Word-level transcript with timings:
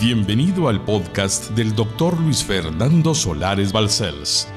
Bienvenido 0.00 0.68
al 0.68 0.82
podcast 0.82 1.50
del 1.50 1.74
doctor 1.74 2.18
Luis 2.18 2.42
Fernando 2.42 3.14
Solares 3.14 3.70
Balcells. 3.70 4.48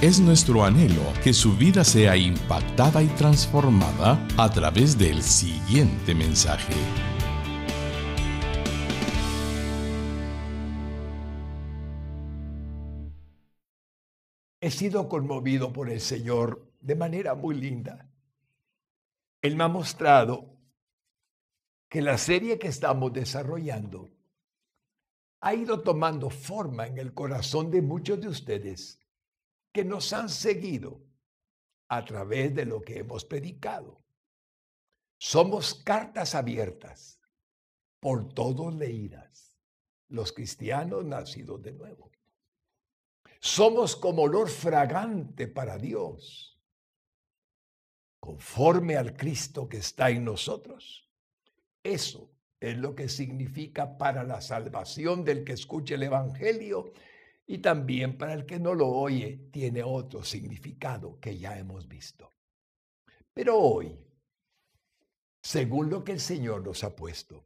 Es 0.00 0.20
nuestro 0.20 0.64
anhelo 0.64 1.02
que 1.22 1.34
su 1.34 1.54
vida 1.54 1.84
sea 1.84 2.16
impactada 2.16 3.02
y 3.02 3.08
transformada 3.08 4.26
a 4.38 4.50
través 4.50 4.96
del 4.96 5.22
siguiente 5.22 6.14
mensaje. 6.14 6.72
He 14.62 14.70
sido 14.70 15.10
conmovido 15.10 15.74
por 15.74 15.90
el 15.90 16.00
Señor 16.00 16.72
de 16.80 16.94
manera 16.94 17.34
muy 17.34 17.54
linda. 17.54 18.08
Él 19.42 19.56
me 19.56 19.64
ha 19.64 19.68
mostrado 19.68 20.53
que 21.94 22.02
la 22.02 22.18
serie 22.18 22.58
que 22.58 22.66
estamos 22.66 23.12
desarrollando 23.12 24.10
ha 25.42 25.54
ido 25.54 25.80
tomando 25.80 26.28
forma 26.28 26.88
en 26.88 26.98
el 26.98 27.14
corazón 27.14 27.70
de 27.70 27.82
muchos 27.82 28.20
de 28.20 28.26
ustedes 28.26 28.98
que 29.72 29.84
nos 29.84 30.12
han 30.12 30.28
seguido 30.28 31.00
a 31.86 32.04
través 32.04 32.52
de 32.52 32.66
lo 32.66 32.82
que 32.82 32.98
hemos 32.98 33.24
predicado. 33.24 34.02
Somos 35.20 35.72
cartas 35.72 36.34
abiertas, 36.34 37.20
por 38.00 38.34
todos 38.34 38.74
leídas, 38.74 39.56
los 40.08 40.32
cristianos 40.32 41.04
nacidos 41.04 41.62
de 41.62 41.74
nuevo. 41.74 42.10
Somos 43.38 43.94
como 43.94 44.22
olor 44.22 44.48
fragante 44.48 45.46
para 45.46 45.78
Dios, 45.78 46.60
conforme 48.18 48.96
al 48.96 49.16
Cristo 49.16 49.68
que 49.68 49.76
está 49.76 50.10
en 50.10 50.24
nosotros 50.24 51.04
eso 51.84 52.30
es 52.58 52.78
lo 52.78 52.94
que 52.94 53.08
significa 53.08 53.96
para 53.98 54.24
la 54.24 54.40
salvación 54.40 55.24
del 55.24 55.44
que 55.44 55.52
escuche 55.52 55.94
el 55.94 56.02
Evangelio 56.02 56.92
y 57.46 57.58
también 57.58 58.16
para 58.16 58.32
el 58.32 58.46
que 58.46 58.58
no 58.58 58.74
lo 58.74 58.88
oye 58.88 59.48
tiene 59.52 59.82
otro 59.82 60.24
significado 60.24 61.20
que 61.20 61.36
ya 61.36 61.58
hemos 61.58 61.86
visto. 61.86 62.30
Pero 63.34 63.58
hoy, 63.58 63.98
según 65.42 65.90
lo 65.90 66.02
que 66.02 66.12
el 66.12 66.20
Señor 66.20 66.64
nos 66.64 66.82
ha 66.84 66.96
puesto, 66.96 67.44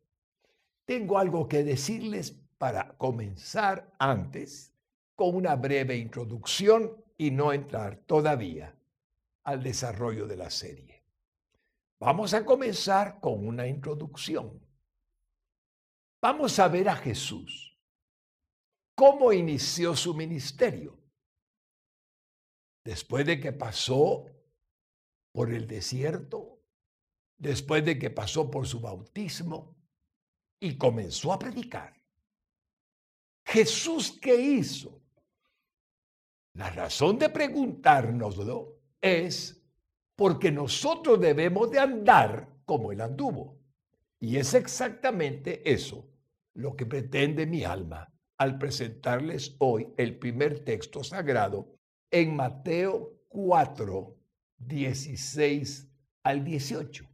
tengo 0.85 1.19
algo 1.19 1.49
que 1.49 1.65
decirles 1.65 2.39
para 2.57 2.97
comenzar 2.97 3.93
antes 3.99 4.73
con 5.17 5.35
una 5.35 5.57
breve 5.57 5.97
introducción 5.97 6.93
y 7.17 7.33
no 7.33 7.53
entrar 7.53 7.97
todavía 8.07 8.75
al 9.43 9.63
desarrollo 9.63 10.29
de 10.29 10.37
la 10.37 10.51
serie. 10.51 10.98
Vamos 12.01 12.33
a 12.33 12.45
comenzar 12.45 13.19
con 13.21 13.47
una 13.47 13.67
introducción. 13.67 14.65
Vamos 16.21 16.59
a 16.59 16.69
ver 16.69 16.89
a 16.89 16.97
Jesús. 16.97 17.77
¿Cómo 18.95 19.33
inició 19.33 19.95
su 19.97 20.15
ministerio? 20.15 20.99
Después 22.85 23.27
de 23.27 23.39
que 23.41 23.53
pasó 23.53 24.27
por 25.33 25.53
el 25.53 25.67
desierto, 25.67 26.63
después 27.37 27.85
de 27.85 27.99
que 27.99 28.11
pasó 28.11 28.51
por 28.51 28.67
su 28.67 28.81
bautismo 28.81 29.77
y 30.61 30.77
comenzó 30.77 31.33
a 31.33 31.39
predicar. 31.39 31.95
Jesús, 33.45 34.19
¿qué 34.21 34.35
hizo? 34.35 35.01
La 36.55 36.71
razón 36.71 37.19
de 37.19 37.29
preguntárnoslo 37.29 38.81
es 39.01 39.65
porque 40.19 40.51
nosotros 40.51 41.21
debemos 41.21 41.71
de 41.71 41.79
andar 41.79 42.49
como 42.65 42.91
Él 42.91 43.03
anduvo. 43.03 43.57
Y 44.19 44.37
es 44.37 44.53
exactamente 44.53 45.63
eso 45.73 46.11
lo 46.55 46.75
que 46.75 46.87
pretende 46.87 47.47
mi 47.47 47.63
alma 47.63 48.13
al 48.37 48.59
presentarles 48.59 49.55
hoy 49.61 49.87
el 49.97 50.19
primer 50.19 50.65
texto 50.65 51.05
sagrado 51.05 51.73
en 52.11 52.35
Mateo 52.35 53.21
4, 53.29 54.17
16 54.57 55.89
al 56.25 56.45
18. 56.45 57.09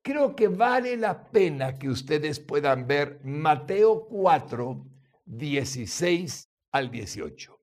Creo 0.00 0.34
que 0.34 0.48
vale 0.48 0.96
la 0.96 1.30
pena 1.30 1.78
que 1.78 1.90
ustedes 1.90 2.40
puedan 2.40 2.86
ver 2.86 3.20
Mateo 3.22 4.06
4, 4.06 4.86
16 5.26 6.48
al 6.70 6.90
18. 6.90 7.60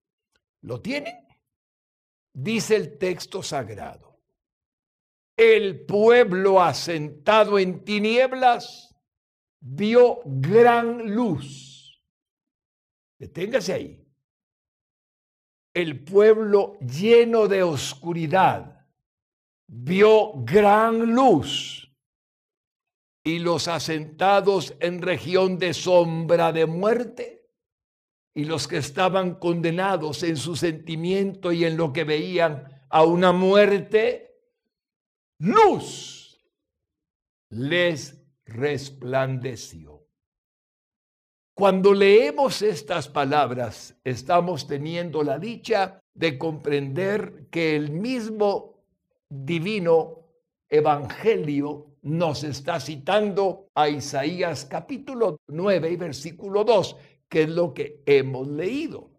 ¿Lo 0.62 0.80
tienen? 0.80 1.16
Dice 2.32 2.76
el 2.76 3.00
texto 3.00 3.42
sagrado 3.42 4.09
el 5.40 5.86
pueblo 5.86 6.62
asentado 6.62 7.58
en 7.60 7.86
tinieblas 7.86 8.94
vio 9.62 10.20
gran 10.26 11.16
luz. 11.16 12.04
Deténgase 13.18 13.72
ahí. 13.72 14.06
El 15.74 16.04
pueblo 16.04 16.78
lleno 16.82 17.48
de 17.48 17.64
oscuridad 17.64 18.86
vio 19.66 20.34
gran 20.44 21.16
luz. 21.16 21.90
Y 23.24 23.40
los 23.40 23.70
asentados 23.70 24.76
en 24.82 25.02
región 25.02 25.58
de 25.58 25.74
sombra 25.74 26.52
de 26.52 26.66
muerte 26.66 27.48
y 28.34 28.44
los 28.44 28.68
que 28.68 28.78
estaban 28.78 29.36
condenados 29.36 30.22
en 30.24 30.36
su 30.36 30.58
sentimiento 30.58 31.54
y 31.54 31.64
en 31.64 31.78
lo 31.78 31.94
que 31.94 32.04
veían 32.04 32.84
a 32.90 33.04
una 33.04 33.32
muerte 33.32 34.29
luz 35.40 36.40
les 37.50 38.22
resplandeció. 38.46 40.06
Cuando 41.54 41.94
leemos 41.94 42.62
estas 42.62 43.10
palabras, 43.10 43.96
estamos 44.04 44.68
teniendo 44.68 45.24
la 45.24 45.40
dicha 45.40 46.00
de 46.14 46.38
comprender 46.38 47.48
que 47.50 47.76
el 47.76 47.92
mismo 47.92 48.84
divino 49.28 50.28
evangelio 50.70 51.98
nos 52.02 52.44
está 52.44 52.80
citando 52.80 53.70
a 53.76 53.90
Isaías 53.90 54.66
capítulo 54.66 55.42
9 55.48 55.92
y 55.92 55.96
versículo 55.98 56.64
2, 56.64 56.96
que 57.28 57.44
es 57.44 57.50
lo 57.50 57.74
que 57.74 58.04
hemos 58.06 58.48
leído. 58.48 59.12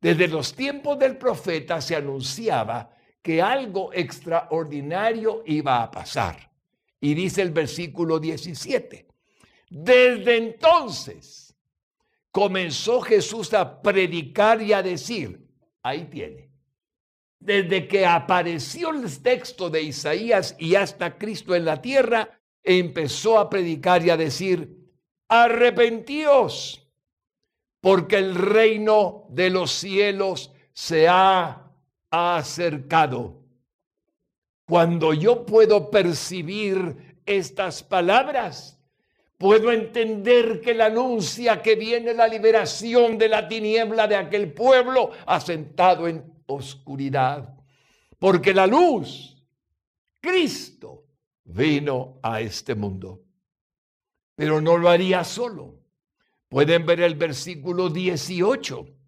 Desde 0.00 0.26
los 0.26 0.54
tiempos 0.54 0.98
del 0.98 1.16
profeta 1.16 1.80
se 1.80 1.94
anunciaba 1.94 2.90
que 3.22 3.40
algo 3.40 3.92
extraordinario 3.92 5.42
iba 5.46 5.82
a 5.82 5.90
pasar. 5.90 6.50
Y 7.00 7.14
dice 7.14 7.42
el 7.42 7.50
versículo 7.50 8.18
17, 8.18 9.06
desde 9.70 10.36
entonces 10.36 11.56
comenzó 12.30 13.00
Jesús 13.00 13.54
a 13.54 13.80
predicar 13.80 14.60
y 14.62 14.72
a 14.72 14.82
decir, 14.82 15.48
ahí 15.82 16.04
tiene, 16.04 16.50
desde 17.38 17.88
que 17.88 18.06
apareció 18.06 18.90
el 18.90 19.22
texto 19.22 19.68
de 19.68 19.82
Isaías 19.82 20.54
y 20.58 20.74
hasta 20.74 21.18
Cristo 21.18 21.54
en 21.54 21.64
la 21.64 21.82
tierra, 21.82 22.40
empezó 22.62 23.38
a 23.38 23.50
predicar 23.50 24.04
y 24.04 24.10
a 24.10 24.16
decir, 24.16 24.78
arrepentíos, 25.28 26.88
porque 27.80 28.18
el 28.18 28.36
reino 28.36 29.26
de 29.30 29.50
los 29.50 29.72
cielos 29.72 30.52
se 30.72 31.08
ha 31.08 31.61
acercado. 32.12 33.40
Cuando 34.66 35.12
yo 35.14 35.44
puedo 35.44 35.90
percibir 35.90 37.18
estas 37.26 37.82
palabras, 37.82 38.78
puedo 39.38 39.72
entender 39.72 40.60
que 40.60 40.74
la 40.74 40.86
anuncia 40.86 41.62
que 41.62 41.74
viene 41.74 42.14
la 42.14 42.28
liberación 42.28 43.18
de 43.18 43.28
la 43.28 43.48
tiniebla 43.48 44.06
de 44.06 44.16
aquel 44.16 44.52
pueblo 44.52 45.10
asentado 45.26 46.06
en 46.06 46.22
oscuridad. 46.46 47.56
Porque 48.18 48.54
la 48.54 48.66
luz, 48.66 49.42
Cristo, 50.20 51.06
vino 51.44 52.20
a 52.22 52.40
este 52.40 52.74
mundo. 52.74 53.22
Pero 54.36 54.60
no 54.60 54.76
lo 54.76 54.88
haría 54.88 55.24
solo. 55.24 55.80
Pueden 56.48 56.84
ver 56.86 57.00
el 57.00 57.14
versículo 57.14 57.88
18 57.88 59.01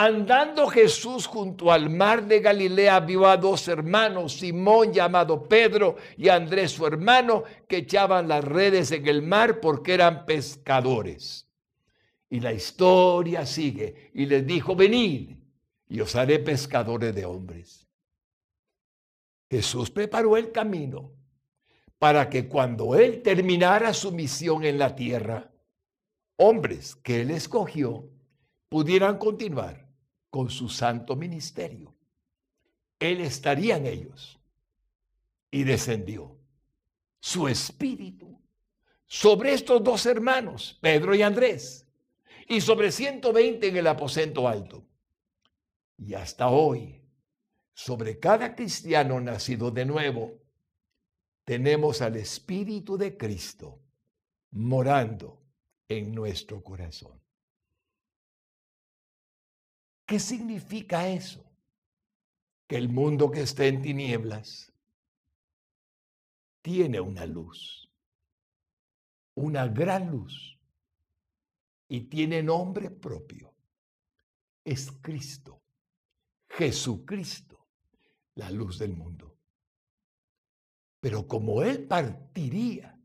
Andando 0.00 0.68
Jesús 0.68 1.26
junto 1.26 1.72
al 1.72 1.90
mar 1.90 2.24
de 2.24 2.38
Galilea, 2.38 3.00
vio 3.00 3.26
a 3.26 3.36
dos 3.36 3.66
hermanos, 3.66 4.34
Simón 4.34 4.92
llamado 4.92 5.48
Pedro 5.48 5.96
y 6.16 6.28
Andrés 6.28 6.70
su 6.70 6.86
hermano, 6.86 7.42
que 7.66 7.78
echaban 7.78 8.28
las 8.28 8.44
redes 8.44 8.92
en 8.92 9.08
el 9.08 9.22
mar 9.22 9.58
porque 9.58 9.94
eran 9.94 10.24
pescadores. 10.24 11.48
Y 12.30 12.38
la 12.38 12.52
historia 12.52 13.44
sigue 13.44 14.12
y 14.14 14.26
les 14.26 14.46
dijo, 14.46 14.76
venid 14.76 15.30
y 15.88 16.00
os 16.00 16.14
haré 16.14 16.38
pescadores 16.38 17.12
de 17.12 17.24
hombres. 17.24 17.88
Jesús 19.50 19.90
preparó 19.90 20.36
el 20.36 20.52
camino 20.52 21.10
para 21.98 22.30
que 22.30 22.46
cuando 22.46 22.94
Él 22.94 23.20
terminara 23.20 23.92
su 23.92 24.12
misión 24.12 24.64
en 24.64 24.78
la 24.78 24.94
tierra, 24.94 25.50
hombres 26.36 26.94
que 26.94 27.22
Él 27.22 27.32
escogió 27.32 28.08
pudieran 28.68 29.18
continuar 29.18 29.87
con 30.30 30.50
su 30.50 30.68
santo 30.68 31.16
ministerio. 31.16 31.94
Él 32.98 33.20
estaría 33.20 33.76
en 33.76 33.86
ellos 33.86 34.38
y 35.50 35.64
descendió. 35.64 36.36
Su 37.20 37.48
espíritu, 37.48 38.40
sobre 39.06 39.52
estos 39.52 39.82
dos 39.82 40.06
hermanos, 40.06 40.78
Pedro 40.80 41.14
y 41.14 41.22
Andrés, 41.22 41.86
y 42.48 42.60
sobre 42.60 42.92
120 42.92 43.68
en 43.68 43.76
el 43.76 43.86
aposento 43.86 44.48
alto. 44.48 44.84
Y 45.96 46.14
hasta 46.14 46.48
hoy, 46.48 47.02
sobre 47.74 48.18
cada 48.18 48.54
cristiano 48.54 49.20
nacido 49.20 49.70
de 49.70 49.84
nuevo, 49.84 50.38
tenemos 51.44 52.02
al 52.02 52.16
Espíritu 52.16 52.96
de 52.96 53.16
Cristo 53.16 53.80
morando 54.50 55.42
en 55.88 56.14
nuestro 56.14 56.62
corazón. 56.62 57.20
¿Qué 60.08 60.18
significa 60.18 61.06
eso? 61.06 61.44
Que 62.66 62.76
el 62.76 62.88
mundo 62.88 63.30
que 63.30 63.42
está 63.42 63.66
en 63.66 63.82
tinieblas 63.82 64.72
tiene 66.62 66.98
una 66.98 67.26
luz, 67.26 67.90
una 69.34 69.68
gran 69.68 70.10
luz, 70.10 70.58
y 71.88 72.00
tiene 72.00 72.42
nombre 72.42 72.90
propio. 72.90 73.52
Es 74.64 74.90
Cristo, 75.02 75.60
Jesucristo, 76.48 77.66
la 78.34 78.50
luz 78.50 78.78
del 78.78 78.94
mundo. 78.94 79.36
Pero 81.00 81.28
como 81.28 81.62
Él 81.62 81.86
partiría, 81.86 82.98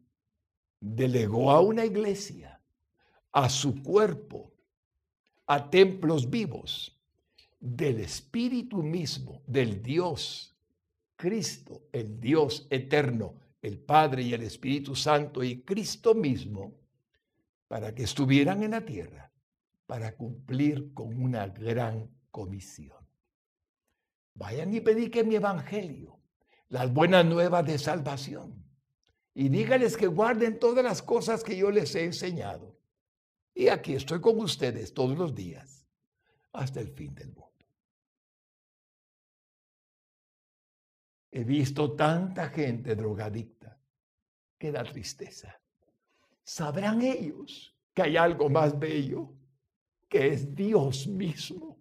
delegó 0.80 1.52
a 1.52 1.60
una 1.60 1.84
iglesia, 1.84 2.62
a 3.34 3.50
su 3.50 3.84
cuerpo, 3.84 4.54
a 5.46 5.70
templos 5.70 6.30
vivos 6.30 6.93
del 7.64 8.02
Espíritu 8.02 8.84
mismo, 8.84 9.42
del 9.48 9.82
Dios, 9.82 10.54
Cristo, 11.16 11.84
el 11.94 12.20
Dios 12.20 12.68
eterno, 12.70 13.36
el 13.62 13.80
Padre 13.80 14.24
y 14.24 14.34
el 14.34 14.44
Espíritu 14.44 14.98
Santo 14.98 15.42
y 15.42 15.62
Cristo 15.62 16.14
mismo, 16.14 16.74
para 17.70 17.96
que 17.96 18.04
estuvieran 18.04 18.64
en 18.64 18.72
la 18.72 18.84
tierra, 18.84 19.32
para 19.86 20.14
cumplir 20.18 20.94
con 20.94 21.18
una 21.24 21.48
gran 21.48 22.10
comisión. 22.32 22.98
Vayan 24.34 24.74
y 24.74 24.82
prediquen 24.82 25.30
mi 25.30 25.36
evangelio, 25.36 26.20
las 26.68 26.94
buenas 26.94 27.26
nuevas 27.26 27.66
de 27.66 27.80
salvación, 27.80 28.62
y 29.34 29.48
díganles 29.48 29.96
que 29.96 30.08
guarden 30.08 30.60
todas 30.60 30.84
las 30.84 31.02
cosas 31.02 31.46
que 31.46 31.56
yo 31.56 31.72
les 31.72 31.96
he 31.96 32.04
enseñado. 32.04 32.78
Y 33.56 33.70
aquí 33.70 33.94
estoy 33.94 34.20
con 34.20 34.38
ustedes 34.42 34.94
todos 34.94 35.18
los 35.18 35.34
días, 35.34 35.88
hasta 36.52 36.82
el 36.82 36.90
fin 36.90 37.16
del 37.16 37.30
mundo. 37.30 37.53
He 41.36 41.44
visto 41.44 41.96
tanta 41.96 42.50
gente 42.50 42.96
drogadicta 42.96 43.76
que 44.56 44.72
da 44.72 44.84
tristeza. 44.84 45.60
Sabrán 46.44 47.02
ellos 47.02 47.76
que 47.92 48.04
hay 48.04 48.18
algo 48.18 48.50
más 48.50 48.78
bello, 48.78 49.34
que 50.08 50.28
es 50.28 50.54
Dios 50.54 51.08
mismo, 51.08 51.80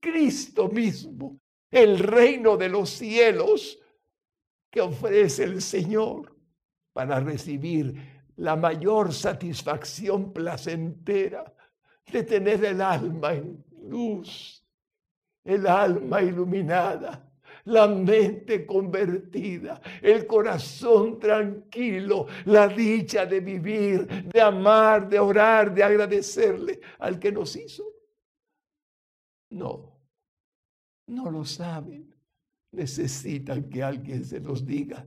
Cristo 0.00 0.70
mismo, 0.70 1.38
el 1.70 1.98
reino 1.98 2.56
de 2.56 2.70
los 2.70 2.88
cielos 2.88 3.78
que 4.70 4.80
ofrece 4.80 5.44
el 5.44 5.60
Señor 5.60 6.34
para 6.94 7.20
recibir 7.20 7.94
la 8.36 8.56
mayor 8.56 9.12
satisfacción 9.12 10.32
placentera 10.32 11.54
de 12.10 12.22
tener 12.22 12.64
el 12.64 12.80
alma 12.80 13.34
en 13.34 13.62
luz, 13.82 14.64
el 15.44 15.66
alma 15.66 16.22
iluminada, 16.22 17.29
la 17.70 17.86
mente 17.86 18.66
convertida, 18.66 19.80
el 20.02 20.26
corazón 20.26 21.18
tranquilo, 21.18 22.26
la 22.46 22.68
dicha 22.68 23.24
de 23.26 23.40
vivir, 23.40 24.06
de 24.30 24.40
amar, 24.40 25.08
de 25.08 25.18
orar, 25.18 25.72
de 25.72 25.82
agradecerle 25.82 26.80
al 26.98 27.18
que 27.18 27.32
nos 27.32 27.56
hizo. 27.56 27.84
No, 29.50 29.96
no 31.06 31.30
lo 31.30 31.44
saben. 31.44 32.14
Necesitan 32.72 33.68
que 33.68 33.82
alguien 33.82 34.24
se 34.24 34.38
los 34.40 34.64
diga. 34.64 35.06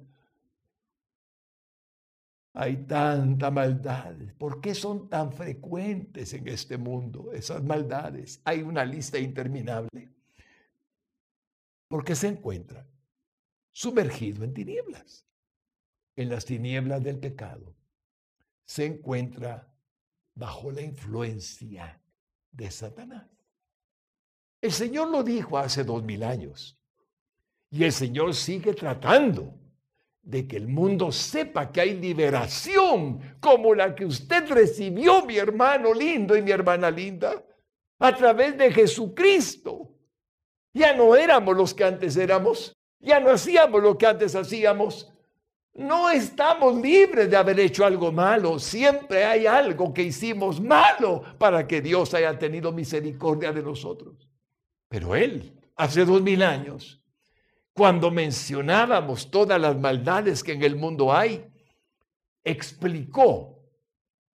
Hay 2.56 2.78
tanta 2.86 3.50
maldad. 3.50 4.16
¿Por 4.38 4.62
qué 4.62 4.76
son 4.76 5.10
tan 5.10 5.32
frecuentes 5.32 6.34
en 6.34 6.48
este 6.48 6.78
mundo 6.78 7.32
esas 7.34 7.64
maldades? 7.64 8.42
Hay 8.44 8.62
una 8.62 8.86
lista 8.86 9.18
interminable. 9.18 10.10
Porque 11.94 12.16
se 12.16 12.28
encuentra 12.28 12.88
sumergido 13.72 14.44
en 14.44 14.52
tinieblas, 14.52 15.28
en 16.16 16.28
las 16.28 16.44
tinieblas 16.44 17.04
del 17.04 17.20
pecado. 17.20 17.76
Se 18.66 18.84
encuentra 18.84 19.72
bajo 20.34 20.72
la 20.72 20.82
influencia 20.82 22.02
de 22.52 22.72
Satanás. 22.72 23.30
El 24.60 24.72
Señor 24.72 25.10
lo 25.10 25.22
dijo 25.22 25.56
hace 25.56 25.84
dos 25.84 26.02
mil 26.02 26.24
años. 26.24 26.76
Y 27.70 27.84
el 27.84 27.92
Señor 27.92 28.34
sigue 28.34 28.74
tratando 28.74 29.54
de 30.24 30.48
que 30.48 30.58
el 30.58 30.68
mundo 30.68 31.12
sepa 31.12 31.72
que 31.72 31.82
hay 31.82 32.00
liberación 32.00 33.38
como 33.40 33.76
la 33.76 33.94
que 33.94 34.08
usted 34.08 34.50
recibió, 34.50 35.24
mi 35.28 35.38
hermano 35.38 35.94
lindo 35.94 36.36
y 36.36 36.42
mi 36.42 36.50
hermana 36.50 36.90
linda, 36.90 37.46
a 38.00 38.16
través 38.16 38.58
de 38.58 38.72
Jesucristo. 38.72 39.93
Ya 40.74 40.94
no 40.96 41.16
éramos 41.16 41.56
los 41.56 41.74
que 41.74 41.84
antes 41.84 42.18
éramos, 42.18 42.76
ya 43.00 43.20
no 43.20 43.30
hacíamos 43.30 43.82
lo 43.82 43.98
que 43.98 44.08
antes 44.08 44.36
hacíamos. 44.36 45.12
No 45.76 46.10
estamos 46.10 46.80
libres 46.80 47.30
de 47.30 47.36
haber 47.36 47.60
hecho 47.60 47.86
algo 47.86 48.12
malo. 48.12 48.60
Siempre 48.60 49.26
hay 49.26 49.48
algo 49.48 49.94
que 49.94 50.04
hicimos 50.04 50.62
malo 50.62 51.24
para 51.38 51.68
que 51.68 51.82
Dios 51.82 52.14
haya 52.14 52.38
tenido 52.38 52.72
misericordia 52.72 53.52
de 53.52 53.64
nosotros. 53.64 54.30
Pero 54.88 55.16
Él, 55.16 55.60
hace 55.76 56.06
dos 56.06 56.22
mil 56.22 56.44
años, 56.44 57.02
cuando 57.74 58.12
mencionábamos 58.12 59.32
todas 59.32 59.60
las 59.60 59.76
maldades 59.76 60.44
que 60.44 60.54
en 60.54 60.64
el 60.64 60.76
mundo 60.76 61.12
hay, 61.12 61.44
explicó 62.44 63.60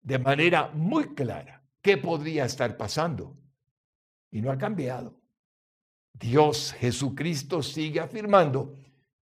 de 0.03 0.19
manera 0.19 0.71
muy 0.75 1.15
clara 1.15 1.63
qué 1.81 1.97
podría 1.97 2.45
estar 2.45 2.77
pasando. 2.77 3.37
Y 4.31 4.41
no 4.41 4.51
ha 4.51 4.59
cambiado. 4.59 5.18
Dios 6.19 6.75
Jesucristo 6.79 7.63
sigue 7.63 8.01
afirmando 8.01 8.75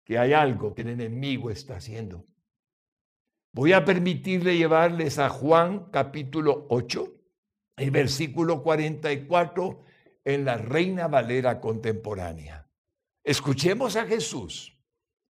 que 0.05 0.19
hay 0.19 0.33
algo 0.33 0.75
que 0.75 0.83
el 0.83 0.91
enemigo 0.91 1.51
está 1.51 1.77
haciendo. 1.77 2.25
Voy 3.53 3.73
a 3.73 3.85
permitirle 3.85 4.57
llevarles 4.57 5.19
a 5.19 5.29
Juan 5.29 5.91
capítulo 5.91 6.67
8, 6.71 7.15
el 7.79 7.91
versículo 7.91 8.63
44 8.63 9.81
en 10.25 10.45
la 10.45 10.57
Reina 10.57 11.09
Valera 11.09 11.61
contemporánea. 11.61 12.69
Escuchemos 13.25 13.97
a 13.97 14.07
Jesús 14.07 14.77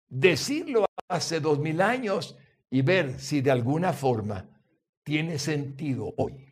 decirlo 0.08 0.86
hace 1.08 1.40
dos 1.40 1.60
mil 1.60 1.82
años 1.82 2.38
y 2.70 2.82
ver 2.82 3.20
si 3.20 3.42
de 3.42 3.52
alguna 3.52 3.94
forma 3.94 4.50
tiene 5.04 5.40
sentido 5.40 6.14
hoy. 6.18 6.46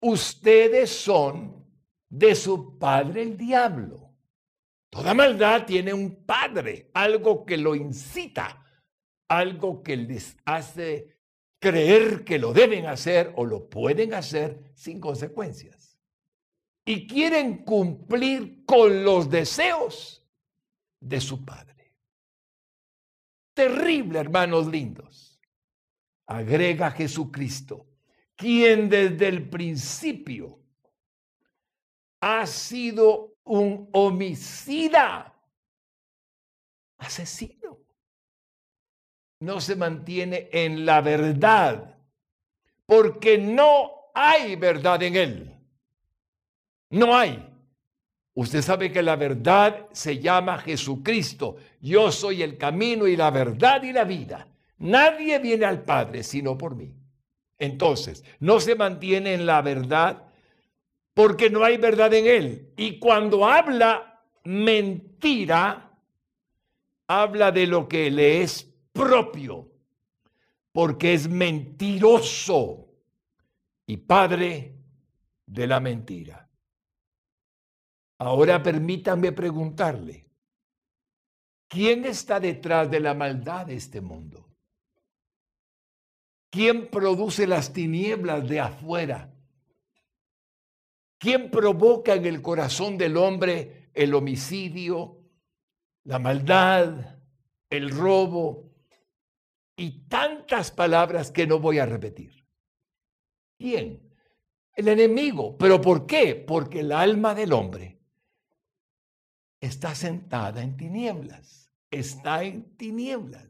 Ustedes 0.00 0.90
son 0.90 1.64
de 2.08 2.34
su 2.34 2.78
padre 2.78 3.22
el 3.22 3.36
diablo. 3.36 4.01
Toda 4.92 5.14
maldad 5.14 5.64
tiene 5.64 5.94
un 5.94 6.26
padre, 6.26 6.90
algo 6.92 7.46
que 7.46 7.56
lo 7.56 7.74
incita, 7.74 8.62
algo 9.26 9.82
que 9.82 9.96
les 9.96 10.36
hace 10.44 11.16
creer 11.58 12.24
que 12.24 12.38
lo 12.38 12.52
deben 12.52 12.84
hacer 12.84 13.32
o 13.36 13.46
lo 13.46 13.70
pueden 13.70 14.12
hacer 14.12 14.70
sin 14.74 15.00
consecuencias. 15.00 15.98
Y 16.84 17.06
quieren 17.06 17.64
cumplir 17.64 18.66
con 18.66 19.02
los 19.02 19.30
deseos 19.30 20.28
de 21.00 21.22
su 21.22 21.42
Padre. 21.42 21.94
Terrible, 23.54 24.18
hermanos 24.18 24.66
lindos. 24.66 25.40
Agrega 26.26 26.90
Jesucristo, 26.90 27.86
quien 28.36 28.90
desde 28.90 29.28
el 29.28 29.48
principio 29.48 30.60
ha 32.20 32.46
sido 32.46 33.31
un 33.44 33.88
homicida, 33.92 35.34
asesino. 36.98 37.78
No 39.40 39.60
se 39.60 39.74
mantiene 39.74 40.48
en 40.52 40.86
la 40.86 41.00
verdad, 41.00 41.98
porque 42.86 43.38
no 43.38 43.90
hay 44.14 44.56
verdad 44.56 45.02
en 45.02 45.16
él. 45.16 45.56
No 46.90 47.16
hay. 47.16 47.48
Usted 48.34 48.62
sabe 48.62 48.92
que 48.92 49.02
la 49.02 49.16
verdad 49.16 49.88
se 49.92 50.18
llama 50.18 50.58
Jesucristo. 50.58 51.56
Yo 51.80 52.12
soy 52.12 52.42
el 52.42 52.56
camino 52.56 53.06
y 53.06 53.16
la 53.16 53.30
verdad 53.30 53.82
y 53.82 53.92
la 53.92 54.04
vida. 54.04 54.46
Nadie 54.78 55.38
viene 55.38 55.64
al 55.64 55.82
Padre 55.82 56.22
sino 56.22 56.56
por 56.56 56.74
mí. 56.74 56.94
Entonces, 57.58 58.24
no 58.40 58.58
se 58.58 58.74
mantiene 58.74 59.34
en 59.34 59.46
la 59.46 59.62
verdad 59.62 60.31
porque 61.14 61.50
no 61.50 61.64
hay 61.64 61.76
verdad 61.76 62.12
en 62.14 62.26
él. 62.26 62.72
Y 62.76 62.98
cuando 62.98 63.46
habla 63.46 64.24
mentira, 64.44 65.98
habla 67.06 67.52
de 67.52 67.66
lo 67.66 67.88
que 67.88 68.10
le 68.10 68.42
es 68.42 68.64
propio, 68.92 69.70
porque 70.72 71.14
es 71.14 71.28
mentiroso 71.28 72.88
y 73.86 73.96
padre 73.98 74.74
de 75.46 75.66
la 75.66 75.80
mentira. 75.80 76.48
Ahora 78.18 78.62
permítanme 78.62 79.32
preguntarle, 79.32 80.26
¿quién 81.68 82.04
está 82.04 82.38
detrás 82.38 82.90
de 82.90 83.00
la 83.00 83.14
maldad 83.14 83.66
de 83.66 83.74
este 83.74 84.00
mundo? 84.00 84.48
¿Quién 86.50 86.88
produce 86.88 87.46
las 87.46 87.72
tinieblas 87.72 88.48
de 88.48 88.60
afuera? 88.60 89.31
¿Quién 91.22 91.52
provoca 91.52 92.14
en 92.14 92.26
el 92.26 92.42
corazón 92.42 92.98
del 92.98 93.16
hombre 93.16 93.90
el 93.94 94.12
homicidio, 94.12 95.20
la 96.02 96.18
maldad, 96.18 97.20
el 97.70 97.90
robo 97.90 98.72
y 99.76 100.08
tantas 100.08 100.72
palabras 100.72 101.30
que 101.30 101.46
no 101.46 101.60
voy 101.60 101.78
a 101.78 101.86
repetir? 101.86 102.44
¿Quién? 103.56 104.12
El 104.74 104.88
enemigo. 104.88 105.56
¿Pero 105.56 105.80
por 105.80 106.06
qué? 106.06 106.34
Porque 106.34 106.80
el 106.80 106.90
alma 106.90 107.36
del 107.36 107.52
hombre 107.52 108.00
está 109.60 109.94
sentada 109.94 110.60
en 110.60 110.76
tinieblas, 110.76 111.72
está 111.92 112.42
en 112.42 112.76
tinieblas. 112.76 113.48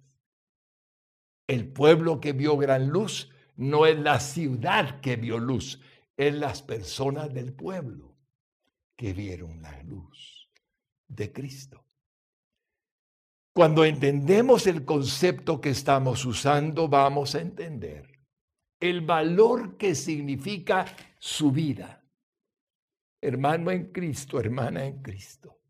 El 1.47 1.73
pueblo 1.73 2.21
que 2.21 2.35
vio 2.35 2.59
gran 2.59 2.91
luz 2.91 3.31
no 3.57 3.87
es 3.87 3.99
la 3.99 4.21
ciudad 4.21 5.01
que 5.01 5.17
vio 5.17 5.39
luz, 5.39 5.81
es 6.17 6.35
las 6.35 6.63
personas 6.63 7.33
del 7.33 7.53
pueblo 7.53 8.17
que 8.97 9.13
vieron 9.13 9.63
la 9.63 9.83
luz 9.83 10.49
de 11.09 11.33
Cristo. 11.33 11.85
Cuando 13.55 13.85
entendemos 13.85 14.67
el 14.67 14.85
concepto 14.85 15.61
que 15.61 15.71
estamos 15.71 16.25
usando, 16.25 16.89
vamos 16.89 17.35
a 17.35 17.41
entender 17.41 18.11
el 18.81 19.03
valor 19.03 19.77
que 19.77 19.95
significa 19.95 20.87
su 21.19 21.53
vida. 21.53 22.05
Hermano 23.21 23.71
en 23.71 23.93
Cristo, 23.93 24.41
hermana 24.41 24.85
en 24.85 25.03
Cristo. 25.03 25.61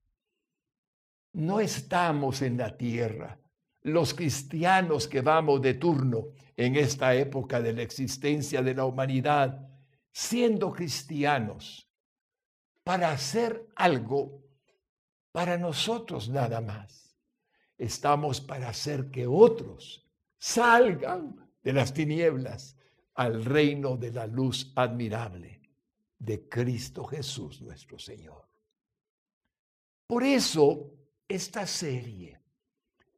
No 1.35 1.61
estamos 1.61 2.41
en 2.43 2.57
la 2.57 2.77
tierra 2.77 3.39
los 3.83 4.15
cristianos 4.15 5.09
que 5.09 5.21
vamos 5.21 5.61
de 5.61 5.75
turno 5.75 6.29
en 6.57 6.77
esta 6.77 7.15
época 7.15 7.61
de 7.61 7.73
la 7.73 7.83
existencia 7.83 8.63
de 8.63 8.75
la 8.75 8.85
humanidad, 8.85 9.69
siendo 10.13 10.73
cristianos, 10.73 11.89
para 12.85 13.11
hacer 13.11 13.69
algo 13.77 14.43
para 15.33 15.57
nosotros 15.57 16.29
nada 16.29 16.61
más. 16.61 17.17
Estamos 17.79 18.41
para 18.41 18.69
hacer 18.69 19.11
que 19.11 19.27
otros 19.27 20.07
salgan 20.39 21.51
de 21.63 21.73
las 21.73 21.95
tinieblas 21.95 22.77
al 23.15 23.45
reino 23.45 23.97
de 23.97 24.13
la 24.13 24.27
luz 24.27 24.73
admirable 24.77 25.61
de 26.19 26.49
Cristo 26.49 27.05
Jesús 27.05 27.61
nuestro 27.63 27.99
Señor. 27.99 28.49
Por 30.07 30.23
eso, 30.23 30.93
esta 31.27 31.67
serie 31.67 32.41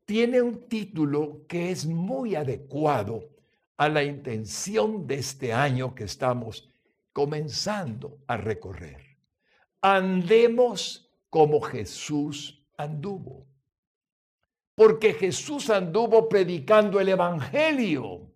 tiene 0.04 0.40
un 0.40 0.68
título 0.68 1.44
que 1.48 1.70
es 1.70 1.86
muy 1.86 2.34
adecuado 2.34 3.30
a 3.76 3.88
la 3.88 4.04
intención 4.04 5.06
de 5.06 5.16
este 5.16 5.52
año 5.52 5.94
que 5.94 6.04
estamos 6.04 6.73
comenzando 7.14 8.18
a 8.26 8.36
recorrer. 8.36 9.16
Andemos 9.80 11.10
como 11.30 11.62
Jesús 11.62 12.62
anduvo. 12.76 13.46
Porque 14.74 15.14
Jesús 15.14 15.70
anduvo 15.70 16.28
predicando 16.28 17.00
el 17.00 17.08
Evangelio. 17.08 18.30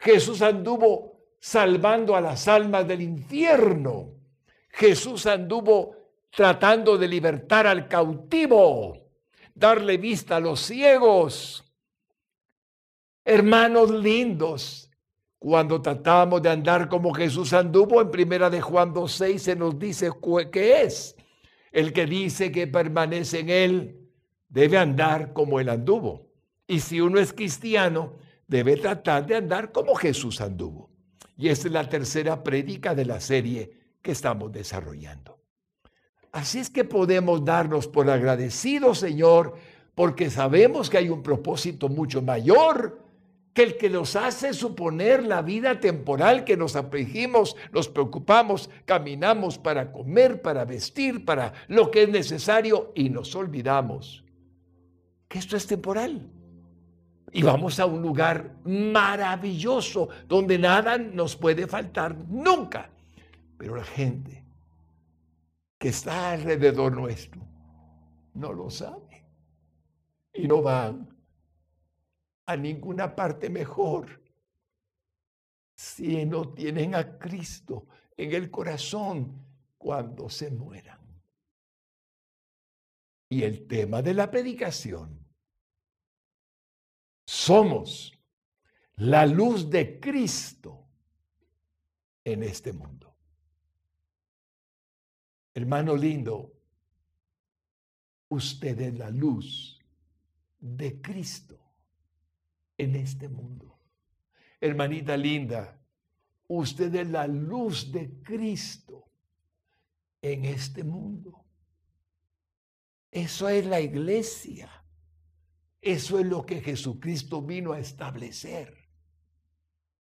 Jesús 0.00 0.42
anduvo 0.42 1.20
salvando 1.38 2.16
a 2.16 2.20
las 2.20 2.48
almas 2.48 2.88
del 2.88 3.02
infierno. 3.02 4.14
Jesús 4.70 5.26
anduvo 5.26 5.94
tratando 6.30 6.98
de 6.98 7.06
libertar 7.06 7.68
al 7.68 7.86
cautivo 7.86 9.08
darle 9.58 9.96
vista 9.96 10.36
a 10.36 10.40
los 10.40 10.60
ciegos. 10.60 11.64
Hermanos 13.24 13.90
lindos, 13.90 14.87
cuando 15.38 15.80
tratamos 15.80 16.42
de 16.42 16.50
andar 16.50 16.88
como 16.88 17.14
Jesús 17.14 17.52
anduvo, 17.52 18.00
en 18.00 18.10
primera 18.10 18.50
de 18.50 18.60
Juan 18.60 18.92
2.6 18.92 19.38
se 19.38 19.56
nos 19.56 19.78
dice 19.78 20.10
que 20.50 20.82
es. 20.82 21.16
El 21.70 21.92
que 21.92 22.06
dice 22.06 22.50
que 22.50 22.66
permanece 22.66 23.40
en 23.40 23.50
él 23.50 24.10
debe 24.48 24.78
andar 24.78 25.32
como 25.32 25.60
él 25.60 25.68
anduvo. 25.68 26.32
Y 26.66 26.80
si 26.80 27.00
uno 27.00 27.20
es 27.20 27.32
cristiano, 27.32 28.16
debe 28.46 28.76
tratar 28.76 29.26
de 29.26 29.36
andar 29.36 29.70
como 29.70 29.94
Jesús 29.94 30.40
anduvo. 30.40 30.90
Y 31.36 31.48
esta 31.48 31.68
es 31.68 31.72
la 31.72 31.88
tercera 31.88 32.42
prédica 32.42 32.94
de 32.94 33.04
la 33.04 33.20
serie 33.20 33.70
que 34.02 34.12
estamos 34.12 34.50
desarrollando. 34.50 35.38
Así 36.32 36.58
es 36.58 36.68
que 36.68 36.84
podemos 36.84 37.44
darnos 37.44 37.86
por 37.86 38.10
agradecidos, 38.10 38.98
Señor, 38.98 39.54
porque 39.94 40.30
sabemos 40.30 40.90
que 40.90 40.98
hay 40.98 41.08
un 41.08 41.22
propósito 41.22 41.88
mucho 41.88 42.22
mayor 42.22 43.07
que 43.58 43.64
el 43.64 43.76
que 43.76 43.90
nos 43.90 44.14
hace 44.14 44.54
suponer 44.54 45.24
la 45.24 45.42
vida 45.42 45.80
temporal 45.80 46.44
que 46.44 46.56
nos 46.56 46.76
afligimos, 46.76 47.56
nos 47.72 47.88
preocupamos, 47.88 48.70
caminamos 48.84 49.58
para 49.58 49.90
comer, 49.90 50.40
para 50.40 50.64
vestir, 50.64 51.24
para 51.24 51.52
lo 51.66 51.90
que 51.90 52.04
es 52.04 52.08
necesario 52.08 52.92
y 52.94 53.10
nos 53.10 53.34
olvidamos 53.34 54.22
que 55.26 55.40
esto 55.40 55.56
es 55.56 55.66
temporal. 55.66 56.30
Y 57.32 57.42
vamos 57.42 57.80
a 57.80 57.86
un 57.86 58.00
lugar 58.00 58.54
maravilloso 58.62 60.08
donde 60.28 60.56
nada 60.56 60.96
nos 60.96 61.34
puede 61.34 61.66
faltar 61.66 62.14
nunca. 62.28 62.88
Pero 63.56 63.74
la 63.74 63.82
gente 63.82 64.44
que 65.78 65.88
está 65.88 66.30
alrededor 66.30 66.92
nuestro 66.92 67.42
no 68.34 68.52
lo 68.52 68.70
sabe 68.70 69.26
y 70.32 70.46
no 70.46 70.62
van 70.62 71.17
a 72.48 72.56
ninguna 72.56 73.14
parte 73.14 73.50
mejor 73.50 74.22
si 75.74 76.24
no 76.24 76.54
tienen 76.54 76.94
a 76.94 77.18
Cristo 77.18 77.86
en 78.16 78.32
el 78.32 78.50
corazón 78.50 79.44
cuando 79.76 80.30
se 80.30 80.50
mueran. 80.50 80.98
Y 83.28 83.42
el 83.42 83.66
tema 83.66 84.00
de 84.00 84.14
la 84.14 84.30
predicación. 84.30 85.22
Somos 87.26 88.18
la 88.96 89.26
luz 89.26 89.68
de 89.68 90.00
Cristo 90.00 90.88
en 92.24 92.44
este 92.44 92.72
mundo. 92.72 93.14
Hermano 95.52 95.94
lindo, 95.94 96.54
usted 98.30 98.80
es 98.80 98.98
la 98.98 99.10
luz 99.10 99.78
de 100.58 100.98
Cristo 101.02 101.67
en 102.78 102.96
este 102.96 103.28
mundo. 103.28 103.78
Hermanita 104.60 105.16
linda, 105.16 105.78
usted 106.46 106.94
es 106.94 107.08
la 107.08 107.26
luz 107.26 107.92
de 107.92 108.22
Cristo 108.22 109.10
en 110.22 110.46
este 110.46 110.82
mundo. 110.82 111.44
Eso 113.10 113.48
es 113.48 113.66
la 113.66 113.80
iglesia. 113.80 114.70
Eso 115.80 116.18
es 116.18 116.26
lo 116.26 116.46
que 116.46 116.60
Jesucristo 116.60 117.42
vino 117.42 117.72
a 117.72 117.78
establecer. 117.78 118.88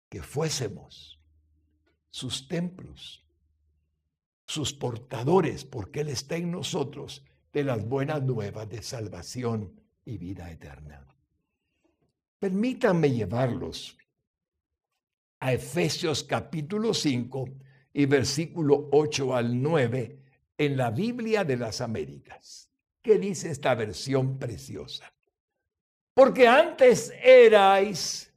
Que 0.07 0.23
fuésemos 0.23 1.19
sus 2.09 2.47
templos 2.47 3.21
sus 4.51 4.73
portadores, 4.73 5.63
porque 5.63 6.01
Él 6.01 6.09
está 6.09 6.35
en 6.35 6.51
nosotros, 6.51 7.23
de 7.53 7.63
las 7.63 7.87
buenas 7.87 8.21
nuevas 8.21 8.67
de 8.67 8.83
salvación 8.83 9.79
y 10.03 10.17
vida 10.17 10.51
eterna. 10.51 11.07
Permítanme 12.41 13.12
llevarlos 13.12 13.95
a 15.41 15.53
Efesios 15.53 16.24
capítulo 16.24 16.91
5 16.91 17.48
y 17.93 18.07
versículo 18.07 18.89
8 18.93 19.36
al 19.36 19.62
9 19.62 20.19
en 20.57 20.75
la 20.75 20.89
Biblia 20.89 21.43
de 21.43 21.57
las 21.57 21.81
Américas. 21.81 22.67
¿Qué 23.00 23.19
dice 23.19 23.51
esta 23.51 23.75
versión 23.75 24.39
preciosa? 24.39 25.13
Porque 26.15 26.48
antes 26.48 27.13
erais 27.24 28.33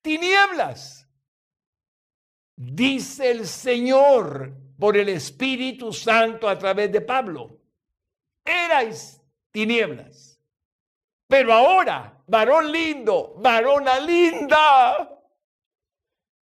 tinieblas, 0.00 1.08
dice 2.54 3.32
el 3.32 3.48
Señor 3.48 4.56
por 4.78 4.96
el 4.96 5.08
Espíritu 5.08 5.92
Santo 5.92 6.48
a 6.48 6.56
través 6.56 6.92
de 6.92 7.00
Pablo. 7.00 7.60
Erais 8.44 9.20
tinieblas. 9.50 10.27
Pero 11.28 11.52
ahora, 11.52 12.22
varón 12.26 12.72
lindo, 12.72 13.34
varona 13.36 14.00
linda, 14.00 15.20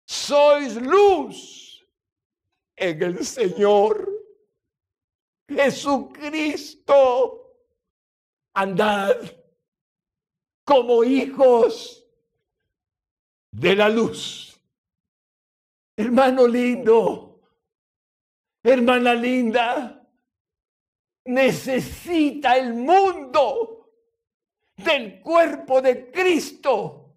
sois 0.04 0.76
luz 0.76 1.82
en 2.76 3.02
el 3.02 3.24
Señor 3.24 4.06
Jesucristo. 5.48 7.42
Andad 8.52 9.16
como 10.62 11.02
hijos 11.04 12.06
de 13.50 13.76
la 13.76 13.88
luz. 13.88 14.60
Hermano 15.96 16.46
lindo, 16.46 17.40
hermana 18.62 19.14
linda, 19.14 20.06
necesita 21.24 22.58
el 22.58 22.74
mundo 22.74 23.75
del 24.76 25.20
cuerpo 25.20 25.80
de 25.80 26.10
Cristo, 26.10 27.14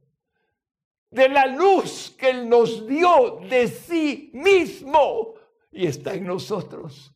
de 1.12 1.30
la 1.30 1.46
luz 1.48 2.16
que 2.18 2.30
Él 2.30 2.48
nos 2.48 2.88
dio 2.88 3.42
de 3.50 3.68
sí 3.68 4.32
mismo 4.34 5.34
y 5.72 5.88
está 5.88 6.13
en 6.13 6.25
nosotros. 6.25 7.13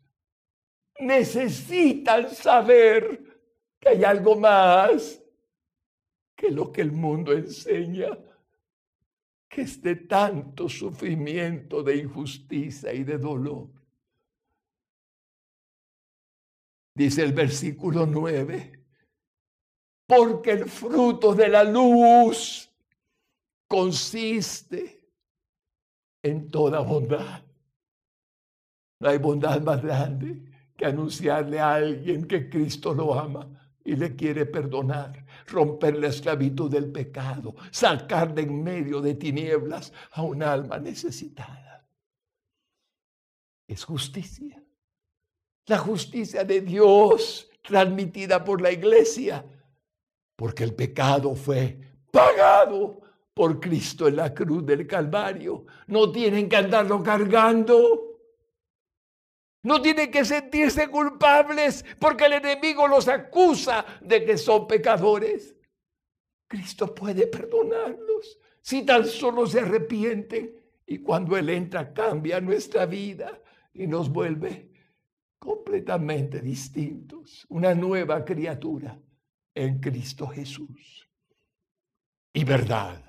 Necesitan 0.99 2.29
saber 2.29 3.41
que 3.79 3.89
hay 3.89 4.03
algo 4.03 4.35
más 4.35 5.21
que 6.35 6.49
lo 6.51 6.71
que 6.71 6.81
el 6.81 6.91
mundo 6.91 7.31
enseña, 7.33 8.17
que 9.47 9.61
es 9.61 9.81
de 9.81 9.95
tanto 9.95 10.67
sufrimiento, 10.67 11.83
de 11.83 11.97
injusticia 11.97 12.93
y 12.93 13.03
de 13.03 13.17
dolor. 13.17 13.69
Dice 16.95 17.23
el 17.23 17.33
versículo 17.33 18.05
9, 18.05 18.82
porque 20.15 20.51
el 20.51 20.69
fruto 20.69 21.33
de 21.33 21.47
la 21.49 21.63
luz 21.63 22.69
consiste 23.67 25.09
en 26.21 26.49
toda 26.49 26.79
bondad. 26.79 27.41
No 28.99 29.09
hay 29.09 29.17
bondad 29.17 29.61
más 29.61 29.81
grande 29.81 30.41
que 30.77 30.85
anunciarle 30.85 31.59
a 31.59 31.75
alguien 31.75 32.27
que 32.27 32.49
Cristo 32.49 32.93
lo 32.93 33.13
ama 33.13 33.49
y 33.83 33.95
le 33.95 34.15
quiere 34.15 34.45
perdonar, 34.45 35.25
romper 35.47 35.97
la 35.97 36.07
esclavitud 36.07 36.71
del 36.71 36.91
pecado, 36.91 37.55
sacar 37.71 38.33
de 38.33 38.43
en 38.43 38.63
medio 38.63 39.01
de 39.01 39.15
tinieblas 39.15 39.91
a 40.11 40.21
un 40.21 40.41
alma 40.41 40.77
necesitada. 40.79 41.85
Es 43.67 43.83
justicia. 43.83 44.63
La 45.65 45.77
justicia 45.77 46.43
de 46.43 46.61
Dios 46.61 47.49
transmitida 47.61 48.43
por 48.43 48.61
la 48.61 48.71
iglesia, 48.71 49.45
porque 50.35 50.63
el 50.63 50.73
pecado 50.73 51.35
fue 51.35 51.77
pagado 52.11 53.01
por 53.33 53.59
Cristo 53.59 54.07
en 54.07 54.17
la 54.17 54.33
cruz 54.33 54.65
del 54.65 54.85
Calvario. 54.87 55.65
No 55.87 56.11
tienen 56.11 56.49
que 56.49 56.55
andarlo 56.55 57.01
cargando. 57.01 58.19
No 59.63 59.81
tienen 59.81 60.11
que 60.11 60.25
sentirse 60.25 60.89
culpables 60.89 61.85
porque 61.99 62.25
el 62.25 62.33
enemigo 62.33 62.87
los 62.87 63.07
acusa 63.07 63.85
de 64.01 64.25
que 64.25 64.37
son 64.37 64.67
pecadores. 64.67 65.55
Cristo 66.47 66.93
puede 66.93 67.27
perdonarlos 67.27 68.39
si 68.61 68.85
tan 68.85 69.05
solo 69.05 69.47
se 69.47 69.61
arrepienten 69.61 70.55
y 70.85 70.99
cuando 70.99 71.37
Él 71.37 71.49
entra 71.49 71.93
cambia 71.93 72.41
nuestra 72.41 72.85
vida 72.85 73.41
y 73.73 73.87
nos 73.87 74.09
vuelve 74.09 74.69
completamente 75.39 76.39
distintos, 76.41 77.45
una 77.49 77.73
nueva 77.73 78.23
criatura 78.23 78.97
en 79.55 79.79
Cristo 79.79 80.27
Jesús. 80.27 81.09
Y 82.33 82.43
verdad, 82.43 83.03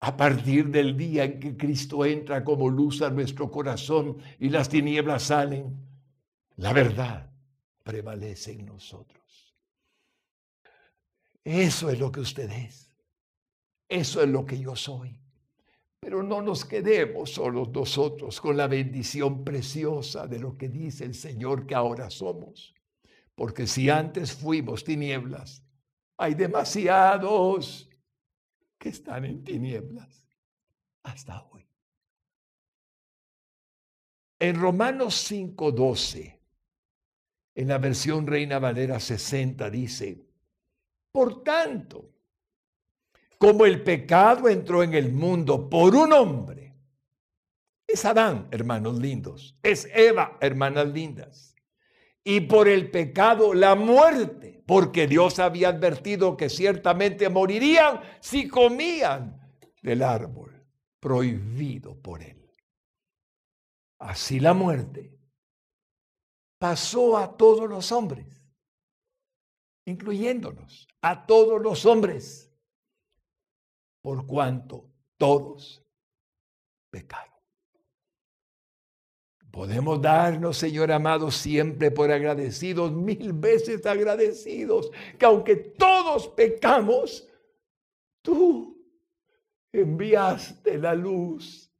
a 0.00 0.16
partir 0.16 0.68
del 0.68 0.96
día 0.96 1.24
en 1.24 1.40
que 1.40 1.56
Cristo 1.56 2.04
entra 2.04 2.44
como 2.44 2.68
luz 2.68 3.00
a 3.02 3.10
nuestro 3.10 3.50
corazón 3.50 4.18
y 4.38 4.50
las 4.50 4.68
tinieblas 4.68 5.22
salen, 5.22 5.74
la 6.56 6.72
verdad 6.72 7.30
prevalece 7.82 8.52
en 8.52 8.66
nosotros. 8.66 9.24
Eso 11.42 11.90
es 11.90 11.98
lo 11.98 12.10
que 12.10 12.20
usted 12.20 12.50
es. 12.50 12.90
Eso 13.88 14.22
es 14.22 14.28
lo 14.28 14.44
que 14.44 14.58
yo 14.58 14.74
soy. 14.74 15.20
Pero 16.00 16.22
no 16.22 16.42
nos 16.42 16.64
quedemos 16.64 17.30
solos 17.30 17.70
nosotros 17.70 18.40
con 18.40 18.56
la 18.56 18.66
bendición 18.66 19.44
preciosa 19.44 20.26
de 20.26 20.38
lo 20.38 20.56
que 20.56 20.68
dice 20.68 21.04
el 21.04 21.14
Señor 21.14 21.66
que 21.66 21.74
ahora 21.74 22.10
somos. 22.10 22.73
Porque 23.34 23.66
si 23.66 23.90
antes 23.90 24.32
fuimos 24.32 24.84
tinieblas, 24.84 25.64
hay 26.16 26.34
demasiados 26.34 27.88
que 28.78 28.90
están 28.90 29.24
en 29.24 29.42
tinieblas 29.42 30.24
hasta 31.02 31.42
hoy. 31.42 31.66
En 34.38 34.60
Romanos 34.60 35.14
5:12, 35.30 36.40
en 37.54 37.68
la 37.68 37.78
versión 37.78 38.26
Reina 38.26 38.58
Valera 38.58 39.00
60, 39.00 39.70
dice, 39.70 40.26
por 41.12 41.42
tanto, 41.42 42.10
como 43.38 43.64
el 43.64 43.82
pecado 43.82 44.48
entró 44.48 44.82
en 44.82 44.94
el 44.94 45.12
mundo 45.12 45.68
por 45.68 45.94
un 45.94 46.12
hombre, 46.12 46.74
es 47.86 48.04
Adán, 48.04 48.48
hermanos 48.50 48.98
lindos, 48.98 49.56
es 49.62 49.88
Eva, 49.94 50.36
hermanas 50.40 50.88
lindas, 50.88 51.53
y 52.24 52.40
por 52.40 52.68
el 52.68 52.90
pecado 52.90 53.52
la 53.52 53.74
muerte 53.74 54.62
porque 54.66 55.06
Dios 55.06 55.38
había 55.38 55.68
advertido 55.68 56.36
que 56.36 56.48
ciertamente 56.48 57.28
morirían 57.28 58.00
si 58.20 58.48
comían 58.48 59.40
del 59.82 60.02
árbol 60.02 60.66
prohibido 60.98 62.00
por 62.00 62.22
él. 62.22 62.50
Así 63.98 64.40
la 64.40 64.54
muerte 64.54 65.18
pasó 66.58 67.18
a 67.18 67.36
todos 67.36 67.68
los 67.68 67.92
hombres, 67.92 68.26
incluyéndonos, 69.84 70.88
a 71.02 71.26
todos 71.26 71.60
los 71.60 71.84
hombres, 71.84 72.50
por 74.00 74.26
cuanto 74.26 74.90
todos 75.18 75.82
pecaron. 76.90 77.33
Podemos 79.54 80.02
darnos, 80.02 80.56
Señor 80.56 80.90
amado, 80.90 81.30
siempre 81.30 81.92
por 81.92 82.10
agradecidos, 82.10 82.90
mil 82.90 83.32
veces 83.32 83.86
agradecidos, 83.86 84.90
que 85.16 85.24
aunque 85.24 85.54
todos 85.54 86.26
pecamos, 86.26 87.28
tú 88.20 88.84
enviaste 89.72 90.76
la 90.76 90.96
luz. 90.96 91.72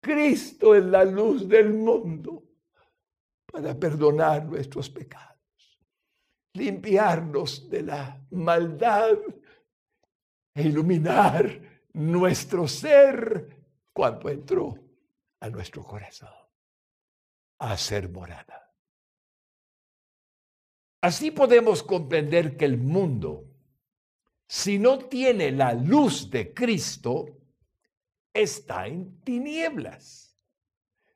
Cristo 0.00 0.74
es 0.74 0.84
la 0.84 1.04
luz 1.04 1.48
del 1.48 1.72
mundo 1.72 2.42
para 3.46 3.78
perdonar 3.78 4.44
nuestros 4.44 4.90
pecados, 4.90 5.78
limpiarnos 6.54 7.70
de 7.70 7.82
la 7.84 8.20
maldad 8.32 9.18
e 10.52 10.62
iluminar 10.62 11.60
nuestro 11.92 12.66
ser 12.66 13.56
cuando 13.92 14.28
entró 14.28 14.76
a 15.38 15.48
nuestro 15.48 15.84
corazón 15.84 16.41
a 17.62 17.76
ser 17.76 18.08
morada. 18.08 18.74
Así 21.00 21.30
podemos 21.30 21.82
comprender 21.82 22.56
que 22.56 22.64
el 22.64 22.76
mundo, 22.76 23.44
si 24.48 24.80
no 24.80 24.98
tiene 24.98 25.52
la 25.52 25.72
luz 25.72 26.28
de 26.28 26.52
Cristo, 26.52 27.26
está 28.34 28.88
en 28.88 29.20
tinieblas, 29.20 30.36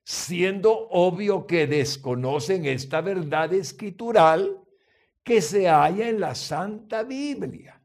siendo 0.05 0.89
obvio 0.91 1.49
que 1.49 1.67
desconocen 1.67 2.65
esta 2.65 3.01
verdad 3.01 3.53
escritural 3.53 4.63
que 5.25 5.43
se 5.43 5.69
halla 5.69 6.09
en 6.09 6.21
la 6.21 6.37
Santa 6.37 7.03
Biblia, 7.03 7.83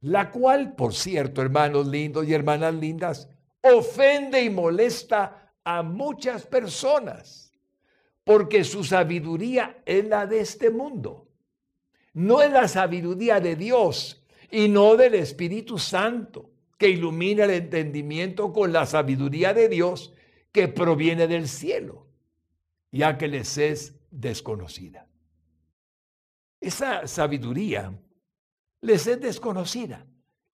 la 0.00 0.30
cual, 0.30 0.74
por 0.74 0.94
cierto, 0.94 1.42
hermanos 1.42 1.86
lindos 1.86 2.26
y 2.26 2.32
hermanas 2.32 2.74
lindas, 2.74 3.28
ofende 3.62 4.42
y 4.42 4.48
molesta 4.48 5.52
a 5.62 5.82
muchas 5.82 6.46
personas 6.46 7.45
porque 8.26 8.64
su 8.64 8.82
sabiduría 8.82 9.84
es 9.86 10.04
la 10.04 10.26
de 10.26 10.40
este 10.40 10.68
mundo. 10.68 11.28
No 12.12 12.42
es 12.42 12.50
la 12.50 12.66
sabiduría 12.66 13.38
de 13.38 13.54
Dios 13.54 14.26
y 14.50 14.66
no 14.66 14.96
del 14.96 15.14
Espíritu 15.14 15.78
Santo, 15.78 16.50
que 16.76 16.88
ilumina 16.88 17.44
el 17.44 17.50
entendimiento 17.50 18.52
con 18.52 18.72
la 18.72 18.84
sabiduría 18.84 19.54
de 19.54 19.68
Dios 19.68 20.12
que 20.50 20.66
proviene 20.66 21.28
del 21.28 21.46
cielo, 21.46 22.08
ya 22.90 23.16
que 23.16 23.28
les 23.28 23.58
es 23.58 23.94
desconocida. 24.10 25.06
Esa 26.60 27.06
sabiduría 27.06 27.96
les 28.80 29.06
es 29.06 29.20
desconocida 29.20 30.04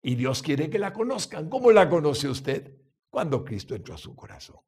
y 0.03 0.15
Dios 0.15 0.43
quiere 0.43 0.69
que 0.69 0.79
la 0.79 0.93
conozcan. 0.93 1.49
¿Cómo 1.49 1.73
la 1.73 1.89
conoce 1.89 2.29
usted? 2.29 2.77
Cuando 3.09 3.43
Cristo 3.43 3.75
entró 3.75 3.95
a 3.95 3.99
su 3.99 4.15
corazón. 4.15 4.61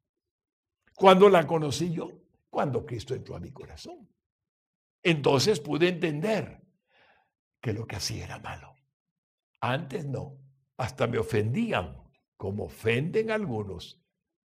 ¿Cuándo 0.95 1.29
la 1.29 1.45
conocí 1.45 1.93
yo? 1.93 2.24
Cuando 2.55 2.85
Cristo 2.85 3.13
entró 3.13 3.35
a 3.35 3.41
mi 3.41 3.51
corazón. 3.51 4.07
Entonces 5.03 5.59
pude 5.59 5.89
entender 5.89 6.61
que 7.59 7.73
lo 7.73 7.85
que 7.85 7.97
hacía 7.97 8.23
era 8.23 8.39
malo. 8.39 8.77
Antes 9.59 10.05
no, 10.05 10.39
hasta 10.77 11.05
me 11.05 11.17
ofendían, 11.17 12.01
como 12.37 12.63
ofenden 12.63 13.29
algunos 13.29 14.01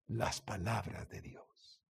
las 0.08 0.40
palabras 0.40 1.08
de 1.08 1.20
Dios. 1.20 1.80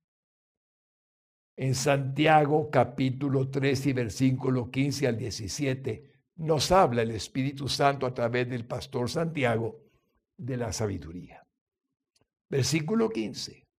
En 1.57 1.75
Santiago 1.75 2.71
capítulo 2.71 3.49
3 3.49 3.87
y 3.87 3.93
versículo 3.95 4.71
15 4.71 5.07
al 5.07 5.17
17 5.17 6.13
nos 6.37 6.71
habla 6.71 7.01
el 7.01 7.13
Espíritu 7.13 7.67
Santo 7.67 8.05
a 8.05 8.13
través 8.13 8.47
del 8.47 8.67
pastor 8.67 9.09
Santiago 9.09 9.87
de 10.37 10.59
la 10.59 10.71
sabiduría. 10.71 11.47
Versículo 12.51 13.09
15. 13.09 13.70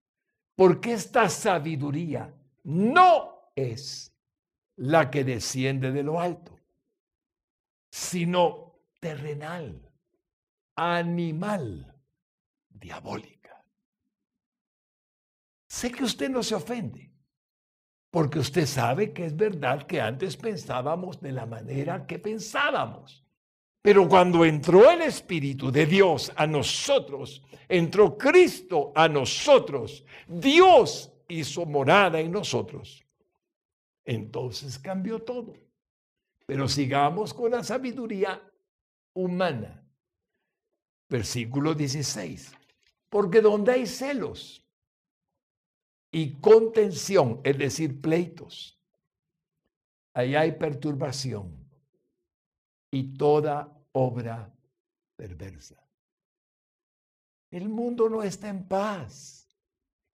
Porque 0.62 0.93
esta 0.93 1.28
sabiduría 1.28 2.32
no 2.65 3.52
es 3.56 4.15
la 4.76 5.10
que 5.10 5.24
desciende 5.24 5.91
de 5.91 6.04
lo 6.04 6.19
alto, 6.19 6.56
sino 7.89 8.76
terrenal, 9.00 9.91
animal, 10.76 12.00
diabólica. 12.69 13.65
Sé 15.67 15.91
que 15.91 16.04
usted 16.04 16.30
no 16.30 16.43
se 16.43 16.54
ofende, 16.54 17.12
porque 18.12 18.38
usted 18.38 18.67
sabe 18.67 19.13
que 19.13 19.26
es 19.26 19.36
verdad 19.36 19.88
que 19.88 20.00
antes 20.00 20.38
pensábamos 20.38 21.19
de 21.19 21.32
la 21.32 21.47
manera 21.47 22.06
que 22.06 22.19
pensábamos. 22.19 23.21
Pero 23.82 24.08
cuando 24.08 24.46
entró 24.46 24.89
el 24.91 25.02
Espíritu 25.02 25.72
de 25.72 25.88
Dios 25.88 26.32
a 26.36 26.46
nosotros, 26.46 27.41
entró 27.67 28.15
Cristo 28.15 28.91
a 28.94 29.08
nosotros, 29.10 30.06
Dios 30.28 31.12
hizo 31.28 31.65
morada 31.65 32.20
en 32.20 32.32
nosotros. 32.32 33.04
Entonces 34.06 34.78
cambió 34.78 35.20
todo. 35.20 35.56
Pero 36.46 36.67
sigamos 36.67 37.34
con 37.34 37.52
la 37.52 37.63
sabiduría 37.63 38.41
humana. 39.13 39.84
Versículo 41.10 41.74
16. 41.74 42.54
Porque 43.10 43.41
donde 43.41 43.72
hay 43.72 43.88
celos 43.88 44.63
y 46.12 46.39
contención, 46.39 47.41
es 47.44 47.58
decir, 47.58 48.00
pleitos, 48.00 48.80
ahí 50.13 50.36
hay 50.36 50.52
perturbación 50.54 51.61
y 52.92 53.18
toda 53.18 53.72
obra 53.94 54.54
perversa. 55.16 55.82
El 57.50 57.70
mundo 57.70 58.10
no 58.10 58.22
está 58.22 58.50
en 58.50 58.68
paz. 58.68 59.48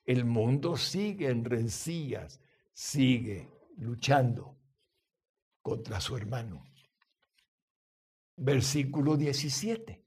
El 0.06 0.24
mundo 0.24 0.78
sigue 0.78 1.28
en 1.28 1.44
rencillas, 1.44 2.40
sigue 2.72 3.50
luchando 3.78 4.56
contra 5.62 6.00
su 6.00 6.16
hermano. 6.16 6.64
Versículo 8.38 9.18
17. 9.18 10.02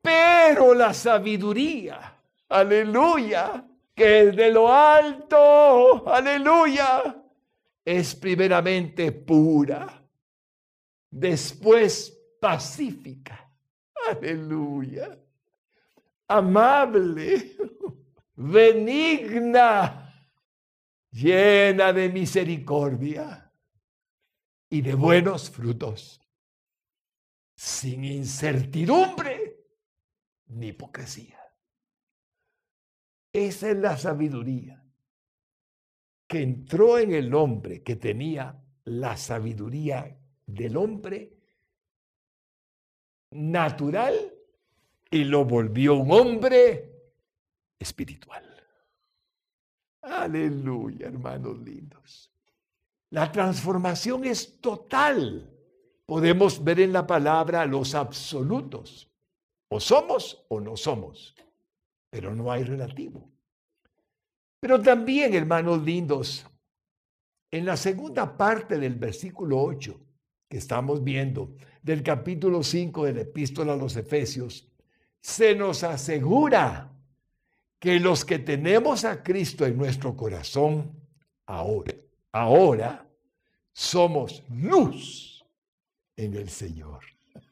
Pero 0.00 0.74
la 0.74 0.92
sabiduría, 0.92 2.18
aleluya, 2.48 3.64
que 3.94 4.28
es 4.28 4.36
de 4.36 4.50
lo 4.50 4.72
alto, 4.72 6.08
aleluya, 6.08 7.22
es 7.84 8.16
primeramente 8.16 9.12
pura 9.12 10.01
después 11.12 12.18
pacífica, 12.40 13.52
aleluya, 14.10 15.16
amable, 16.26 17.56
benigna, 18.34 20.12
llena 21.10 21.92
de 21.92 22.08
misericordia 22.08 23.52
y 24.70 24.80
de 24.80 24.94
buenos 24.94 25.50
frutos, 25.50 26.20
sin 27.54 28.04
incertidumbre 28.04 29.66
ni 30.46 30.68
hipocresía. 30.68 31.38
Esa 33.30 33.70
es 33.70 33.76
la 33.76 33.96
sabiduría 33.98 34.82
que 36.26 36.40
entró 36.40 36.98
en 36.98 37.12
el 37.12 37.34
hombre 37.34 37.82
que 37.82 37.96
tenía 37.96 38.58
la 38.84 39.16
sabiduría 39.18 40.18
del 40.46 40.76
hombre 40.76 41.32
natural 43.30 44.14
y 45.10 45.24
lo 45.24 45.44
volvió 45.44 45.94
un 45.96 46.10
hombre 46.10 46.90
espiritual. 47.78 48.44
Aleluya, 50.02 51.06
hermanos 51.06 51.58
lindos. 51.58 52.30
La 53.10 53.30
transformación 53.30 54.24
es 54.24 54.60
total. 54.60 55.50
Podemos 56.06 56.62
ver 56.62 56.80
en 56.80 56.92
la 56.92 57.06
palabra 57.06 57.66
los 57.66 57.94
absolutos. 57.94 59.08
O 59.68 59.80
somos 59.80 60.44
o 60.48 60.60
no 60.60 60.76
somos, 60.76 61.34
pero 62.10 62.34
no 62.34 62.50
hay 62.50 62.64
relativo. 62.64 63.30
Pero 64.60 64.80
también, 64.80 65.34
hermanos 65.34 65.82
lindos, 65.82 66.46
en 67.50 67.66
la 67.66 67.76
segunda 67.76 68.36
parte 68.36 68.78
del 68.78 68.94
versículo 68.94 69.60
8, 69.60 70.00
que 70.52 70.58
estamos 70.58 71.02
viendo 71.02 71.54
del 71.82 72.02
capítulo 72.02 72.62
5 72.62 73.06
de 73.06 73.14
la 73.14 73.20
epístola 73.22 73.72
a 73.72 73.76
los 73.76 73.96
Efesios, 73.96 74.68
se 75.18 75.54
nos 75.54 75.82
asegura 75.82 76.92
que 77.78 77.98
los 77.98 78.26
que 78.26 78.38
tenemos 78.38 79.06
a 79.06 79.22
Cristo 79.22 79.64
en 79.64 79.78
nuestro 79.78 80.14
corazón 80.14 80.92
ahora, 81.46 81.94
ahora 82.32 83.08
somos 83.72 84.42
luz 84.50 85.42
en 86.16 86.34
el 86.34 86.50
Señor. 86.50 87.00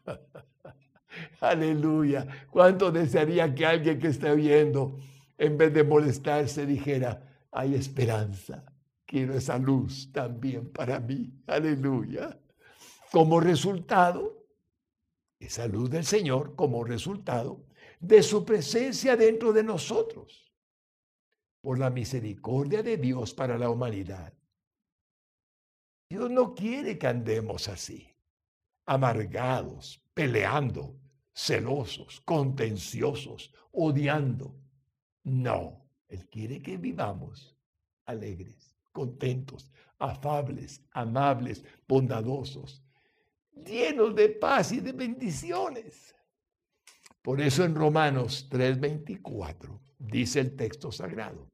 Aleluya. 1.40 2.26
¿Cuánto 2.50 2.92
desearía 2.92 3.54
que 3.54 3.64
alguien 3.64 3.98
que 3.98 4.08
esté 4.08 4.30
oyendo, 4.30 4.98
en 5.38 5.56
vez 5.56 5.72
de 5.72 5.84
molestarse, 5.84 6.66
dijera, 6.66 7.46
hay 7.50 7.76
esperanza, 7.76 8.62
quiero 9.06 9.32
esa 9.32 9.56
luz 9.56 10.12
también 10.12 10.70
para 10.70 11.00
mí? 11.00 11.32
Aleluya 11.46 12.36
como 13.10 13.40
resultado, 13.40 14.46
esa 15.38 15.66
luz 15.66 15.90
del 15.90 16.04
Señor 16.04 16.54
como 16.54 16.84
resultado 16.84 17.64
de 17.98 18.22
su 18.22 18.44
presencia 18.44 19.16
dentro 19.16 19.52
de 19.52 19.62
nosotros, 19.62 20.52
por 21.60 21.78
la 21.78 21.90
misericordia 21.90 22.82
de 22.82 22.96
Dios 22.96 23.34
para 23.34 23.58
la 23.58 23.68
humanidad. 23.68 24.32
Dios 26.08 26.30
no 26.30 26.54
quiere 26.54 26.98
que 26.98 27.06
andemos 27.06 27.68
así, 27.68 28.08
amargados, 28.86 30.02
peleando, 30.14 30.96
celosos, 31.34 32.20
contenciosos, 32.22 33.54
odiando. 33.72 34.56
No, 35.22 35.86
Él 36.08 36.28
quiere 36.28 36.62
que 36.62 36.76
vivamos 36.76 37.56
alegres, 38.06 38.74
contentos, 38.92 39.70
afables, 39.98 40.82
amables, 40.90 41.64
bondadosos, 41.86 42.82
llenos 43.52 44.14
de 44.14 44.28
paz 44.28 44.72
y 44.72 44.80
de 44.80 44.92
bendiciones. 44.92 46.14
Por 47.22 47.40
eso 47.40 47.64
en 47.64 47.74
Romanos 47.74 48.48
3:24 48.50 49.80
dice 49.98 50.40
el 50.40 50.56
texto 50.56 50.90
sagrado, 50.90 51.50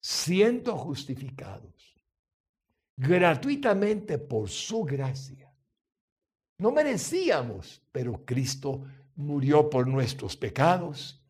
siendo 0.00 0.76
justificados 0.76 1.96
gratuitamente 2.96 4.18
por 4.18 4.48
su 4.48 4.82
gracia. 4.82 5.52
No 6.58 6.72
merecíamos, 6.72 7.80
pero 7.92 8.24
Cristo 8.24 8.84
murió 9.14 9.70
por 9.70 9.86
nuestros 9.86 10.36
pecados 10.36 11.22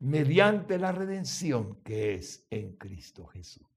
mediante 0.00 0.78
la 0.78 0.90
redención 0.90 1.76
que 1.84 2.14
es 2.14 2.44
en 2.50 2.76
Cristo 2.76 3.26
Jesús. 3.26 3.71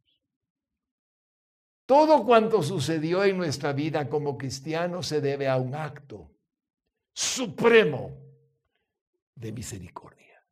Todo 1.86 2.26
cuanto 2.26 2.64
sucedió 2.64 3.24
en 3.24 3.38
nuestra 3.38 3.74
vida 3.74 4.10
como 4.10 4.38
cristianos 4.38 5.08
se 5.08 5.22
debe 5.22 5.48
a 5.48 5.58
un 5.58 5.76
acto 5.76 6.32
supremo 7.14 8.18
de 9.36 9.52
misericordia. 9.52 10.44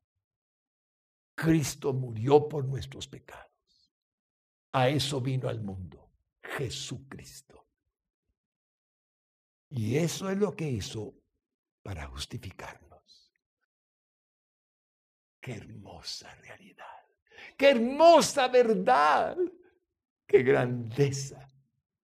Cristo 1.33 1.91
murió 1.93 2.47
por 2.47 2.65
nuestros 2.65 3.07
pecados. 3.07 3.49
A 4.73 4.89
eso 4.89 5.21
vino 5.21 5.49
al 5.49 5.61
mundo 5.61 6.11
Jesucristo. 6.43 7.67
Y 9.69 9.97
eso 9.97 10.29
es 10.29 10.37
lo 10.37 10.55
que 10.55 10.69
hizo 10.69 11.15
para 11.81 12.05
justificarnos. 12.07 13.33
Qué 15.41 15.53
hermosa 15.55 16.33
realidad. 16.35 16.85
Qué 17.57 17.71
hermosa 17.71 18.47
verdad. 18.47 19.35
Qué 20.33 20.41
grandeza 20.41 21.47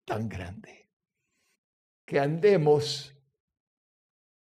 tan 0.05 0.29
grande. 0.29 0.91
Que 2.05 2.19
andemos 2.19 3.15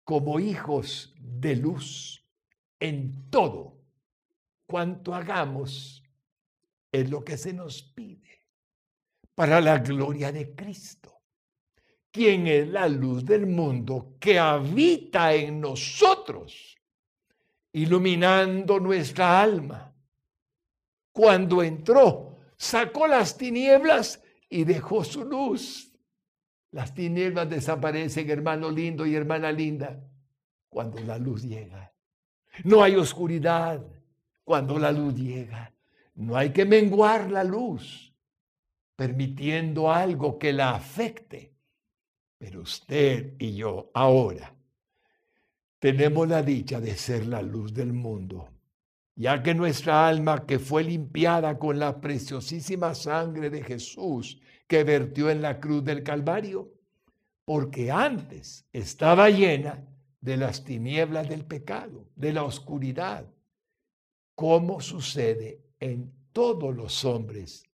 como 0.04 0.40
hijos 0.40 1.14
de 1.20 1.56
luz 1.56 2.26
en 2.80 3.30
todo 3.30 3.78
cuanto 4.66 5.14
hagamos 5.14 6.02
es 6.92 7.12
lo 7.12 7.24
que 7.24 7.38
se 7.38 7.54
nos 7.54 7.84
pide 7.84 8.42
para 9.36 9.62
la 9.62 9.78
gloria 9.78 10.32
de 10.32 10.56
Cristo, 10.56 11.22
quien 12.10 12.48
es 12.48 12.68
la 12.70 12.88
luz 12.88 13.24
del 13.24 13.46
mundo 13.46 14.16
que 14.20 14.40
habita 14.40 15.32
en 15.36 15.62
nosotros, 15.62 16.76
iluminando 17.74 18.80
nuestra 18.80 19.40
alma. 19.40 19.94
Cuando 21.12 21.62
entró 21.62 22.29
sacó 22.60 23.08
las 23.08 23.38
tinieblas 23.38 24.22
y 24.50 24.66
dejó 24.66 25.04
su 25.04 25.24
luz. 25.24 25.92
Las 26.72 26.94
tinieblas 26.94 27.50
desaparecen, 27.50 28.30
hermano 28.30 28.70
lindo 28.70 29.06
y 29.08 29.16
hermana 29.16 29.52
linda, 29.52 30.00
cuando 30.68 31.00
la 31.00 31.18
luz 31.18 31.42
llega. 31.44 31.92
No 32.64 32.84
hay 32.84 32.96
oscuridad 32.96 33.84
cuando 34.44 34.78
la 34.78 34.92
luz 34.92 35.16
llega. 35.16 35.74
No 36.14 36.36
hay 36.36 36.52
que 36.52 36.66
menguar 36.66 37.32
la 37.32 37.44
luz, 37.44 38.14
permitiendo 38.96 39.92
algo 39.92 40.38
que 40.38 40.52
la 40.52 40.76
afecte. 40.76 41.56
Pero 42.38 42.62
usted 42.62 43.36
y 43.40 43.56
yo 43.56 43.90
ahora 43.94 44.54
tenemos 45.80 46.28
la 46.28 46.44
dicha 46.44 46.80
de 46.82 46.96
ser 46.96 47.26
la 47.26 47.42
luz 47.42 47.74
del 47.74 47.94
mundo, 47.94 48.50
ya 49.20 49.44
que 49.44 49.54
nuestra 49.54 50.08
alma 50.08 50.46
que 50.46 50.60
fue 50.60 50.82
limpiada 50.82 51.60
con 51.60 51.78
la 51.78 52.00
preciosísima 52.00 52.96
sangre 52.96 53.50
de 53.50 53.62
Jesús 53.62 54.40
que 54.66 54.86
vertió 54.86 55.30
en 55.30 55.42
la 55.42 55.60
cruz 55.60 55.84
del 55.84 56.04
Calvario, 56.04 56.72
porque 57.44 57.92
antes 57.92 58.66
estaba 58.72 59.30
llena 59.30 59.86
de 60.22 60.38
las 60.38 60.64
tinieblas 60.64 61.28
del 61.28 61.44
pecado, 61.44 62.08
de 62.16 62.32
la 62.32 62.46
oscuridad, 62.46 63.30
como 64.36 64.80
sucede 64.80 65.66
en 65.82 66.14
todos 66.32 66.74
los 66.74 67.04
hombres 67.04 67.66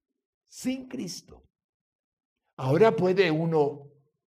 sin 0.48 0.88
Cristo. 0.88 1.44
Ahora 2.58 2.96
puede 2.96 3.30
uno 3.30 3.84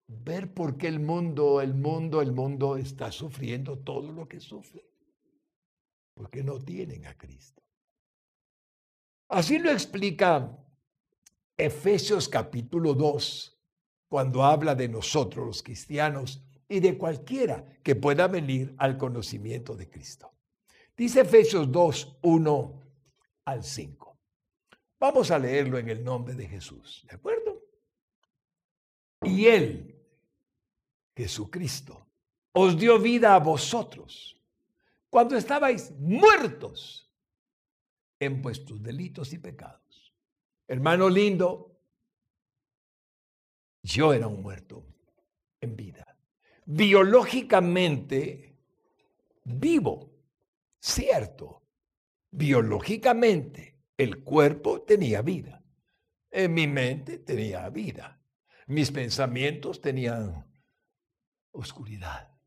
ver 0.07 0.55
por 0.55 0.77
qué 0.77 0.87
el 0.87 1.01
mundo, 1.01 1.61
el 1.61 1.75
mundo, 1.75 2.23
el 2.23 2.31
mundo 2.31 2.77
está 2.77 3.11
sufriendo 3.11 3.77
todo 3.77 4.13
lo 4.13 4.29
que 4.29 4.39
sufre. 4.39 4.89
Porque 6.19 6.43
no 6.43 6.59
tienen 6.59 7.07
a 7.07 7.17
Cristo. 7.17 7.63
Así 9.29 9.61
lo 9.61 9.71
explica 9.71 10.59
Efesios 11.57 12.29
capítulo 12.29 12.93
2, 12.93 13.57
cuando 14.09 14.43
habla 14.43 14.75
de 14.75 14.89
nosotros 14.89 15.47
los 15.47 15.63
cristianos 15.63 16.43
y 16.69 16.81
de 16.81 16.99
cualquiera 16.99 17.65
que 17.85 17.95
pueda 17.95 18.27
venir 18.27 18.75
al 18.79 18.99
conocimiento 18.99 19.77
de 19.77 19.89
Cristo. 19.89 20.33
Dice 20.97 21.21
Efesios 21.21 21.71
2, 21.71 22.19
1 22.23 22.83
al 23.45 23.63
5. 23.63 24.19
Vamos 24.99 25.31
a 25.31 25.39
leerlo 25.39 25.79
en 25.79 25.89
el 25.89 26.03
nombre 26.03 26.35
de 26.35 26.49
Jesús, 26.49 27.07
¿de 27.09 27.15
acuerdo? 27.15 27.63
Y 29.23 29.47
Él, 29.47 30.05
Jesucristo, 31.17 32.09
os 32.55 32.77
dio 32.77 32.99
vida 32.99 33.37
a 33.37 33.39
vosotros 33.39 34.38
cuando 35.11 35.37
estabais 35.37 35.93
muertos 35.99 37.11
en 38.19 38.43
vuestros 38.43 38.83
delitos 38.83 39.33
y 39.33 39.39
pecados. 39.39 40.15
Hermano 40.67 41.09
lindo, 41.09 41.81
yo 43.83 44.13
era 44.13 44.27
un 44.27 44.43
muerto 44.43 44.85
en 45.61 45.77
vida. 45.77 46.19
Biológicamente 46.67 48.57
vivo, 49.45 50.11
cierto. 50.79 51.63
Biológicamente 52.31 53.81
el 53.97 54.23
cuerpo 54.23 54.83
tenía 54.83 55.23
vida. 55.23 55.65
En 56.31 56.53
mi 56.53 56.67
mente 56.67 57.19
tenía 57.19 57.69
vida. 57.71 58.21
Mis 58.67 58.91
pensamientos 58.91 59.81
tenían 59.81 60.47
oscuridad. 61.53 62.38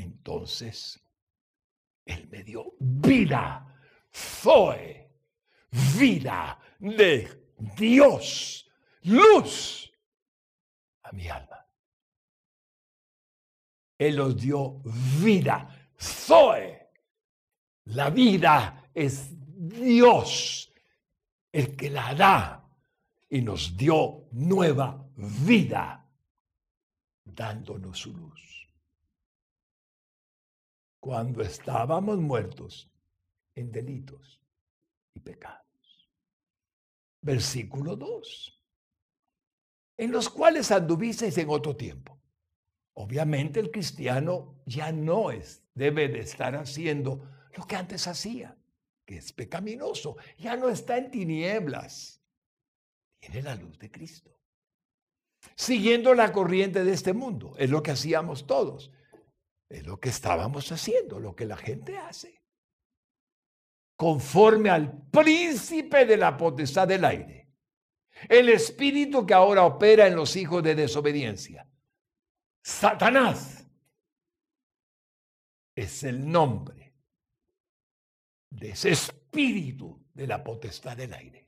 Entonces, 0.00 0.98
Él 2.06 2.28
me 2.30 2.42
dio 2.42 2.74
vida, 2.78 3.66
Zoe, 4.10 5.10
vida 5.98 6.58
de 6.78 7.52
Dios, 7.76 8.66
luz 9.02 9.92
a 11.02 11.12
mi 11.12 11.28
alma. 11.28 11.66
Él 13.98 14.20
os 14.20 14.36
dio 14.36 14.80
vida, 15.22 15.90
Zoe. 16.00 16.88
La 17.84 18.08
vida 18.08 18.90
es 18.94 19.28
Dios 19.34 20.72
el 21.52 21.76
que 21.76 21.90
la 21.90 22.14
da 22.14 22.70
y 23.28 23.42
nos 23.42 23.76
dio 23.76 24.28
nueva 24.32 25.06
vida 25.16 26.08
dándonos 27.24 27.98
su 27.98 28.16
luz. 28.16 28.59
Cuando 31.00 31.42
estábamos 31.42 32.18
muertos 32.18 32.90
en 33.54 33.72
delitos 33.72 34.40
y 35.14 35.20
pecados. 35.20 36.10
Versículo 37.22 37.96
2. 37.96 38.62
En 39.96 40.12
los 40.12 40.28
cuales 40.28 40.70
anduvisteis 40.70 41.36
en 41.38 41.48
otro 41.50 41.74
tiempo. 41.74 42.18
Obviamente 42.94 43.60
el 43.60 43.70
cristiano 43.70 44.62
ya 44.66 44.92
no 44.92 45.30
es, 45.30 45.62
debe 45.74 46.08
de 46.08 46.20
estar 46.20 46.54
haciendo 46.54 47.26
lo 47.56 47.66
que 47.66 47.76
antes 47.76 48.06
hacía, 48.06 48.56
que 49.04 49.16
es 49.16 49.32
pecaminoso. 49.32 50.16
Ya 50.38 50.56
no 50.56 50.68
está 50.68 50.98
en 50.98 51.10
tinieblas. 51.10 52.22
Tiene 53.18 53.42
la 53.42 53.54
luz 53.54 53.78
de 53.78 53.90
Cristo 53.90 54.40
siguiendo 55.54 56.14
la 56.14 56.32
corriente 56.32 56.84
de 56.84 56.92
este 56.92 57.12
mundo. 57.12 57.54
Es 57.58 57.70
lo 57.70 57.82
que 57.82 57.90
hacíamos 57.90 58.46
todos. 58.46 58.90
Es 59.70 59.86
lo 59.86 60.00
que 60.00 60.08
estábamos 60.08 60.70
haciendo, 60.72 61.20
lo 61.20 61.34
que 61.34 61.46
la 61.46 61.56
gente 61.56 61.96
hace. 61.96 62.42
Conforme 63.96 64.68
al 64.68 65.06
príncipe 65.08 66.04
de 66.04 66.16
la 66.16 66.36
potestad 66.36 66.88
del 66.88 67.04
aire. 67.04 67.48
El 68.28 68.48
espíritu 68.48 69.24
que 69.24 69.32
ahora 69.32 69.64
opera 69.64 70.08
en 70.08 70.16
los 70.16 70.34
hijos 70.34 70.62
de 70.62 70.74
desobediencia. 70.74 71.66
Satanás 72.62 73.64
es 75.74 76.02
el 76.02 76.30
nombre 76.30 76.92
de 78.50 78.70
ese 78.70 78.90
espíritu 78.90 80.04
de 80.12 80.26
la 80.26 80.42
potestad 80.42 80.96
del 80.96 81.14
aire 81.14 81.46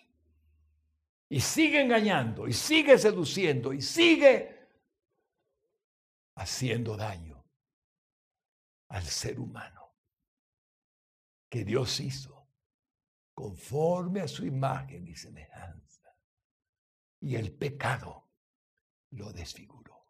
y 1.29 1.41
sigue 1.41 1.81
engañando 1.81 2.47
y 2.47 2.53
sigue 2.53 2.97
seduciendo 2.99 3.73
y 3.73 3.83
sigue 3.83 4.69
haciendo 6.37 6.97
daño 6.97 7.32
al 8.92 9.05
ser 9.05 9.40
humano 9.40 9.94
que 11.48 11.64
Dios 11.64 11.98
hizo 12.00 12.46
conforme 13.35 14.20
a 14.20 14.28
su 14.28 14.44
imagen 14.44 15.09
y 15.09 15.16
semejanza. 15.16 16.14
Y 17.20 17.37
el 17.37 17.52
pecado 17.52 18.28
lo 19.11 19.33
desfiguró. 19.33 20.09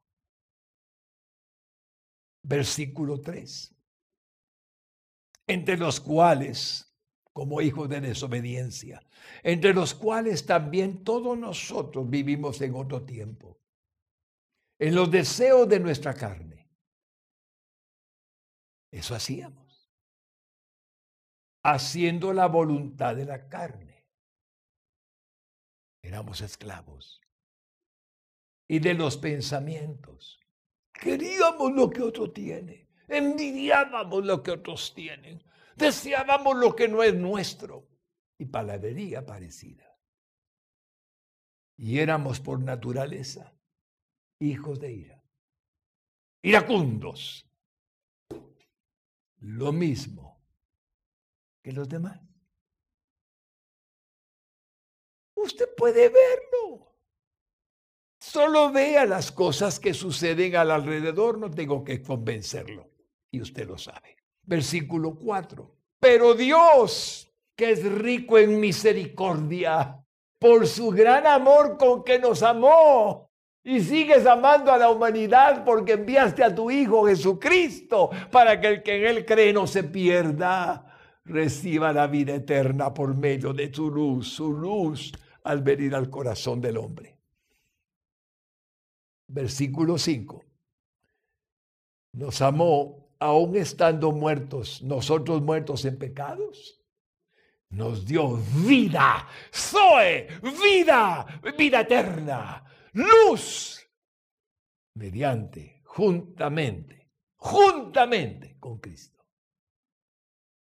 Versículo 2.43 3.21
3. 3.21 3.75
Entre 5.47 5.77
los 5.77 6.01
cuales 6.01 6.89
como 7.33 7.61
hijos 7.61 7.89
de 7.89 8.01
desobediencia, 8.01 9.03
entre 9.43 9.73
los 9.73 9.95
cuales 9.95 10.45
también 10.45 11.03
todos 11.03 11.39
nosotros 11.39 12.11
vivimos 12.11 12.61
en 12.61 12.75
otro 12.75 13.05
tiempo, 13.05 13.61
en 14.79 14.95
los 14.95 15.11
deseos 15.11 15.69
de 15.69 15.81
nuestra 15.81 16.15
carne. 16.15 16.62
Eso 18.93 19.17
hacíamos, 19.17 19.91
haciendo 21.65 22.33
la 22.33 22.47
voluntad 22.47 23.17
de 23.17 23.25
la 23.25 23.49
carne. 23.49 24.07
Éramos 26.03 26.41
esclavos. 26.41 27.21
Y 28.69 28.79
de 28.79 28.95
los 28.95 29.17
pensamientos. 29.17 30.39
Queríamos 30.93 31.73
lo 31.73 31.91
que 31.91 32.03
otro 32.03 32.31
tiene. 32.31 32.89
Envidiábamos 33.09 34.25
lo 34.25 34.41
que 34.41 34.53
otros 34.53 34.95
tienen 34.95 35.43
Deseábamos 35.77 36.57
lo 36.57 36.75
que 36.77 36.89
no 36.89 37.03
es 37.03 37.15
nuestro 37.15 37.89
y 38.39 38.47
palabrería 38.47 39.25
parecida. 39.25 39.99
Y 41.77 41.99
éramos 41.99 42.41
por 42.41 42.61
naturaleza 42.61 43.55
hijos 44.39 44.79
de 44.81 44.93
ira, 44.93 45.25
iracundos. 46.43 47.49
Lo 49.43 49.73
mismo 49.73 50.41
que 51.63 51.73
los 51.73 51.89
demás. 51.89 52.21
Usted 55.35 55.69
puede 55.77 56.09
verlo. 56.09 56.93
Solo 58.21 58.71
vea 58.71 59.05
las 59.05 59.33
cosas 59.33 59.81
que 59.81 59.95
suceden 59.95 60.55
al 60.55 60.71
alrededor, 60.71 61.39
no 61.39 61.51
tengo 61.51 61.83
que 61.83 62.01
convencerlo. 62.01 62.89
Y 63.33 63.41
usted 63.41 63.67
lo 63.67 63.77
sabe. 63.77 64.17
Versículo 64.45 65.17
4. 65.17 65.77
Pero 65.99 66.35
Dios, 66.35 67.29
que 67.57 67.73
es 67.73 67.85
rico 67.85 68.39
en 68.39 68.61
misericordia, 68.61 70.05
por 70.39 70.69
su 70.69 70.91
gran 70.91 71.27
amor 71.27 71.77
con 71.77 72.05
que 72.05 72.19
nos 72.21 72.45
amó, 72.45 73.32
y 73.65 73.81
sigues 73.81 74.27
amando 74.27 74.73
a 74.73 74.79
la 74.79 74.91
humanidad 74.91 75.65
porque 75.65 75.93
enviaste 75.93 76.43
a 76.43 76.55
tu 76.55 76.71
Hijo 76.71 77.07
Jesucristo 77.07 78.11
para 78.31 78.61
que 78.61 78.69
el 78.69 78.83
que 78.83 78.97
en 78.97 79.17
Él 79.17 79.25
cree 79.25 79.53
no 79.53 79.67
se 79.67 79.85
pierda, 79.85 80.93
reciba 81.25 81.93
la 81.93 82.09
vida 82.09 82.35
eterna 82.35 82.93
por 82.93 83.17
medio 83.17 83.53
de 83.53 83.73
su 83.73 83.91
luz, 83.91 84.29
su 84.29 84.53
luz 84.53 85.13
al 85.45 85.63
venir 85.63 85.95
al 85.95 86.11
corazón 86.11 86.61
del 86.61 86.77
hombre. 86.77 87.17
Versículo 89.29 89.97
5. 89.97 90.45
Nos 92.15 92.43
amó 92.43 93.11
aún 93.19 93.57
estando 93.57 94.11
muertos, 94.13 94.83
nosotros 94.83 95.41
muertos 95.41 95.85
en 95.85 95.97
pecados, 95.97 96.83
nos 97.71 98.05
dio 98.05 98.37
vida, 98.67 99.27
Zoe, 99.51 100.27
vida, 100.61 101.27
vida 101.57 101.81
eterna, 101.81 102.63
luz, 102.93 103.89
mediante, 104.95 105.83
juntamente, 105.85 107.11
juntamente 107.37 108.57
con 108.59 108.79
Cristo. 108.79 109.25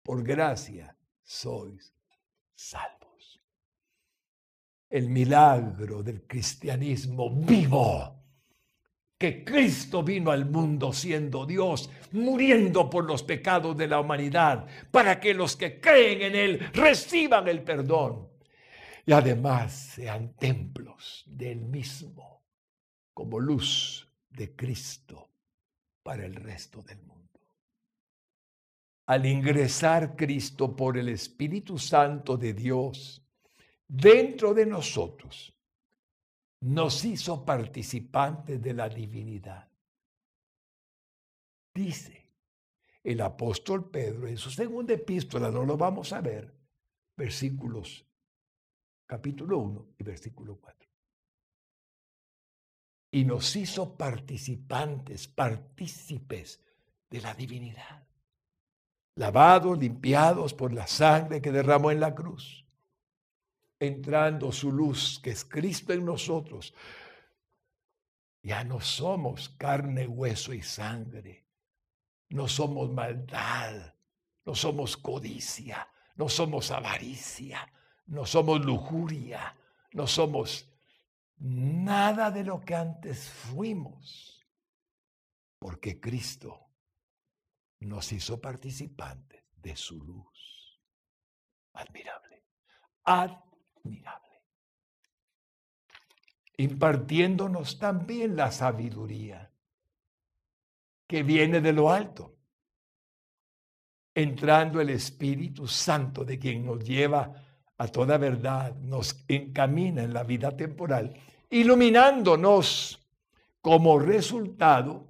Por 0.03 0.23
gracia 0.23 0.97
sois 1.23 1.95
salvos. 2.55 3.41
El 4.89 5.09
milagro 5.09 6.03
del 6.03 6.27
cristianismo 6.27 7.31
vivo 7.31 8.17
que 9.21 9.45
Cristo 9.45 10.03
vino 10.03 10.31
al 10.31 10.47
mundo 10.47 10.95
siendo 10.95 11.45
Dios, 11.45 11.91
muriendo 12.13 12.89
por 12.89 13.05
los 13.05 13.23
pecados 13.23 13.77
de 13.77 13.87
la 13.87 14.01
humanidad, 14.01 14.67
para 14.91 15.21
que 15.21 15.35
los 15.35 15.57
que 15.57 15.79
creen 15.79 16.23
en 16.23 16.35
Él 16.35 16.71
reciban 16.73 17.47
el 17.47 17.63
perdón 17.63 18.30
y 19.11 19.13
además 19.13 19.73
sean 19.73 20.35
templos 20.35 21.25
del 21.27 21.63
mismo, 21.63 22.45
como 23.13 23.41
luz 23.41 24.09
de 24.29 24.55
Cristo 24.55 25.31
para 26.05 26.25
el 26.25 26.37
resto 26.37 26.81
del 26.81 27.03
mundo. 27.03 27.41
Al 29.07 29.27
ingresar 29.27 30.15
Cristo 30.15 30.77
por 30.77 30.97
el 30.97 31.09
Espíritu 31.09 31.77
Santo 31.77 32.37
de 32.37 32.55
Dios 32.55 33.21
dentro 33.89 34.55
de 34.55 34.67
nosotros, 34.67 35.53
nos 36.61 37.05
hizo 37.05 37.45
participantes 37.45 38.63
de 38.63 38.75
la 38.75 38.89
divinidad. 38.89 39.69
Dice 41.75 42.29
el 43.03 43.21
apóstol 43.23 43.91
Pedro 43.91 44.29
en 44.29 44.37
su 44.37 44.53
segunda 44.53 44.95
epístola, 44.95 45.51
no 45.51 45.65
lo 45.65 45.77
vamos 45.77 46.13
a 46.13 46.21
ver, 46.21 46.55
versículos 47.17 48.07
capítulo 49.11 49.59
1 49.59 49.87
y 49.99 50.05
versículo 50.05 50.55
4. 50.61 50.89
Y 53.11 53.25
nos 53.25 53.57
hizo 53.57 53.97
participantes, 53.97 55.27
partícipes 55.27 56.63
de 57.11 57.21
la 57.21 57.35
divinidad, 57.35 58.07
lavados, 59.17 59.77
limpiados 59.81 60.55
por 60.55 60.73
la 60.73 60.87
sangre 60.87 61.43
que 61.43 61.51
derramó 61.51 61.91
en 61.91 61.99
la 61.99 62.15
cruz 62.15 62.65
entrando 63.81 64.53
su 64.53 64.71
luz, 64.71 65.19
que 65.21 65.31
es 65.31 65.45
Cristo 65.45 65.93
en 65.93 66.05
nosotros, 66.05 66.73
ya 68.43 68.63
no 68.63 68.81
somos 68.81 69.49
carne, 69.49 70.07
hueso 70.07 70.53
y 70.53 70.63
sangre. 70.63 71.47
No 72.29 72.47
somos 72.47 72.93
maldad, 72.93 73.93
no 74.45 74.55
somos 74.55 74.97
codicia, 74.97 75.89
no 76.15 76.29
somos 76.29 76.71
avaricia, 76.71 77.67
no 78.11 78.25
somos 78.25 78.65
lujuria, 78.65 79.57
no 79.93 80.07
somos 80.07 80.71
nada 81.39 82.31
de 82.31 82.45
lo 82.45 82.61
que 82.61 82.77
antes 82.77 83.29
fuimos, 83.29 84.47
porque 85.59 85.99
Cristo 85.99 86.69
nos 87.81 88.13
hizo 88.13 88.41
participantes 88.41 89.43
de 89.57 89.75
su 89.75 90.01
luz. 90.05 90.81
Admirable. 91.73 92.45
Admirable 93.05 94.31
impartiéndonos 96.61 97.79
también 97.79 98.37
la 98.37 98.53
sabiduría 98.53 99.51
que 101.07 101.23
viene 101.23 101.63
de 101.63 101.73
lo 101.73 101.91
alto, 101.91 102.37
entrando 104.15 104.79
el 104.79 104.91
Espíritu 104.91 105.67
Santo 105.67 106.23
de 106.23 106.39
quien 106.39 106.67
nos 106.67 106.85
lleva 106.85 107.33
a 107.81 107.89
toda 107.89 108.19
verdad, 108.19 108.75
nos 108.83 109.25
encamina 109.27 110.03
en 110.03 110.13
la 110.13 110.23
vida 110.23 110.55
temporal, 110.55 111.15
iluminándonos 111.49 113.09
como 113.63 113.99
resultado 113.99 115.07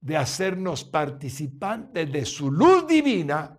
de 0.00 0.16
hacernos 0.16 0.82
participantes 0.82 2.10
de 2.10 2.24
su 2.24 2.50
luz 2.50 2.88
divina 2.88 3.56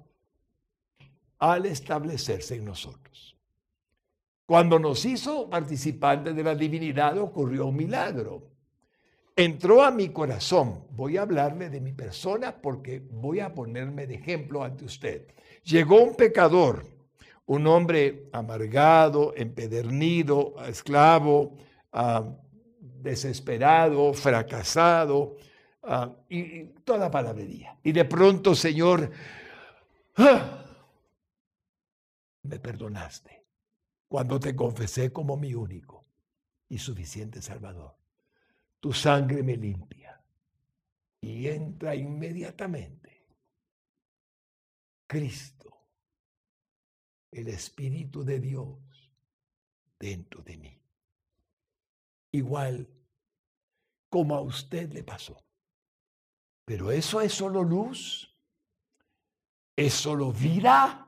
al 1.39 1.65
establecerse 1.65 2.55
en 2.55 2.65
nosotros. 2.65 3.37
Cuando 4.45 4.79
nos 4.79 5.05
hizo 5.05 5.49
participantes 5.49 6.35
de 6.35 6.43
la 6.43 6.55
divinidad 6.55 7.17
ocurrió 7.17 7.67
un 7.67 7.77
milagro. 7.77 8.51
Entró 9.33 9.81
a 9.81 9.91
mi 9.91 10.09
corazón. 10.09 10.83
Voy 10.91 11.15
a 11.15 11.21
hablarle 11.21 11.69
de 11.69 11.79
mi 11.79 11.93
persona 11.93 12.61
porque 12.61 12.99
voy 12.99 13.39
a 13.39 13.53
ponerme 13.53 14.05
de 14.07 14.15
ejemplo 14.15 14.61
ante 14.61 14.83
usted. 14.83 15.25
Llegó 15.63 16.03
un 16.03 16.15
pecador, 16.15 16.94
un 17.47 17.67
hombre 17.67 18.29
amargado, 18.31 19.33
empedernido, 19.35 20.55
esclavo, 20.67 21.57
ah, 21.91 22.23
desesperado, 22.79 24.13
fracasado, 24.13 25.37
ah, 25.83 26.11
y, 26.29 26.65
toda 26.83 27.11
palabrería. 27.11 27.77
Y 27.83 27.91
de 27.91 28.05
pronto, 28.05 28.55
Señor, 28.55 29.11
¡ah! 30.17 30.65
me 32.43 32.59
perdonaste 32.59 33.43
cuando 34.07 34.39
te 34.39 34.55
confesé 34.55 35.11
como 35.11 35.37
mi 35.37 35.53
único 35.53 36.05
y 36.69 36.77
suficiente 36.77 37.41
Salvador. 37.41 37.95
Tu 38.79 38.93
sangre 38.93 39.43
me 39.43 39.57
limpia 39.57 40.21
y 41.21 41.47
entra 41.47 41.95
inmediatamente 41.95 43.25
Cristo, 45.07 45.54
el 47.35 47.49
Espíritu 47.49 48.23
de 48.23 48.39
Dios, 48.39 48.77
dentro 49.99 50.41
de 50.41 50.57
mí. 50.57 50.79
Igual 52.31 52.87
como 54.09 54.35
a 54.35 54.41
usted 54.41 54.91
le 54.93 55.03
pasó. 55.03 55.37
Pero 56.63 56.91
eso 56.91 57.19
es 57.19 57.33
solo 57.33 57.61
luz, 57.63 58.33
es 59.75 59.93
solo 59.93 60.31
vida 60.31 61.05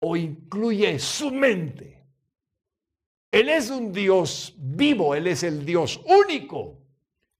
o 0.00 0.16
incluye 0.16 0.98
su 0.98 1.30
mente. 1.30 2.04
Él 3.30 3.48
es 3.48 3.70
un 3.70 3.92
Dios 3.92 4.54
vivo, 4.56 5.14
Él 5.14 5.28
es 5.28 5.44
el 5.44 5.64
Dios 5.64 6.00
único. 6.06 6.76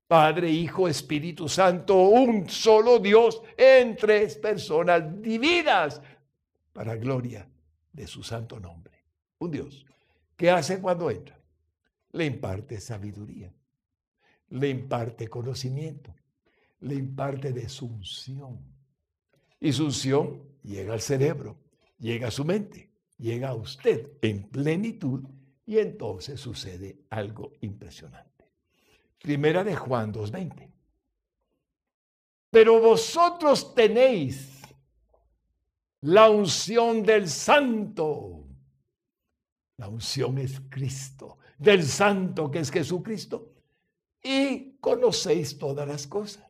Padre, 0.06 0.48
Hijo, 0.48 0.88
Espíritu 0.88 1.48
Santo, 1.48 1.96
un 1.96 2.48
solo 2.48 2.98
Dios 2.98 3.42
en 3.56 3.96
tres 3.96 4.36
personas 4.36 5.20
divinas 5.20 6.00
para 6.72 6.96
gloria 6.96 7.48
de 7.92 8.06
su 8.06 8.22
santo 8.22 8.58
nombre. 8.60 9.04
Un 9.38 9.50
Dios. 9.50 9.86
¿Qué 10.36 10.50
hace 10.50 10.80
cuando 10.80 11.10
entra? 11.10 11.38
Le 12.12 12.24
imparte 12.24 12.80
sabiduría, 12.80 13.52
le 14.50 14.68
imparte 14.68 15.28
conocimiento, 15.28 16.14
le 16.80 16.94
imparte 16.94 17.52
de 17.52 17.68
su 17.68 17.86
unción. 17.86 18.58
Y 19.60 19.72
su 19.72 19.86
unción 19.86 20.42
llega 20.62 20.94
al 20.94 21.00
cerebro 21.00 21.58
llega 21.98 22.28
a 22.28 22.30
su 22.30 22.44
mente, 22.44 22.90
llega 23.18 23.50
a 23.50 23.54
usted 23.54 24.12
en 24.22 24.48
plenitud 24.48 25.24
y 25.66 25.78
entonces 25.78 26.40
sucede 26.40 27.00
algo 27.10 27.52
impresionante. 27.60 28.46
Primera 29.20 29.64
de 29.64 29.76
Juan 29.76 30.12
2.20. 30.12 30.70
Pero 32.50 32.80
vosotros 32.80 33.74
tenéis 33.74 34.57
la 36.02 36.30
unción 36.30 37.02
del 37.02 37.28
santo. 37.28 38.44
La 39.76 39.88
unción 39.88 40.38
es 40.38 40.60
Cristo, 40.68 41.38
del 41.56 41.84
santo 41.84 42.50
que 42.50 42.60
es 42.60 42.70
Jesucristo. 42.70 43.52
Y 44.22 44.76
conocéis 44.80 45.56
todas 45.58 45.86
las 45.86 46.06
cosas. 46.06 46.44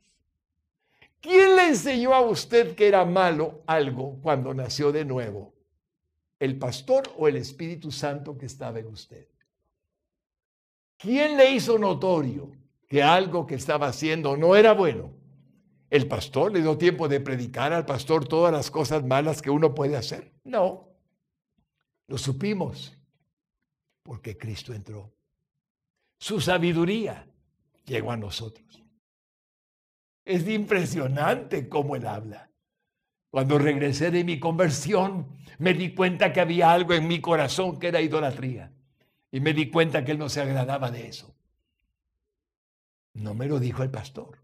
¿Quién 1.21 1.57
le 1.57 1.69
enseñó 1.69 2.15
a 2.15 2.21
usted 2.21 2.75
que 2.75 2.89
era 2.89 3.05
malo 3.05 3.63
algo 3.67 4.19
cuando 4.23 4.55
nació 4.55 4.93
de 4.93 5.05
nuevo? 5.05 5.53
¿El 6.39 6.59
pastor 6.59 7.13
o 7.19 7.27
el 7.27 7.37
Espíritu 7.37 7.91
Santo 7.91 8.39
que 8.39 8.47
estaba 8.47 8.79
en 8.79 8.87
usted? 8.87 9.27
¿Quién 10.97 11.37
le 11.37 11.51
hizo 11.51 11.79
notorio 11.79 12.53
que 12.89 13.03
algo 13.03 13.47
que 13.47 13.57
estaba 13.57 13.89
haciendo 13.89 14.37
no 14.37 14.55
era 14.55 14.73
bueno? 14.73 15.18
¿El 15.91 16.07
pastor 16.07 16.53
le 16.53 16.61
dio 16.61 16.77
tiempo 16.77 17.09
de 17.09 17.21
predicar 17.21 17.73
al 17.73 17.87
pastor 17.87 18.27
todas 18.29 18.53
las 18.53 18.71
cosas 18.71 19.05
malas 19.05 19.41
que 19.41 19.51
uno 19.51 19.75
puede 19.75 19.97
hacer? 19.97 20.33
No. 20.45 20.89
Lo 22.09 22.19
supimos 22.19 22.97
porque 24.03 24.37
Cristo 24.37 24.75
entró. 24.75 25.15
Su 26.19 26.41
sabiduría 26.41 27.27
llegó 27.85 28.13
a 28.13 28.17
nosotros. 28.17 28.83
Es 30.25 30.47
impresionante 30.49 31.69
cómo 31.69 31.97
él 31.97 32.07
habla. 32.07 32.51
Cuando 33.31 33.59
regresé 33.59 34.11
de 34.11 34.25
mi 34.25 34.39
conversión, 34.39 35.39
me 35.59 35.75
di 35.75 35.95
cuenta 35.95 36.33
que 36.33 36.41
había 36.41 36.73
algo 36.73 36.95
en 36.95 37.07
mi 37.07 37.21
corazón 37.21 37.79
que 37.79 37.89
era 37.89 38.01
idolatría. 38.01 38.73
Y 39.31 39.41
me 39.41 39.53
di 39.53 39.71
cuenta 39.71 40.05
que 40.05 40.13
él 40.13 40.19
no 40.19 40.29
se 40.29 40.41
agradaba 40.41 40.91
de 40.91 41.09
eso. 41.09 41.35
No 43.15 43.35
me 43.35 43.47
lo 43.47 43.59
dijo 43.59 43.83
el 43.83 43.91
pastor, 43.91 44.39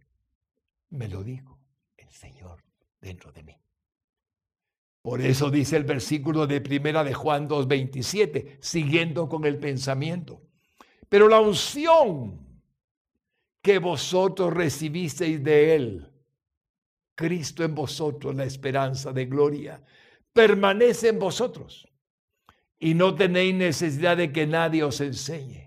me 0.95 1.09
lo 1.09 1.23
dijo 1.23 1.59
el 1.97 2.11
Señor 2.11 2.63
dentro 3.01 3.33
de 3.33 3.43
mí. 3.43 3.61
Por 5.03 5.21
eso 5.21 5.51
dice 5.51 5.77
el 5.77 5.85
versículo 5.85 6.47
de 6.47 6.63
primera 6.63 7.05
de 7.05 7.13
Juan 7.13 7.47
2.27, 7.47 8.57
siguiendo 8.61 9.29
con 9.29 9.45
el 9.45 9.59
pensamiento. 9.59 10.41
Pero 11.11 11.29
la 11.29 11.41
unción 11.41 12.45
que 13.61 13.79
vosotros 13.79 14.53
recibisteis 14.53 15.45
de 15.45 15.75
Él, 15.75 16.11
Cristo 17.15 17.65
en 17.65 17.75
vosotros, 17.75 18.35
la 18.35 18.45
esperanza 18.45 19.13
de 19.13 19.27
gloria, 19.27 19.85
permanece 20.33 21.09
en 21.09 21.19
vosotros. 21.19 21.87
Y 22.79 22.95
no 22.95 23.15
tenéis 23.15 23.55
necesidad 23.55 24.17
de 24.17 24.33
que 24.33 24.47
nadie 24.47 24.83
os 24.83 25.01
enseñe. 25.01 25.64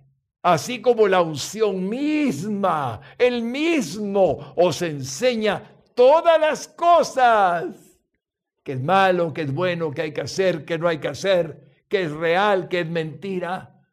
Así 0.48 0.82
como 0.82 1.10
la 1.10 1.22
unción 1.22 1.90
misma, 1.90 3.02
el 3.18 3.42
mismo, 3.42 4.54
os 4.56 4.82
enseña 4.82 5.62
todas 5.94 6.40
las 6.40 6.70
cosas 6.70 7.76
que 8.64 8.72
es 8.72 8.82
malo, 8.82 9.34
que 9.34 9.42
es 9.42 9.54
bueno, 9.54 9.92
que 9.92 10.04
hay 10.04 10.14
que 10.14 10.22
hacer, 10.22 10.64
que 10.64 10.78
no 10.78 10.88
hay 10.88 11.00
que 11.00 11.10
hacer, 11.10 11.84
que 11.90 12.04
es 12.04 12.12
real, 12.14 12.70
que 12.70 12.80
es 12.80 12.88
mentira, 12.88 13.84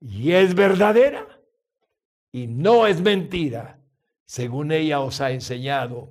y 0.00 0.32
es 0.32 0.54
verdadera, 0.54 1.28
y 2.32 2.46
no 2.46 2.86
es 2.86 2.98
mentira, 3.02 3.78
según 4.24 4.72
ella 4.72 5.00
os 5.00 5.20
ha 5.20 5.30
enseñado, 5.30 6.08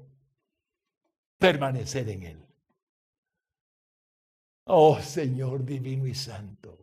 permanecer 1.39 2.07
en 2.07 2.21
él. 2.21 2.45
Oh 4.65 4.99
Señor 4.99 5.65
divino 5.65 6.05
y 6.05 6.13
santo, 6.13 6.80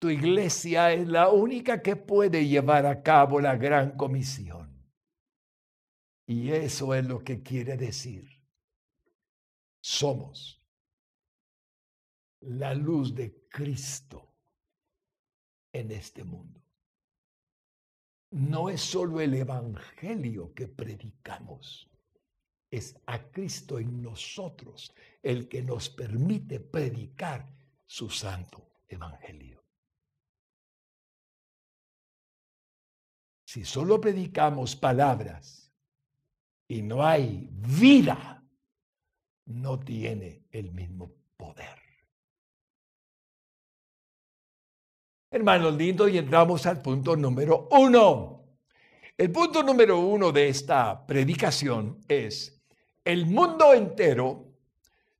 tu 0.00 0.10
iglesia 0.10 0.92
es 0.92 1.06
la 1.06 1.28
única 1.28 1.80
que 1.80 1.94
puede 1.94 2.48
llevar 2.48 2.86
a 2.86 3.02
cabo 3.02 3.40
la 3.40 3.56
gran 3.56 3.96
comisión. 3.96 4.68
Y 6.26 6.50
eso 6.50 6.94
es 6.94 7.06
lo 7.06 7.22
que 7.22 7.42
quiere 7.42 7.76
decir 7.76 8.40
somos 9.80 10.60
la 12.40 12.74
luz 12.74 13.14
de 13.14 13.46
Cristo 13.48 14.34
en 15.72 15.90
este 15.90 16.24
mundo. 16.24 16.60
No 18.32 18.68
es 18.68 18.80
solo 18.80 19.20
el 19.20 19.34
Evangelio 19.34 20.54
que 20.54 20.68
predicamos, 20.68 21.88
es 22.70 22.96
a 23.06 23.18
Cristo 23.30 23.78
en 23.78 24.00
nosotros 24.00 24.94
el 25.22 25.48
que 25.48 25.62
nos 25.62 25.90
permite 25.90 26.60
predicar 26.60 27.48
su 27.84 28.08
santo 28.08 28.84
Evangelio. 28.88 29.59
Si 33.50 33.64
solo 33.64 34.00
predicamos 34.00 34.76
palabras 34.76 35.72
y 36.68 36.82
no 36.82 37.04
hay 37.04 37.48
vida, 37.50 38.44
no 39.46 39.80
tiene 39.80 40.44
el 40.52 40.70
mismo 40.70 41.10
poder. 41.36 41.76
Hermanos 45.32 45.74
lindos, 45.74 46.12
y 46.12 46.18
entramos 46.18 46.64
al 46.66 46.80
punto 46.80 47.16
número 47.16 47.66
uno. 47.72 48.44
El 49.18 49.32
punto 49.32 49.64
número 49.64 49.98
uno 49.98 50.30
de 50.30 50.48
esta 50.48 51.04
predicación 51.04 52.04
es, 52.06 52.62
el 53.04 53.26
mundo 53.26 53.74
entero 53.74 54.46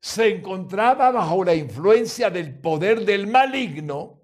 se 0.01 0.37
encontraba 0.37 1.11
bajo 1.11 1.43
la 1.43 1.57
influencia 1.57 2.31
del 2.31 2.61
poder 2.61 3.05
del 3.05 3.27
maligno 3.27 4.23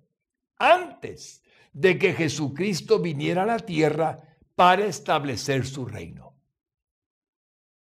antes 0.59 1.43
de 1.77 1.99
que 1.99 2.15
Jesucristo 2.15 3.01
viniera 3.01 3.43
a 3.43 3.47
la 3.47 3.59
tierra 3.59 4.23
para 4.55 4.87
establecer 4.87 5.67
su 5.67 5.85
reino. 5.85 6.35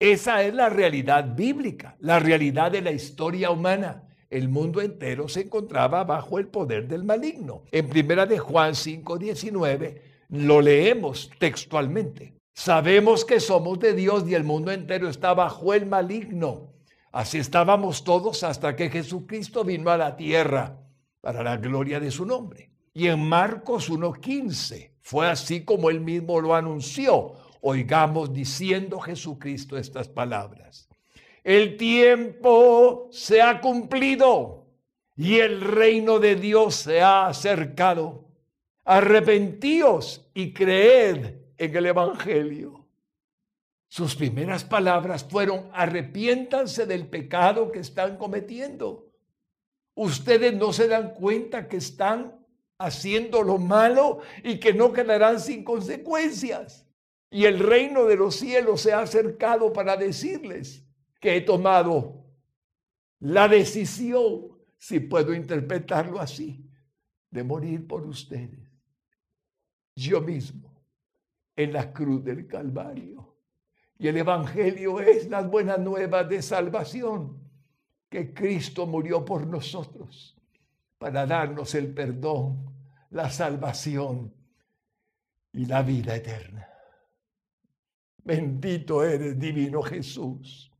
Esa 0.00 0.42
es 0.42 0.52
la 0.52 0.68
realidad 0.68 1.36
bíblica, 1.36 1.96
la 2.00 2.18
realidad 2.18 2.72
de 2.72 2.82
la 2.82 2.90
historia 2.90 3.52
humana. 3.52 4.08
El 4.28 4.48
mundo 4.48 4.80
entero 4.80 5.28
se 5.28 5.42
encontraba 5.42 6.02
bajo 6.02 6.40
el 6.40 6.48
poder 6.48 6.88
del 6.88 7.04
maligno. 7.04 7.62
En 7.70 7.88
primera 7.88 8.26
de 8.26 8.40
Juan 8.40 8.74
5:19 8.74 10.02
lo 10.30 10.60
leemos 10.60 11.30
textualmente. 11.38 12.34
Sabemos 12.52 13.24
que 13.24 13.38
somos 13.38 13.78
de 13.78 13.92
Dios 13.94 14.28
y 14.28 14.34
el 14.34 14.42
mundo 14.42 14.72
entero 14.72 15.08
está 15.08 15.34
bajo 15.34 15.72
el 15.72 15.86
maligno. 15.86 16.74
Así 17.12 17.38
estábamos 17.38 18.02
todos 18.02 18.42
hasta 18.42 18.74
que 18.74 18.90
Jesucristo 18.90 19.62
vino 19.62 19.88
a 19.90 19.96
la 19.96 20.16
tierra 20.16 20.80
para 21.20 21.44
la 21.44 21.58
gloria 21.58 22.00
de 22.00 22.10
su 22.10 22.26
nombre. 22.26 22.73
Y 22.94 23.08
en 23.08 23.28
Marcos 23.28 23.90
1:15 23.90 24.92
fue 25.02 25.28
así 25.28 25.64
como 25.64 25.90
él 25.90 26.00
mismo 26.00 26.40
lo 26.40 26.54
anunció 26.54 27.44
oigamos 27.66 28.32
diciendo 28.32 29.00
Jesucristo 29.00 29.78
estas 29.78 30.06
palabras. 30.06 30.88
El 31.42 31.78
tiempo 31.78 33.08
se 33.10 33.40
ha 33.40 33.60
cumplido 33.60 34.66
y 35.16 35.36
el 35.36 35.62
reino 35.62 36.18
de 36.18 36.36
Dios 36.36 36.74
se 36.74 37.00
ha 37.00 37.26
acercado. 37.26 38.28
Arrepentíos 38.84 40.30
y 40.34 40.52
creed 40.52 41.36
en 41.56 41.76
el 41.76 41.86
Evangelio. 41.86 42.86
Sus 43.88 44.14
primeras 44.14 44.64
palabras 44.64 45.24
fueron, 45.24 45.70
arrepiéntanse 45.72 46.84
del 46.84 47.06
pecado 47.06 47.72
que 47.72 47.78
están 47.78 48.18
cometiendo. 48.18 49.10
Ustedes 49.94 50.52
no 50.52 50.72
se 50.72 50.88
dan 50.88 51.14
cuenta 51.14 51.66
que 51.66 51.78
están 51.78 52.43
haciendo 52.78 53.42
lo 53.42 53.58
malo 53.58 54.20
y 54.42 54.58
que 54.58 54.72
no 54.72 54.92
quedarán 54.92 55.40
sin 55.40 55.64
consecuencias 55.64 56.84
y 57.34 57.46
el 57.46 57.58
reino 57.58 58.04
de 58.04 58.14
los 58.14 58.36
cielos 58.36 58.82
se 58.82 58.92
ha 58.92 59.00
acercado 59.00 59.72
para 59.72 59.96
decirles 59.96 60.86
que 61.20 61.36
he 61.36 61.40
tomado 61.40 62.24
la 63.18 63.48
decisión, 63.48 64.52
si 64.78 65.00
puedo 65.00 65.34
interpretarlo 65.34 66.20
así, 66.20 66.64
de 67.30 67.42
morir 67.42 67.88
por 67.88 68.06
ustedes. 68.06 68.70
Yo 69.96 70.20
mismo, 70.20 70.80
en 71.56 71.72
la 71.72 71.92
cruz 71.92 72.22
del 72.22 72.46
Calvario. 72.46 73.36
Y 73.98 74.06
el 74.06 74.16
Evangelio 74.16 75.00
es 75.00 75.28
las 75.28 75.50
buenas 75.50 75.80
nuevas 75.80 76.28
de 76.28 76.40
salvación, 76.40 77.40
que 78.08 78.32
Cristo 78.32 78.86
murió 78.86 79.24
por 79.24 79.44
nosotros 79.44 80.36
para 81.04 81.26
darnos 81.26 81.74
el 81.74 81.92
perdón, 81.92 82.64
la 83.10 83.28
salvación 83.28 84.32
y 85.52 85.66
la 85.66 85.82
vida 85.82 86.16
eterna. 86.16 86.66
Bendito 88.22 89.04
eres, 89.04 89.38
divino 89.38 89.82
Jesús. 89.82 90.72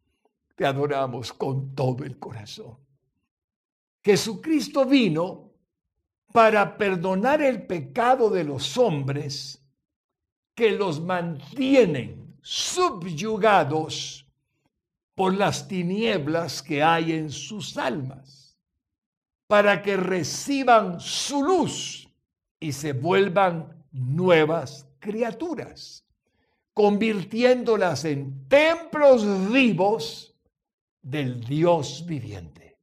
Te 0.57 0.64
adoramos 0.64 1.31
con 1.35 1.75
todo 1.75 2.05
el 2.05 2.18
corazón. 2.18 2.79
Jesucristo 4.03 4.87
vino 4.87 5.51
para 6.33 6.75
perdonar 6.79 7.43
el 7.43 7.66
pecado 7.66 8.31
de 8.31 8.45
los 8.45 8.79
hombres 8.79 9.62
que 10.55 10.70
los 10.70 11.03
mantienen 11.03 12.39
subyugados 12.41 14.27
por 15.14 15.35
las 15.35 15.68
tinieblas 15.68 16.62
que 16.62 16.83
hay 16.83 17.12
en 17.12 17.29
sus 17.29 17.77
almas, 17.77 18.44
para 19.47 19.83
que 19.83 19.97
reciban 19.97 21.01
su 21.01 21.43
luz 21.43 22.09
y 22.59 22.73
se 22.73 22.93
vuelvan 22.93 23.85
nuevas 23.93 24.89
criaturas 24.99 26.05
convirtiéndolas 26.75 28.05
en 28.05 28.49
templos 28.49 29.51
vivos 29.51 30.35
del 31.01 31.43
Dios 31.45 32.05
viviente. 32.05 32.81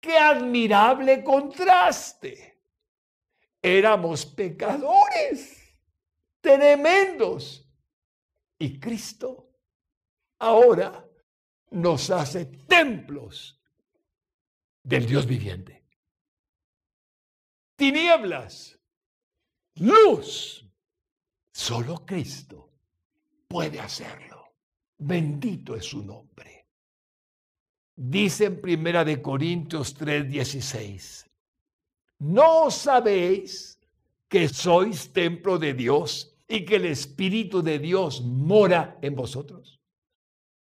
¡Qué 0.00 0.16
admirable 0.16 1.22
contraste! 1.24 2.62
Éramos 3.60 4.24
pecadores, 4.24 5.76
tremendos, 6.40 7.66
y 8.58 8.78
Cristo 8.78 9.50
ahora 10.38 11.06
nos 11.70 12.10
hace 12.10 12.46
templos 12.46 13.59
del 14.82 15.06
Dios 15.06 15.26
viviente. 15.26 15.84
Tinieblas, 17.76 18.78
luz, 19.76 20.60
Solo 21.52 22.06
Cristo 22.06 22.70
puede 23.48 23.80
hacerlo. 23.80 24.54
Bendito 24.96 25.74
es 25.74 25.84
su 25.84 26.02
nombre. 26.02 26.66
Dice 27.94 28.46
en 28.46 28.60
Primera 28.60 29.04
de 29.04 29.20
Corintios 29.20 29.94
3:16, 29.94 31.26
¿no 32.20 32.70
sabéis 32.70 33.78
que 34.28 34.48
sois 34.48 35.12
templo 35.12 35.58
de 35.58 35.74
Dios 35.74 36.34
y 36.48 36.64
que 36.64 36.76
el 36.76 36.86
Espíritu 36.86 37.62
de 37.62 37.78
Dios 37.78 38.22
mora 38.22 38.98
en 39.02 39.14
vosotros? 39.14 39.79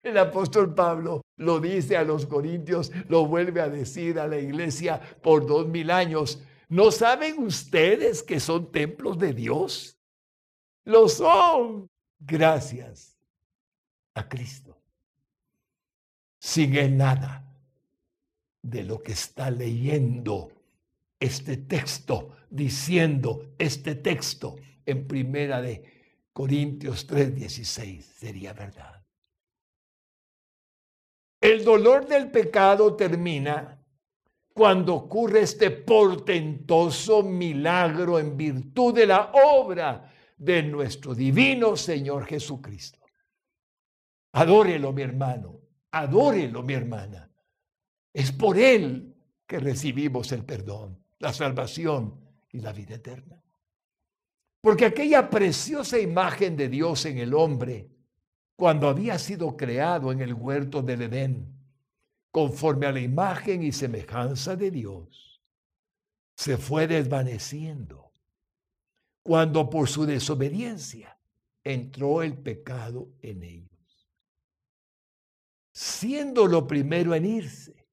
El 0.03 0.17
apóstol 0.17 0.73
Pablo 0.73 1.21
lo 1.37 1.59
dice 1.59 1.97
a 1.97 2.03
los 2.03 2.25
corintios, 2.25 2.91
lo 3.07 3.25
vuelve 3.25 3.61
a 3.61 3.69
decir 3.69 4.19
a 4.19 4.27
la 4.27 4.39
iglesia 4.39 4.99
por 5.21 5.45
dos 5.45 5.67
mil 5.67 5.91
años. 5.91 6.41
¿No 6.69 6.91
saben 6.91 7.43
ustedes 7.43 8.23
que 8.23 8.39
son 8.39 8.71
templos 8.71 9.19
de 9.19 9.33
Dios 9.33 9.97
lo 10.85 11.07
son. 11.07 11.89
Gracias 12.19 13.17
a 14.13 14.27
Cristo. 14.27 14.77
Sin 16.39 16.75
él 16.75 16.97
nada 16.97 17.45
de 18.61 18.83
lo 18.83 19.01
que 19.01 19.13
está 19.13 19.49
leyendo 19.49 20.51
este 21.19 21.57
texto, 21.57 22.35
diciendo 22.49 23.53
este 23.57 23.95
texto 23.95 24.55
en 24.85 25.07
primera 25.07 25.61
de 25.61 25.83
Corintios 26.33 27.07
3:16 27.07 28.01
sería 28.01 28.53
verdad. 28.53 29.00
El 31.41 31.65
dolor 31.65 32.07
del 32.07 32.29
pecado 32.29 32.95
termina 32.95 33.83
cuando 34.53 34.93
ocurre 34.93 35.41
este 35.41 35.71
portentoso 35.71 37.23
milagro 37.23 38.19
en 38.19 38.37
virtud 38.37 38.93
de 38.93 39.07
la 39.07 39.31
obra 39.31 40.13
de 40.37 40.61
nuestro 40.61 41.15
divino 41.15 41.75
Señor 41.75 42.25
Jesucristo. 42.25 42.99
Adórelo, 44.33 44.93
mi 44.93 45.01
hermano, 45.01 45.59
adórelo, 45.91 46.61
mi 46.61 46.73
hermana. 46.73 47.29
Es 48.13 48.31
por 48.31 48.57
Él 48.57 49.15
que 49.47 49.59
recibimos 49.59 50.31
el 50.31 50.45
perdón, 50.45 51.03
la 51.19 51.33
salvación 51.33 52.19
y 52.51 52.59
la 52.59 52.71
vida 52.71 52.95
eterna. 52.95 53.43
Porque 54.61 54.85
aquella 54.85 55.27
preciosa 55.29 55.99
imagen 55.99 56.55
de 56.55 56.69
Dios 56.69 57.05
en 57.05 57.17
el 57.17 57.33
hombre, 57.33 57.89
cuando 58.61 58.87
había 58.87 59.17
sido 59.17 59.57
creado 59.57 60.11
en 60.11 60.21
el 60.21 60.35
huerto 60.35 60.83
del 60.83 61.01
Edén, 61.01 61.51
conforme 62.29 62.85
a 62.85 62.91
la 62.91 62.99
imagen 62.99 63.63
y 63.63 63.71
semejanza 63.71 64.55
de 64.55 64.69
Dios, 64.69 65.41
se 66.35 66.57
fue 66.57 66.85
desvaneciendo 66.85 68.11
cuando 69.23 69.67
por 69.67 69.89
su 69.89 70.05
desobediencia 70.05 71.19
entró 71.63 72.21
el 72.21 72.37
pecado 72.37 73.09
en 73.23 73.41
ellos. 73.41 74.11
Siendo 75.73 76.45
lo 76.45 76.67
primero 76.67 77.15
en 77.15 77.25
irse, 77.25 77.89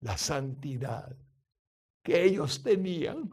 la 0.00 0.18
santidad 0.18 1.16
que 2.02 2.24
ellos 2.24 2.62
tenían, 2.62 3.30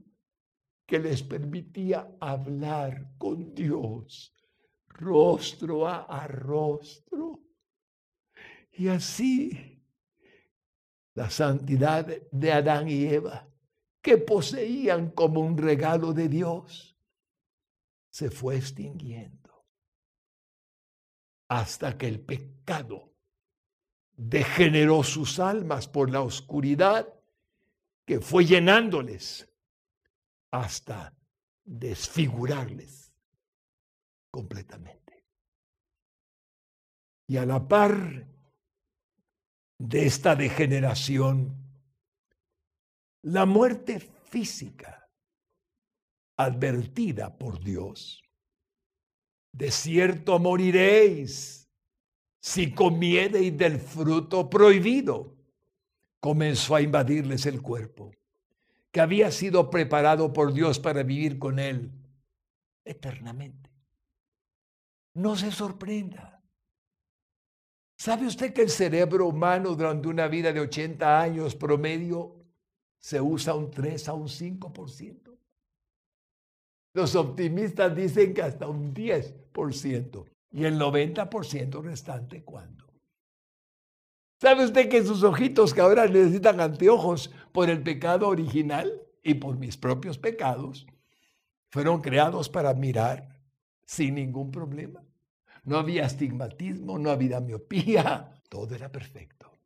que 0.86 1.00
les 1.00 1.22
permitía 1.22 2.16
hablar 2.22 3.12
con 3.18 3.54
Dios, 3.54 4.34
rostro 4.94 5.88
a, 5.88 6.28
rostro. 6.28 7.40
Y 8.72 8.88
así 8.88 9.84
la 11.14 11.30
santidad 11.30 12.06
de 12.32 12.52
Adán 12.52 12.88
y 12.88 13.06
Eva, 13.06 13.48
que 14.02 14.18
poseían 14.18 15.12
como 15.12 15.42
un 15.42 15.58
regalo 15.58 16.14
de 16.14 16.30
Dios, 16.30 16.96
se 18.10 18.30
fue 18.30 18.58
extinguiendo 18.58 19.66
hasta 21.48 21.98
que 21.98 22.08
el 22.08 22.22
pecado 22.22 23.14
degeneró 24.16 25.04
sus 25.04 25.40
almas 25.40 25.88
por 25.88 26.10
la 26.10 26.22
oscuridad 26.22 27.14
que 28.06 28.20
fue 28.20 28.46
llenándoles 28.46 29.50
hasta 30.52 31.14
desfigurarles 31.64 33.01
completamente. 34.32 35.26
Y 37.28 37.38
a 37.38 37.46
la 37.46 37.68
par 37.68 38.28
de 39.78 40.06
esta 40.06 40.36
degeneración, 40.36 41.58
la 43.24 43.46
muerte 43.46 44.00
física 44.00 45.10
advertida 46.38 47.38
por 47.38 47.64
Dios. 47.64 48.24
De 49.54 49.70
cierto 49.70 50.40
moriréis 50.40 51.70
si 52.40 52.74
comiereis 52.74 53.56
del 53.56 53.80
fruto 53.80 54.50
prohibido. 54.50 55.38
Comenzó 56.20 56.76
a 56.76 56.82
invadirles 56.82 57.46
el 57.46 57.62
cuerpo, 57.62 58.12
que 58.92 59.02
había 59.02 59.32
sido 59.32 59.70
preparado 59.70 60.34
por 60.34 60.54
Dios 60.54 60.80
para 60.80 61.04
vivir 61.04 61.40
con 61.40 61.60
Él 61.60 61.92
eternamente. 62.86 63.71
No 65.14 65.36
se 65.36 65.52
sorprenda. 65.52 66.42
¿Sabe 67.98 68.26
usted 68.26 68.54
que 68.54 68.64
el 68.64 68.70
cerebro 68.70 69.28
humano 69.28 69.76
durante 69.76 70.08
una 70.08 70.28
vida 70.28 70.52
de 70.52 70.60
80 70.60 71.22
años 71.22 71.56
promedio 71.56 72.36
se 72.98 73.22
usa 73.22 73.54
un 73.54 73.70
3 73.70 74.10
a 74.10 74.14
un 74.14 74.28
5%? 74.28 75.38
Los 76.94 77.16
optimistas 77.16 77.96
dicen 77.96 78.34
que 78.34 78.42
hasta 78.42 78.68
un 78.68 78.94
10%. 78.94 80.26
¿Y 80.54 80.66
el 80.66 80.78
90% 80.78 81.82
restante 81.82 82.44
cuándo? 82.44 82.86
¿Sabe 84.42 84.66
usted 84.66 84.90
que 84.90 85.04
sus 85.04 85.24
ojitos 85.24 85.74
que 85.74 85.82
ahora 85.82 86.08
necesitan 86.08 86.60
anteojos 86.60 87.32
por 87.52 87.70
el 87.70 87.84
pecado 87.84 88.28
original 88.28 88.92
y 89.24 89.36
por 89.36 89.58
mis 89.58 89.78
propios 89.78 90.18
pecados 90.18 90.88
fueron 91.70 92.02
creados 92.02 92.50
para 92.50 92.74
mirar 92.74 93.31
sin 93.92 94.16
ningún 94.16 94.52
problema? 94.52 95.04
No 95.66 95.78
había 95.78 96.06
astigmatismo, 96.06 96.98
no 96.98 97.12
había 97.12 97.42
miopía, 97.42 98.42
todo 98.50 98.74
era 98.74 98.90
perfecto. 98.90 99.60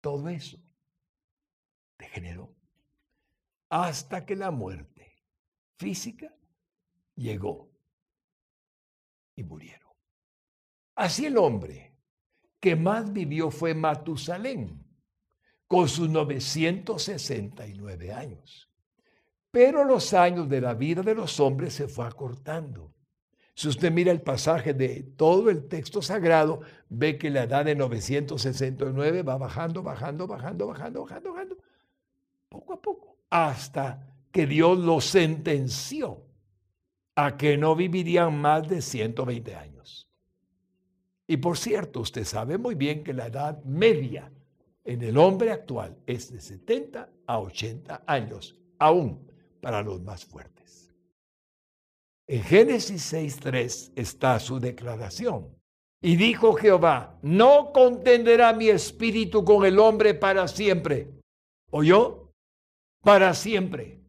Todo 0.00 0.28
eso 0.28 0.56
degeneró 1.98 2.54
hasta 3.68 4.24
que 4.24 4.36
la 4.36 4.52
muerte 4.52 5.24
física 5.76 6.32
llegó 7.16 7.68
y 9.34 9.42
murieron. 9.42 9.90
Así 10.94 11.26
el 11.26 11.38
hombre 11.38 11.98
que 12.60 12.76
más 12.76 13.12
vivió 13.12 13.50
fue 13.50 13.74
Matusalén, 13.74 14.86
con 15.66 15.88
sus 15.88 16.08
969 16.08 18.12
años. 18.12 18.70
Pero 19.56 19.84
los 19.84 20.12
años 20.12 20.50
de 20.50 20.60
la 20.60 20.74
vida 20.74 21.00
de 21.00 21.14
los 21.14 21.40
hombres 21.40 21.72
se 21.72 21.88
fue 21.88 22.04
acortando. 22.04 22.92
Si 23.54 23.68
usted 23.68 23.90
mira 23.90 24.12
el 24.12 24.20
pasaje 24.20 24.74
de 24.74 25.02
todo 25.16 25.48
el 25.48 25.66
texto 25.66 26.02
sagrado, 26.02 26.60
ve 26.90 27.16
que 27.16 27.30
la 27.30 27.44
edad 27.44 27.64
de 27.64 27.74
969 27.74 29.22
va 29.22 29.38
bajando, 29.38 29.82
bajando, 29.82 30.26
bajando, 30.26 30.66
bajando, 30.66 31.00
bajando, 31.00 31.32
bajando, 31.32 31.56
poco 32.50 32.74
a 32.74 32.82
poco, 32.82 33.16
hasta 33.30 34.06
que 34.30 34.46
Dios 34.46 34.78
lo 34.78 35.00
sentenció 35.00 36.22
a 37.14 37.38
que 37.38 37.56
no 37.56 37.74
vivirían 37.74 38.38
más 38.38 38.68
de 38.68 38.82
120 38.82 39.54
años. 39.54 40.06
Y 41.26 41.38
por 41.38 41.56
cierto, 41.56 42.00
usted 42.00 42.24
sabe 42.24 42.58
muy 42.58 42.74
bien 42.74 43.02
que 43.02 43.14
la 43.14 43.28
edad 43.28 43.64
media 43.64 44.30
en 44.84 45.00
el 45.00 45.16
hombre 45.16 45.50
actual 45.50 45.96
es 46.04 46.30
de 46.30 46.42
70 46.42 47.08
a 47.26 47.38
80 47.38 48.02
años, 48.06 48.54
aún 48.78 49.34
para 49.60 49.82
los 49.82 50.00
más 50.02 50.24
fuertes. 50.24 50.94
En 52.26 52.42
Génesis 52.42 53.12
6.3 53.12 53.92
está 53.94 54.38
su 54.40 54.58
declaración. 54.58 55.56
Y 56.00 56.16
dijo 56.16 56.54
Jehová, 56.54 57.18
no 57.22 57.72
contenderá 57.72 58.52
mi 58.52 58.68
espíritu 58.68 59.44
con 59.44 59.64
el 59.64 59.78
hombre 59.78 60.14
para 60.14 60.46
siempre. 60.48 61.10
¿Oyó? 61.70 62.32
Para 63.02 63.32
siempre. 63.34 64.00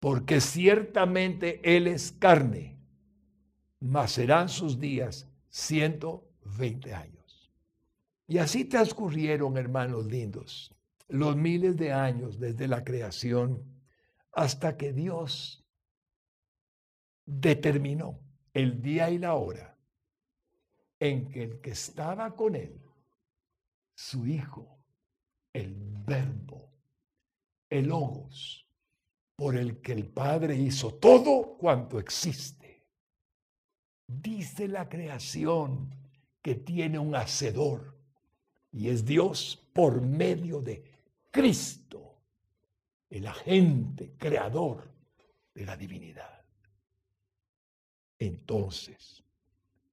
Porque 0.00 0.40
ciertamente 0.40 1.60
él 1.62 1.86
es 1.86 2.12
carne, 2.12 2.78
mas 3.80 4.12
serán 4.12 4.48
sus 4.48 4.78
días 4.78 5.28
120 5.48 6.94
años. 6.94 7.52
Y 8.26 8.38
así 8.38 8.64
transcurrieron, 8.64 9.56
hermanos 9.56 10.06
lindos, 10.06 10.74
los 11.08 11.36
miles 11.36 11.76
de 11.76 11.92
años 11.92 12.38
desde 12.38 12.68
la 12.68 12.84
creación 12.84 13.62
hasta 14.32 14.76
que 14.76 14.92
Dios 14.92 15.64
determinó 17.24 18.20
el 18.52 18.82
día 18.82 19.10
y 19.10 19.18
la 19.18 19.34
hora 19.34 19.78
en 20.98 21.30
que 21.30 21.42
el 21.42 21.60
que 21.60 21.70
estaba 21.70 22.34
con 22.34 22.54
él, 22.54 22.80
su 23.94 24.26
hijo, 24.26 24.78
el 25.52 25.74
verbo, 25.74 26.70
el 27.68 27.88
logos, 27.88 28.66
por 29.36 29.56
el 29.56 29.80
que 29.80 29.92
el 29.92 30.06
Padre 30.06 30.54
hizo 30.56 30.94
todo 30.94 31.56
cuanto 31.56 31.98
existe. 31.98 32.86
Dice 34.06 34.68
la 34.68 34.88
creación 34.88 35.94
que 36.42 36.56
tiene 36.56 36.98
un 36.98 37.14
hacedor 37.14 37.96
y 38.72 38.88
es 38.88 39.04
Dios 39.04 39.66
por 39.72 40.02
medio 40.02 40.60
de 40.60 40.84
Cristo, 41.30 42.09
el 43.10 43.26
agente 43.26 44.14
creador 44.16 44.88
de 45.52 45.66
la 45.66 45.76
divinidad. 45.76 46.44
Entonces, 48.18 49.22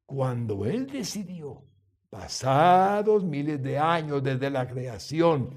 cuando 0.06 0.66
Él 0.66 0.88
decidió, 0.88 1.64
pasados 2.10 3.24
miles 3.24 3.62
de 3.62 3.78
años 3.78 4.24
desde 4.24 4.50
la 4.50 4.68
creación, 4.68 5.56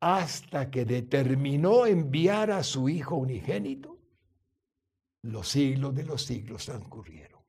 hasta 0.00 0.70
que 0.70 0.84
determinó 0.84 1.84
enviar 1.84 2.50
a 2.50 2.62
su 2.62 2.88
Hijo 2.88 3.16
unigénito, 3.16 3.98
los 5.22 5.48
siglos 5.48 5.94
de 5.94 6.04
los 6.04 6.22
siglos 6.22 6.64
transcurrieron. 6.66 7.42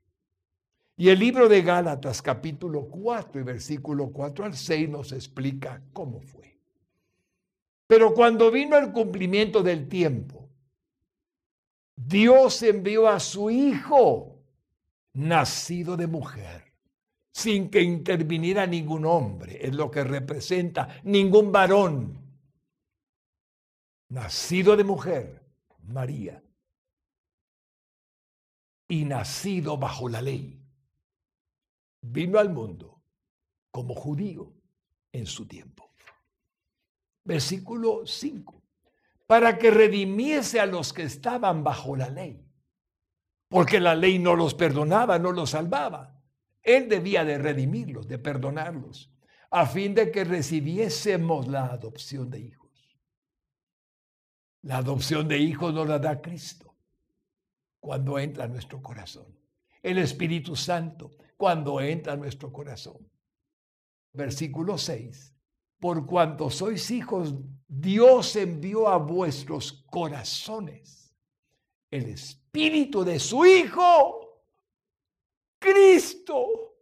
Y 0.97 1.09
el 1.09 1.19
libro 1.19 1.47
de 1.47 1.61
Gálatas 1.61 2.21
capítulo 2.21 2.89
4 2.89 3.39
y 3.39 3.43
versículo 3.43 4.09
4 4.11 4.45
al 4.45 4.55
6 4.55 4.89
nos 4.89 5.11
explica 5.13 5.81
cómo 5.93 6.19
fue. 6.19 6.58
Pero 7.89 8.13
cuando 8.13 8.51
vino 8.51 8.77
el 8.77 8.91
cumplimiento 8.91 9.63
del 9.63 9.89
tiempo, 9.89 10.47
Dios 11.95 12.61
envió 12.61 13.07
a 13.07 13.19
su 13.19 13.49
Hijo, 13.49 14.43
nacido 15.13 15.97
de 15.97 16.05
mujer, 16.05 16.71
sin 17.31 17.71
que 17.71 17.81
interviniera 17.81 18.67
ningún 18.67 19.07
hombre, 19.07 19.57
es 19.65 19.73
lo 19.73 19.89
que 19.89 20.03
representa 20.03 21.01
ningún 21.03 21.51
varón, 21.51 22.15
nacido 24.09 24.77
de 24.77 24.83
mujer, 24.83 25.43
María, 25.87 26.43
y 28.87 29.03
nacido 29.05 29.77
bajo 29.77 30.07
la 30.07 30.21
ley 30.21 30.59
vino 32.01 32.37
al 32.37 32.49
mundo 32.49 33.01
como 33.71 33.95
judío 33.95 34.53
en 35.11 35.25
su 35.25 35.47
tiempo. 35.47 35.88
Versículo 37.23 38.05
5. 38.05 38.61
Para 39.27 39.57
que 39.57 39.71
redimiese 39.71 40.59
a 40.59 40.65
los 40.65 40.93
que 40.93 41.03
estaban 41.03 41.63
bajo 41.63 41.95
la 41.95 42.09
ley. 42.09 42.45
Porque 43.47 43.79
la 43.79 43.95
ley 43.95 44.19
no 44.19 44.35
los 44.35 44.53
perdonaba, 44.53 45.19
no 45.19 45.31
los 45.31 45.51
salvaba. 45.51 46.19
Él 46.61 46.87
debía 46.89 47.25
de 47.25 47.37
redimirlos, 47.37 48.07
de 48.07 48.19
perdonarlos, 48.19 49.11
a 49.51 49.65
fin 49.65 49.95
de 49.95 50.11
que 50.11 50.23
recibiésemos 50.23 51.47
la 51.47 51.65
adopción 51.65 52.29
de 52.29 52.39
hijos. 52.39 52.59
La 54.61 54.77
adopción 54.77 55.27
de 55.27 55.39
hijos 55.39 55.73
nos 55.73 55.87
la 55.87 55.99
da 55.99 56.21
Cristo 56.21 56.75
cuando 57.79 58.19
entra 58.19 58.43
a 58.43 58.47
nuestro 58.47 58.81
corazón. 58.81 59.25
El 59.81 59.97
Espíritu 59.97 60.55
Santo 60.55 61.11
cuando 61.37 61.79
entra 61.79 62.13
a 62.13 62.17
nuestro 62.17 62.51
corazón. 62.51 63.09
Versículo 64.11 64.77
6. 64.77 65.33
Por 65.79 66.05
cuanto 66.05 66.49
sois 66.49 66.91
hijos, 66.91 67.33
Dios 67.67 68.35
envió 68.35 68.87
a 68.87 68.97
vuestros 68.97 69.71
corazones 69.89 71.15
el 71.89 72.09
espíritu 72.09 73.03
de 73.03 73.19
su 73.19 73.45
Hijo, 73.45 74.43
Cristo, 75.57 76.75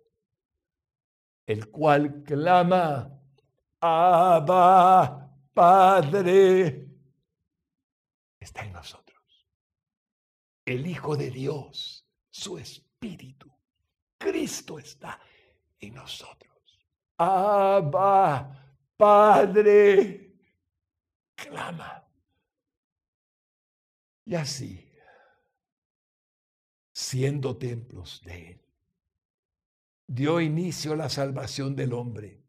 el 1.46 1.70
cual 1.70 2.24
clama, 2.24 3.22
Abba, 3.80 5.32
Padre, 5.54 6.88
está 8.40 8.66
en 8.66 8.74
nosotros. 8.74 9.48
El 10.66 10.86
Hijo 10.88 11.16
de 11.16 11.30
Dios, 11.30 12.06
su 12.30 12.58
espíritu 12.58 12.88
Cristo 14.18 14.80
está 14.80 15.20
en 15.80 15.94
nosotros. 15.94 16.58
Abba, 17.18 18.67
Padre, 18.98 20.34
clama. 21.36 22.04
Y 24.26 24.36
así, 24.36 24.92
siendo 26.92 27.56
templos 27.56 28.22
de 28.26 28.52
Él, 28.52 28.62
dio 30.08 30.42
inicio 30.42 30.94
a 30.94 30.98
la 30.98 31.10
salvación 31.10 31.76
del 31.76 31.94
hombre 31.94 32.42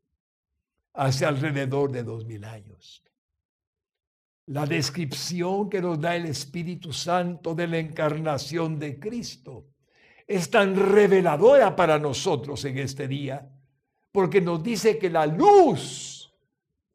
hace 0.95 1.27
alrededor 1.27 1.93
de 1.93 2.03
dos 2.03 2.25
mil 2.25 2.45
años. 2.45 3.05
La 4.47 4.65
descripción 4.65 5.69
que 5.69 5.83
nos 5.83 6.01
da 6.01 6.17
el 6.17 6.25
Espíritu 6.25 6.93
Santo 6.93 7.55
de 7.55 7.67
la 7.67 7.79
encarnación 7.79 8.79
de 8.79 8.99
Cristo 8.99 9.67
es 10.27 10.51
tan 10.51 10.75
reveladora 10.75 11.77
para 11.77 11.99
nosotros 11.99 12.65
en 12.65 12.79
este 12.79 13.07
día, 13.07 13.49
porque 14.11 14.41
nos 14.41 14.63
dice 14.63 14.99
que 14.99 15.11
la 15.11 15.27
luz, 15.27 16.18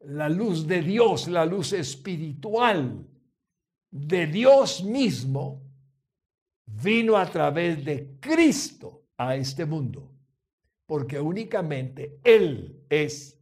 la 0.06 0.28
luz 0.28 0.66
de 0.66 0.82
Dios, 0.82 1.28
la 1.28 1.44
luz 1.44 1.72
espiritual 1.72 3.06
de 3.90 4.26
Dios 4.26 4.82
mismo, 4.82 5.62
vino 6.66 7.16
a 7.16 7.26
través 7.26 7.84
de 7.84 8.16
Cristo 8.20 9.04
a 9.16 9.36
este 9.36 9.64
mundo, 9.64 10.10
porque 10.86 11.20
únicamente 11.20 12.18
Él 12.24 12.84
es 12.88 13.38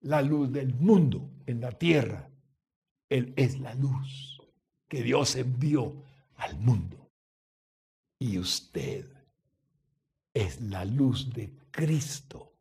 la 0.00 0.22
luz 0.22 0.52
del 0.52 0.74
mundo 0.74 1.30
en 1.46 1.60
la 1.60 1.72
tierra. 1.72 2.30
Él 3.08 3.32
es 3.36 3.58
la 3.58 3.74
luz 3.74 4.40
que 4.86 5.02
Dios 5.02 5.36
envió 5.36 6.02
al 6.36 6.58
mundo. 6.58 7.10
Y 8.18 8.38
usted 8.38 9.06
es 10.34 10.60
la 10.60 10.84
luz 10.84 11.32
de 11.32 11.52
Cristo 11.70 12.52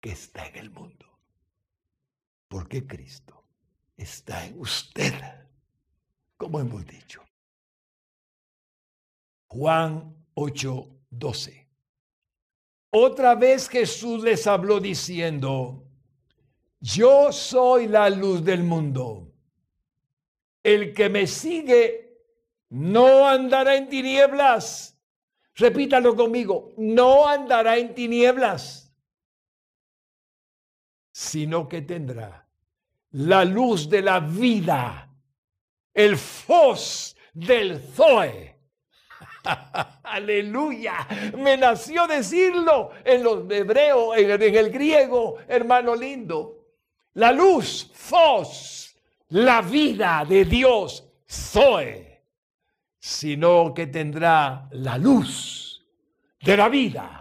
que 0.00 0.12
está 0.12 0.46
en 0.46 0.56
el 0.56 0.70
mundo. 0.70 1.09
Porque 2.50 2.84
Cristo 2.84 3.44
está 3.96 4.44
en 4.44 4.58
usted, 4.58 5.14
como 6.36 6.58
hemos 6.58 6.84
dicho. 6.84 7.22
Juan 9.46 10.12
8, 10.34 10.88
12. 11.10 11.68
Otra 12.90 13.36
vez 13.36 13.68
Jesús 13.68 14.24
les 14.24 14.48
habló 14.48 14.80
diciendo, 14.80 15.84
yo 16.80 17.30
soy 17.30 17.86
la 17.86 18.10
luz 18.10 18.44
del 18.44 18.64
mundo. 18.64 19.32
El 20.64 20.92
que 20.92 21.08
me 21.08 21.28
sigue 21.28 22.18
no 22.68 23.28
andará 23.28 23.76
en 23.76 23.88
tinieblas, 23.88 24.90
Repítalo 25.60 26.16
conmigo, 26.16 26.72
no 26.78 27.28
andará 27.28 27.76
en 27.76 27.94
tinieblas, 27.94 28.89
sino 31.10 31.68
que 31.68 31.82
tendrá 31.82 32.46
la 33.12 33.44
luz 33.44 33.88
de 33.88 34.02
la 34.02 34.20
vida, 34.20 35.08
el 35.92 36.16
fos 36.16 37.16
del 37.32 37.80
Zoe. 37.80 38.56
Aleluya, 40.02 41.06
me 41.36 41.56
nació 41.56 42.06
decirlo 42.06 42.90
en 43.04 43.22
los 43.22 43.50
hebreos, 43.50 44.16
en, 44.16 44.56
el 44.56 44.70
griego, 44.70 45.38
hermano 45.48 45.96
lindo. 45.96 46.56
La 47.14 47.32
luz, 47.32 47.90
fos, 47.92 48.94
la 49.30 49.62
vida 49.62 50.24
de 50.28 50.44
Dios, 50.44 51.04
Zoe 51.28 52.10
sino 53.00 53.72
que 53.72 53.86
tendrá 53.86 54.68
la 54.72 54.98
luz 54.98 55.82
de 56.42 56.56
la 56.56 56.68
vida. 56.68 57.19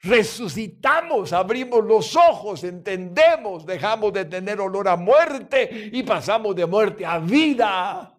Resucitamos, 0.00 1.32
abrimos 1.32 1.84
los 1.84 2.14
ojos, 2.14 2.62
entendemos, 2.62 3.66
dejamos 3.66 4.12
de 4.12 4.26
tener 4.26 4.60
olor 4.60 4.88
a 4.88 4.96
muerte 4.96 5.90
y 5.92 6.02
pasamos 6.04 6.54
de 6.54 6.66
muerte 6.66 7.04
a 7.04 7.18
vida. 7.18 8.16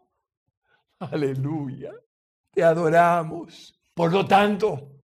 Aleluya. 0.99 1.93
Te 2.51 2.63
adoramos. 2.63 3.79
Por 3.93 4.11
lo 4.11 4.25
tanto, 4.25 4.99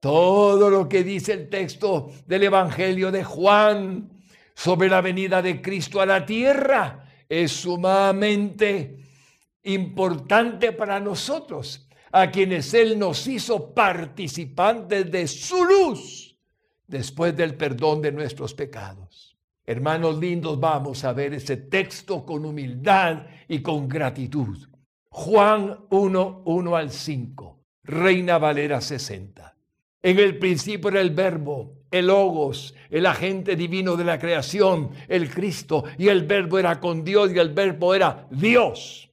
todo 0.00 0.68
lo 0.68 0.88
que 0.88 1.04
dice 1.04 1.32
el 1.32 1.48
texto 1.48 2.10
del 2.26 2.44
Evangelio 2.44 3.12
de 3.12 3.22
Juan 3.22 4.10
sobre 4.54 4.88
la 4.88 5.00
venida 5.00 5.42
de 5.42 5.60
Cristo 5.62 6.00
a 6.00 6.06
la 6.06 6.24
tierra 6.24 7.04
es 7.28 7.52
sumamente 7.52 8.98
importante 9.62 10.72
para 10.72 11.00
nosotros, 11.00 11.85
a 12.12 12.30
quienes 12.30 12.72
Él 12.74 12.98
nos 12.98 13.26
hizo 13.26 13.74
participantes 13.74 15.10
de 15.10 15.26
su 15.26 15.64
luz 15.64 16.38
después 16.86 17.36
del 17.36 17.54
perdón 17.54 18.02
de 18.02 18.12
nuestros 18.12 18.54
pecados. 18.54 19.36
Hermanos 19.64 20.18
lindos, 20.18 20.60
vamos 20.60 21.02
a 21.04 21.12
ver 21.12 21.34
ese 21.34 21.56
texto 21.56 22.24
con 22.24 22.44
humildad 22.44 23.26
y 23.48 23.60
con 23.60 23.88
gratitud. 23.88 24.56
Juan 25.08 25.86
1, 25.90 26.42
1 26.44 26.76
al 26.76 26.90
5, 26.90 27.60
Reina 27.82 28.38
Valera 28.38 28.80
60. 28.80 29.56
En 30.02 30.18
el 30.20 30.38
principio 30.38 30.90
era 30.90 31.00
el 31.00 31.10
verbo, 31.10 31.78
el 31.90 32.06
logos, 32.06 32.74
el 32.90 33.06
agente 33.06 33.56
divino 33.56 33.96
de 33.96 34.04
la 34.04 34.18
creación, 34.20 34.90
el 35.08 35.28
Cristo, 35.30 35.82
y 35.98 36.08
el 36.08 36.24
verbo 36.24 36.58
era 36.58 36.78
con 36.78 37.02
Dios 37.02 37.32
y 37.32 37.38
el 37.38 37.52
verbo 37.52 37.94
era 37.94 38.28
Dios. 38.30 39.10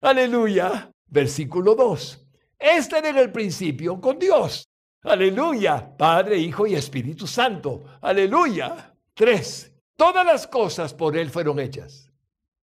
Aleluya. 0.00 0.92
Versículo 1.06 1.74
2. 1.74 2.27
Este 2.58 2.98
era 2.98 3.20
el 3.20 3.30
principio 3.30 4.00
con 4.00 4.18
Dios. 4.18 4.68
Aleluya. 5.02 5.96
Padre, 5.96 6.38
Hijo 6.38 6.66
y 6.66 6.74
Espíritu 6.74 7.26
Santo. 7.26 7.84
Aleluya. 8.00 8.94
3. 9.14 9.72
Todas 9.96 10.24
las 10.24 10.46
cosas 10.46 10.94
por 10.94 11.16
Él 11.16 11.30
fueron 11.30 11.58
hechas. 11.60 12.10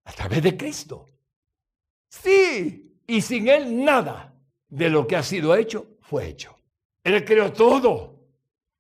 A 0.06 0.12
través 0.12 0.44
de 0.44 0.56
Cristo. 0.56 1.06
Sí. 2.10 3.02
Y 3.08 3.22
sin 3.22 3.48
Él 3.48 3.84
nada 3.84 4.36
de 4.68 4.90
lo 4.90 5.08
que 5.08 5.16
ha 5.16 5.24
sido 5.24 5.56
hecho 5.56 5.98
fue 6.02 6.28
hecho. 6.28 6.56
Él 7.04 7.24
creó 7.26 7.52
todo. 7.52 8.20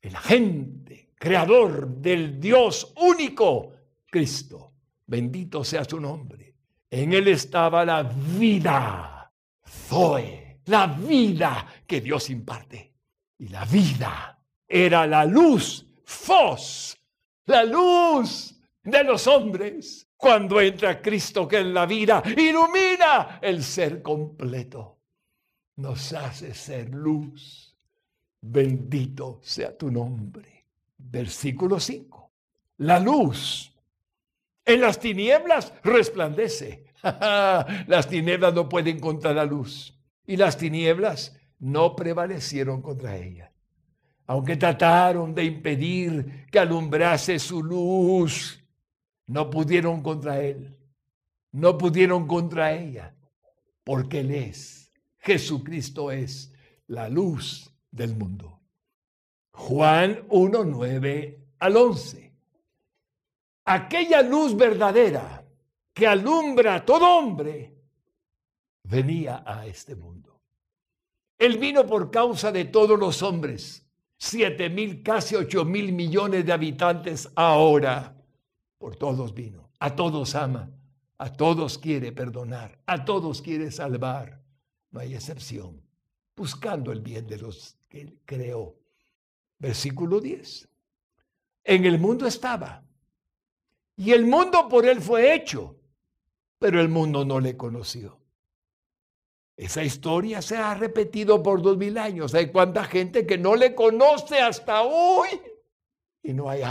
El 0.01 0.15
agente, 0.15 1.09
creador 1.15 1.87
del 1.87 2.39
Dios 2.39 2.93
único, 2.95 3.73
Cristo. 4.09 4.73
Bendito 5.05 5.63
sea 5.63 5.83
su 5.83 5.99
nombre. 5.99 6.55
En 6.89 7.13
él 7.13 7.27
estaba 7.27 7.83
la 7.83 8.03
vida, 8.03 9.31
Zoe, 9.67 10.48
la 10.65 10.87
vida 10.87 11.65
que 11.85 12.01
Dios 12.01 12.29
imparte. 12.29 12.93
Y 13.37 13.47
la 13.49 13.65
vida 13.65 14.39
era 14.67 15.07
la 15.07 15.25
luz, 15.25 15.85
Fos, 16.03 16.97
la 17.45 17.63
luz 17.63 18.59
de 18.83 19.03
los 19.03 19.27
hombres. 19.27 20.07
Cuando 20.17 20.59
entra 20.59 21.01
Cristo 21.01 21.47
que 21.47 21.59
en 21.59 21.73
la 21.73 21.85
vida 21.85 22.21
ilumina 22.35 23.39
el 23.41 23.63
ser 23.63 24.01
completo, 24.01 24.99
nos 25.77 26.11
hace 26.11 26.53
ser 26.53 26.89
luz. 26.89 27.73
Bendito 28.41 29.39
sea 29.41 29.77
tu 29.77 29.89
nombre. 29.89 30.65
Versículo 30.97 31.79
5. 31.79 32.31
La 32.77 32.99
luz 32.99 33.71
en 34.65 34.81
las 34.81 34.99
tinieblas 34.99 35.73
resplandece. 35.83 36.85
las 37.03 38.07
tinieblas 38.07 38.53
no 38.53 38.69
pueden 38.69 38.99
contra 38.99 39.33
la 39.33 39.45
luz. 39.45 39.98
Y 40.29 40.37
las 40.37 40.59
tinieblas 40.59 41.35
no 41.57 41.95
prevalecieron 41.95 42.83
contra 42.83 43.17
ella. 43.17 43.51
Aunque 44.27 44.57
trataron 44.57 45.33
de 45.33 45.43
impedir 45.43 46.45
que 46.51 46.59
alumbrase 46.59 47.39
su 47.39 47.63
luz, 47.63 48.63
no 49.25 49.49
pudieron 49.49 50.03
contra 50.03 50.39
él. 50.39 50.77
No 51.51 51.79
pudieron 51.79 52.27
contra 52.27 52.75
ella. 52.75 53.15
Porque 53.83 54.19
él 54.19 54.29
es. 54.29 54.91
Jesucristo 55.17 56.11
es 56.11 56.53
la 56.85 57.09
luz 57.09 57.73
del 57.89 58.15
mundo. 58.15 58.61
Juan 59.53 60.27
1, 60.29 60.63
9 60.63 61.47
al 61.57 61.75
11. 61.75 62.35
Aquella 63.65 64.21
luz 64.21 64.55
verdadera 64.55 65.43
que 65.91 66.05
alumbra 66.05 66.75
a 66.75 66.85
todo 66.85 67.17
hombre 67.17 67.78
venía 68.89 69.43
a 69.45 69.65
este 69.67 69.95
mundo. 69.95 70.41
Él 71.37 71.57
vino 71.57 71.85
por 71.85 72.11
causa 72.11 72.51
de 72.51 72.65
todos 72.65 72.99
los 72.99 73.21
hombres, 73.21 73.85
siete 74.17 74.69
mil, 74.69 75.01
casi 75.03 75.35
ocho 75.35 75.63
mil 75.63 75.93
millones 75.93 76.45
de 76.45 76.51
habitantes 76.51 77.29
ahora. 77.35 78.15
Por 78.77 78.95
todos 78.95 79.33
vino, 79.33 79.69
a 79.79 79.95
todos 79.95 80.35
ama, 80.35 80.69
a 81.17 81.31
todos 81.31 81.77
quiere 81.77 82.11
perdonar, 82.11 82.79
a 82.85 83.05
todos 83.05 83.41
quiere 83.41 83.71
salvar. 83.71 84.41
No 84.91 84.99
hay 84.99 85.13
excepción, 85.13 85.81
buscando 86.35 86.91
el 86.91 87.01
bien 87.01 87.27
de 87.27 87.37
los 87.37 87.77
que 87.87 88.01
él 88.01 88.19
creó. 88.25 88.75
Versículo 89.59 90.19
10. 90.19 90.67
En 91.65 91.85
el 91.85 91.99
mundo 91.99 92.25
estaba, 92.25 92.83
y 93.95 94.11
el 94.11 94.25
mundo 94.25 94.67
por 94.69 94.85
él 94.85 95.01
fue 95.01 95.35
hecho, 95.35 95.75
pero 96.57 96.81
el 96.81 96.89
mundo 96.89 97.23
no 97.23 97.39
le 97.39 97.55
conoció. 97.55 98.18
Esa 99.59 99.83
historia 99.83 100.41
se 100.41 100.55
ha 100.55 100.73
repetido 100.73 101.43
por 101.43 101.61
dos 101.61 101.75
mil 101.75 101.97
años. 101.97 102.33
Hay 102.33 102.49
cuánta 102.49 102.85
gente 102.85 103.27
que 103.27 103.37
no 103.37 103.57
le 103.57 103.75
conoce 103.75 104.39
hasta 104.39 104.83
hoy 104.83 105.27
y 106.23 106.31
no 106.31 106.49
hay 106.49 106.61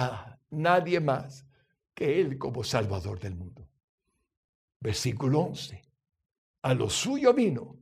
nadie 0.48 0.98
más 0.98 1.44
que 1.92 2.18
Él 2.18 2.38
como 2.38 2.64
Salvador 2.64 3.20
del 3.20 3.34
mundo. 3.34 3.68
Versículo 4.80 5.40
11. 5.40 5.82
A 6.62 6.72
lo 6.72 6.88
suyo 6.88 7.34
vino 7.34 7.78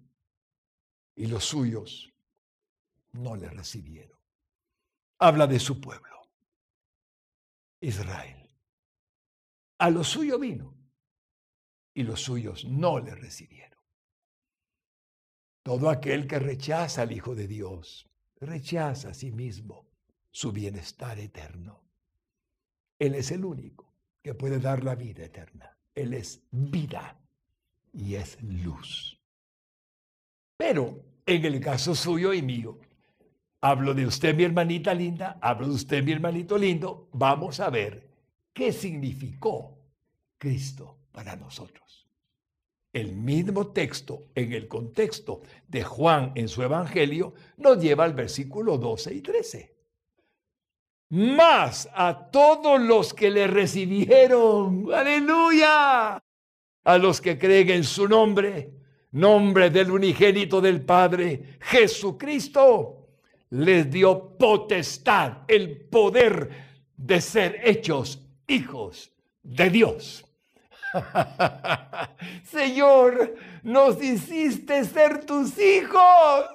y 1.14 1.26
los 1.26 1.44
suyos 1.44 2.12
no 3.12 3.36
le 3.36 3.48
recibieron. 3.48 4.18
Habla 5.20 5.46
de 5.46 5.60
su 5.60 5.80
pueblo, 5.80 6.20
Israel. 7.78 8.50
A 9.78 9.88
lo 9.88 10.02
suyo 10.02 10.36
vino 10.40 10.74
y 11.94 12.02
los 12.02 12.20
suyos 12.20 12.64
no 12.64 12.98
le 12.98 13.14
recibieron. 13.14 13.75
Todo 15.66 15.90
aquel 15.90 16.28
que 16.28 16.38
rechaza 16.38 17.02
al 17.02 17.10
Hijo 17.10 17.34
de 17.34 17.48
Dios, 17.48 18.08
rechaza 18.40 19.08
a 19.08 19.14
sí 19.14 19.32
mismo 19.32 19.84
su 20.30 20.52
bienestar 20.52 21.18
eterno. 21.18 21.82
Él 23.00 23.16
es 23.16 23.32
el 23.32 23.44
único 23.44 23.92
que 24.22 24.32
puede 24.34 24.60
dar 24.60 24.84
la 24.84 24.94
vida 24.94 25.24
eterna. 25.24 25.76
Él 25.92 26.14
es 26.14 26.40
vida 26.52 27.18
y 27.92 28.14
es 28.14 28.40
luz. 28.44 29.20
Pero 30.56 31.02
en 31.26 31.44
el 31.44 31.58
caso 31.58 31.96
suyo 31.96 32.32
y 32.32 32.42
mío, 32.42 32.78
hablo 33.60 33.92
de 33.92 34.06
usted, 34.06 34.36
mi 34.36 34.44
hermanita 34.44 34.94
linda, 34.94 35.36
hablo 35.42 35.66
de 35.66 35.74
usted, 35.74 36.04
mi 36.04 36.12
hermanito 36.12 36.56
lindo, 36.56 37.08
vamos 37.12 37.58
a 37.58 37.70
ver 37.70 38.08
qué 38.52 38.72
significó 38.72 39.76
Cristo 40.38 41.00
para 41.10 41.34
nosotros 41.34 42.05
el 42.96 43.12
mismo 43.12 43.66
texto 43.66 44.28
en 44.34 44.54
el 44.54 44.68
contexto 44.68 45.42
de 45.68 45.84
Juan 45.84 46.32
en 46.34 46.48
su 46.48 46.62
Evangelio 46.62 47.34
nos 47.58 47.78
lleva 47.78 48.04
al 48.04 48.14
versículo 48.14 48.78
12 48.78 49.14
y 49.14 49.20
13. 49.20 49.74
Más 51.10 51.90
a 51.92 52.30
todos 52.32 52.80
los 52.80 53.12
que 53.12 53.30
le 53.30 53.48
recibieron, 53.48 54.86
aleluya, 54.94 56.22
a 56.84 56.98
los 56.98 57.20
que 57.20 57.36
creen 57.36 57.68
en 57.68 57.84
su 57.84 58.08
nombre, 58.08 58.70
nombre 59.12 59.68
del 59.68 59.90
unigénito 59.90 60.62
del 60.62 60.80
Padre, 60.80 61.58
Jesucristo, 61.60 63.08
les 63.50 63.90
dio 63.90 64.38
potestad, 64.38 65.42
el 65.48 65.82
poder 65.82 66.48
de 66.96 67.20
ser 67.20 67.60
hechos 67.62 68.22
hijos 68.48 69.12
de 69.42 69.68
Dios. 69.68 70.25
Señor, 72.44 73.36
nos 73.62 74.02
hiciste 74.02 74.84
ser 74.84 75.24
tus 75.24 75.58
hijos. 75.58 76.46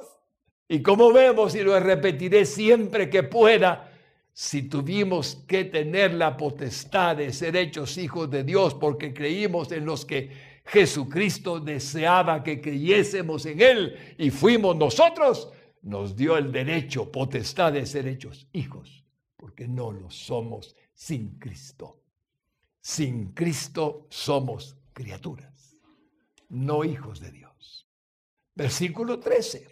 Y 0.67 0.81
como 0.81 1.11
vemos, 1.11 1.53
y 1.55 1.61
lo 1.63 1.79
repetiré 1.79 2.45
siempre 2.45 3.09
que 3.09 3.23
pueda, 3.23 3.91
si 4.33 4.63
tuvimos 4.63 5.43
que 5.47 5.65
tener 5.65 6.13
la 6.13 6.37
potestad 6.37 7.17
de 7.17 7.33
ser 7.33 7.55
hechos 7.57 7.97
hijos 7.97 8.31
de 8.31 8.43
Dios 8.43 8.73
porque 8.73 9.13
creímos 9.13 9.71
en 9.71 9.85
los 9.85 10.05
que 10.05 10.31
Jesucristo 10.65 11.59
deseaba 11.59 12.43
que 12.43 12.61
creyésemos 12.61 13.45
en 13.45 13.61
Él 13.61 14.15
y 14.17 14.29
fuimos 14.29 14.75
nosotros, 14.77 15.51
nos 15.81 16.15
dio 16.15 16.37
el 16.37 16.51
derecho, 16.51 17.11
potestad 17.11 17.73
de 17.73 17.85
ser 17.85 18.07
hechos 18.07 18.47
hijos, 18.53 19.03
porque 19.35 19.67
no 19.67 19.91
lo 19.91 20.09
somos 20.09 20.75
sin 20.93 21.37
Cristo. 21.39 22.00
Sin 22.81 23.33
Cristo 23.33 24.07
somos 24.09 24.75
criaturas, 24.91 25.77
no 26.49 26.83
hijos 26.83 27.19
de 27.19 27.31
Dios. 27.31 27.87
Versículo 28.55 29.19
13. 29.19 29.67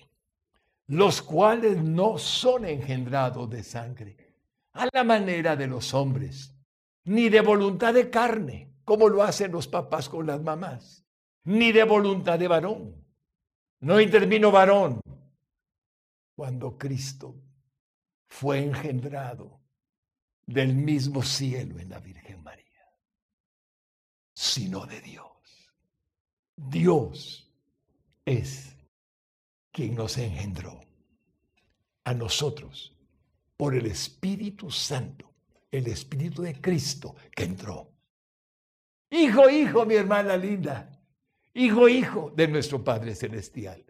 Los 0.88 1.22
cuales 1.22 1.84
no 1.84 2.20
son 2.20 2.66
engendrados 2.66 3.50
de 3.50 3.64
sangre, 3.64 4.36
a 4.74 4.88
la 4.94 5.04
manera 5.04 5.56
de 5.56 5.68
los 5.68 5.94
hombres, 5.94 6.56
ni 7.06 7.30
de 7.30 7.42
voluntad 7.42 7.94
de 7.96 8.10
carne, 8.10 8.76
como 8.86 9.10
lo 9.10 9.24
hacen 9.24 9.52
los 9.52 9.68
papás 9.68 10.08
con 10.08 10.28
las 10.28 10.42
mamás, 10.42 11.04
ni 11.46 11.72
de 11.72 11.84
voluntad 11.84 12.38
de 12.38 12.48
varón. 12.48 13.06
No 13.82 14.00
intervino 14.00 14.52
varón 14.52 15.02
cuando 16.36 16.78
Cristo 16.78 17.36
fue 18.28 18.60
engendrado 18.64 19.60
del 20.46 20.76
mismo 20.76 21.24
cielo 21.24 21.80
en 21.80 21.90
la 21.90 22.00
Virgen 22.00 22.44
María 22.44 22.69
sino 24.40 24.86
de 24.86 25.02
Dios. 25.02 25.28
Dios 26.56 27.52
es 28.24 28.74
quien 29.70 29.96
nos 29.96 30.18
engendró 30.18 30.80
a 32.06 32.14
nosotros 32.14 32.96
por 33.58 33.76
el 33.76 33.88
Espíritu 33.88 34.72
Santo, 34.72 35.34
el 35.70 35.88
Espíritu 35.88 36.42
de 36.42 36.62
Cristo 36.62 37.18
que 37.36 37.44
entró. 37.44 37.92
Hijo, 39.10 39.50
hijo, 39.50 39.86
mi 39.86 39.96
hermana 39.96 40.38
linda, 40.38 40.90
hijo, 41.54 41.90
hijo 41.90 42.32
de 42.34 42.48
nuestro 42.48 42.82
Padre 42.82 43.16
Celestial, 43.16 43.86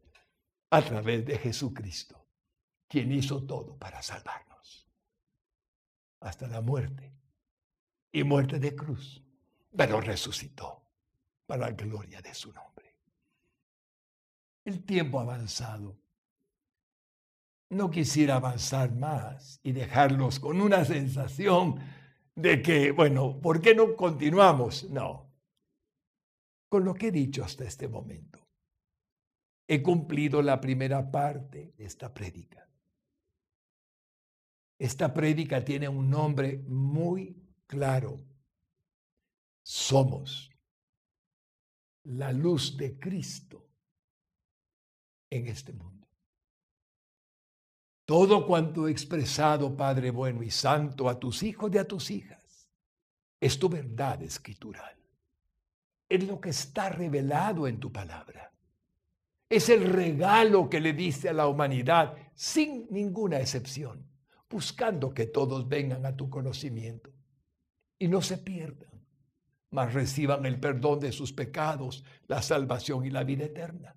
a 0.72 0.82
través 0.82 1.28
de 1.28 1.38
Jesucristo, 1.38 2.28
quien 2.88 3.12
hizo 3.12 3.46
todo 3.46 3.78
para 3.78 4.02
salvarnos, 4.02 4.90
hasta 6.22 6.48
la 6.48 6.62
muerte 6.62 7.14
y 8.12 8.24
muerte 8.24 8.58
de 8.58 8.76
cruz 8.76 9.24
pero 9.76 10.02
resucitó 10.02 10.84
para 11.46 11.68
la 11.68 11.72
gloria 11.72 12.22
de 12.22 12.34
su 12.34 12.52
nombre. 12.52 12.96
El 14.66 14.84
tiempo 14.84 15.20
avanzado. 15.20 15.98
No 17.70 17.90
quisiera 17.90 18.36
avanzar 18.36 18.94
más 18.94 19.60
y 19.64 19.72
dejarlos 19.72 20.40
con 20.40 20.60
una 20.60 20.86
sensación 20.86 21.80
de 22.36 22.62
que, 22.62 22.92
bueno, 22.92 23.40
¿por 23.40 23.62
qué 23.62 23.76
no 23.76 23.96
continuamos? 23.96 24.90
No. 24.90 25.32
Con 26.68 26.86
lo 26.86 26.94
que 26.94 27.08
he 27.08 27.12
dicho 27.12 27.44
hasta 27.44 27.66
este 27.66 27.88
momento, 27.88 28.40
he 29.68 29.82
cumplido 29.84 30.42
la 30.42 30.60
primera 30.60 31.12
parte 31.12 31.74
de 31.78 31.86
esta 31.86 32.14
prédica. 32.14 32.68
Esta 34.80 35.14
prédica 35.14 35.64
tiene 35.64 35.90
un 35.90 36.10
nombre 36.10 36.64
muy 36.68 37.36
claro 37.68 38.29
somos 39.62 40.50
la 42.04 42.32
luz 42.32 42.76
de 42.78 42.98
Cristo 42.98 43.68
en 45.30 45.48
este 45.48 45.74
mundo. 45.74 46.08
todo 48.06 48.48
cuanto 48.48 48.88
he 48.88 48.92
expresado, 48.92 49.78
Padre 49.78 50.10
bueno 50.10 50.42
y 50.42 50.50
santo, 50.50 51.08
a 51.08 51.20
tus 51.20 51.44
hijos 51.44 51.72
y 51.72 51.78
a 51.78 51.88
tus 51.88 52.10
hijas, 52.10 52.68
es 53.40 53.60
tu 53.60 53.70
verdad 53.70 54.24
escritural. 54.24 54.96
Es 56.10 56.24
lo 56.28 56.42
que 56.42 56.50
está 56.50 56.90
revelado 56.90 57.68
en 57.68 57.80
tu 57.80 57.92
palabra. 57.92 58.52
Es 59.48 59.70
el 59.70 59.84
regalo 59.86 60.68
que 60.70 60.80
le 60.80 60.94
diste 60.94 61.30
a 61.30 61.34
la 61.34 61.48
humanidad 61.48 62.16
sin 62.34 62.88
ninguna 62.90 63.40
excepción, 63.40 64.10
buscando 64.50 65.14
que 65.14 65.28
todos 65.28 65.68
vengan 65.68 66.06
a 66.08 66.16
tu 66.16 66.32
conocimiento 66.32 67.12
y 68.00 68.08
no 68.08 68.24
se 68.24 68.40
pierdan, 68.40 68.99
mas 69.72 69.94
reciban 69.94 70.46
el 70.46 70.60
perdón 70.60 71.00
de 71.00 71.12
sus 71.12 71.32
pecados, 71.32 72.04
la 72.28 72.42
salvación 72.42 73.06
y 73.06 73.10
la 73.10 73.24
vida 73.24 73.46
eterna. 73.46 73.96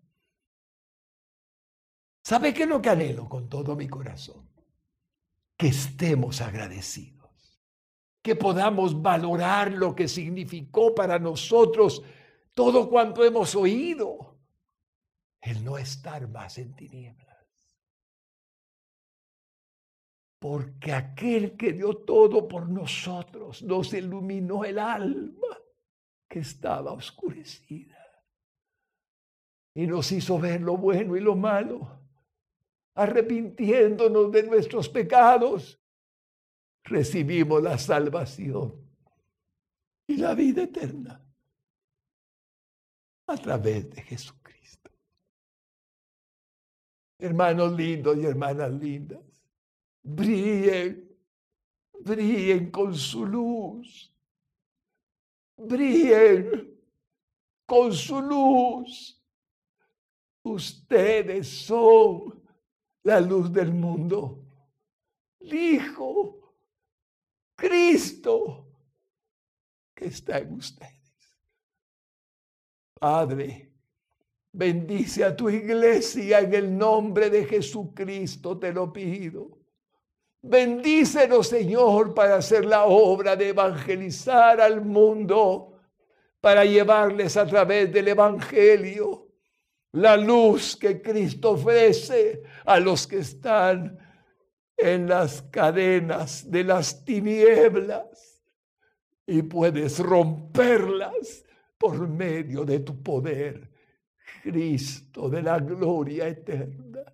¿Sabe 2.24 2.52
qué 2.52 2.64
es 2.64 2.68
lo 2.68 2.80
que 2.80 2.90
anhelo 2.90 3.28
con 3.28 3.48
todo 3.48 3.74
mi 3.74 3.88
corazón? 3.88 4.48
Que 5.56 5.68
estemos 5.68 6.40
agradecidos, 6.40 7.60
que 8.22 8.36
podamos 8.36 9.00
valorar 9.00 9.72
lo 9.72 9.94
que 9.94 10.08
significó 10.08 10.94
para 10.94 11.18
nosotros 11.18 12.02
todo 12.54 12.88
cuanto 12.88 13.24
hemos 13.24 13.54
oído, 13.54 14.38
el 15.40 15.64
no 15.64 15.78
estar 15.78 16.28
más 16.28 16.58
en 16.58 16.74
tinieblas. 16.76 17.28
Porque 20.38 20.92
aquel 20.92 21.56
que 21.56 21.72
dio 21.72 21.98
todo 21.98 22.46
por 22.46 22.68
nosotros 22.68 23.62
nos 23.62 23.92
iluminó 23.94 24.64
el 24.64 24.78
alma 24.78 25.61
que 26.32 26.38
estaba 26.38 26.92
oscurecida. 26.92 27.98
Y 29.74 29.86
nos 29.86 30.10
hizo 30.12 30.38
ver 30.38 30.62
lo 30.62 30.78
bueno 30.78 31.14
y 31.14 31.20
lo 31.20 31.36
malo 31.36 32.00
arrepintiéndonos 32.94 34.32
de 34.32 34.42
nuestros 34.44 34.88
pecados, 34.88 35.78
recibimos 36.84 37.62
la 37.62 37.76
salvación 37.76 38.74
y 40.06 40.16
la 40.16 40.34
vida 40.34 40.62
eterna 40.62 41.22
a 43.26 43.36
través 43.36 43.90
de 43.90 44.00
Jesucristo. 44.00 44.90
Hermanos 47.18 47.72
lindos 47.72 48.16
y 48.16 48.24
hermanas 48.24 48.72
lindas, 48.72 49.20
brillen, 50.02 51.14
brillen 52.00 52.70
con 52.70 52.94
su 52.94 53.26
luz, 53.26 54.11
brillen 55.66 56.78
con 57.66 57.92
su 57.92 58.20
luz. 58.20 59.18
Ustedes 60.44 61.48
son 61.48 62.42
la 63.04 63.20
luz 63.20 63.52
del 63.52 63.72
mundo. 63.72 64.44
Dijo 65.40 66.54
Cristo 67.56 68.68
que 69.94 70.06
está 70.06 70.38
en 70.38 70.54
ustedes. 70.54 70.92
Padre, 72.98 73.72
bendice 74.52 75.24
a 75.24 75.34
tu 75.34 75.48
iglesia 75.48 76.40
en 76.40 76.54
el 76.54 76.78
nombre 76.78 77.30
de 77.30 77.44
Jesucristo, 77.44 78.58
te 78.58 78.72
lo 78.72 78.92
pido. 78.92 79.61
Bendícenos, 80.42 81.46
Señor, 81.46 82.14
para 82.14 82.36
hacer 82.36 82.64
la 82.64 82.84
obra 82.84 83.36
de 83.36 83.50
evangelizar 83.50 84.60
al 84.60 84.84
mundo, 84.84 85.80
para 86.40 86.64
llevarles 86.64 87.36
a 87.36 87.46
través 87.46 87.92
del 87.92 88.08
Evangelio 88.08 89.28
la 89.92 90.16
luz 90.16 90.76
que 90.76 91.00
Cristo 91.00 91.52
ofrece 91.52 92.42
a 92.64 92.80
los 92.80 93.06
que 93.06 93.18
están 93.18 93.98
en 94.76 95.08
las 95.08 95.42
cadenas 95.42 96.50
de 96.50 96.64
las 96.64 97.04
tinieblas 97.04 98.42
y 99.26 99.42
puedes 99.42 100.00
romperlas 100.00 101.44
por 101.78 102.08
medio 102.08 102.64
de 102.64 102.80
tu 102.80 103.00
poder, 103.00 103.70
Cristo 104.42 105.28
de 105.28 105.42
la 105.42 105.60
gloria 105.60 106.26
eterna. 106.26 107.04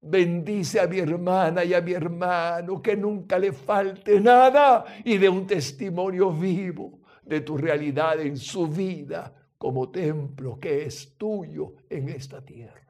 Bendice 0.00 0.80
a 0.80 0.86
mi 0.86 0.98
hermana 0.98 1.64
y 1.64 1.74
a 1.74 1.80
mi 1.80 1.92
hermano, 1.92 2.80
que 2.80 2.96
nunca 2.96 3.38
le 3.38 3.52
falte 3.52 4.20
nada 4.20 4.84
y 5.04 5.18
de 5.18 5.28
un 5.28 5.46
testimonio 5.46 6.32
vivo 6.32 7.00
de 7.24 7.40
tu 7.40 7.56
realidad 7.56 8.20
en 8.20 8.36
su 8.36 8.68
vida 8.68 9.34
como 9.58 9.90
templo 9.90 10.58
que 10.60 10.84
es 10.84 11.16
tuyo 11.16 11.74
en 11.90 12.08
esta 12.08 12.44
tierra. 12.44 12.88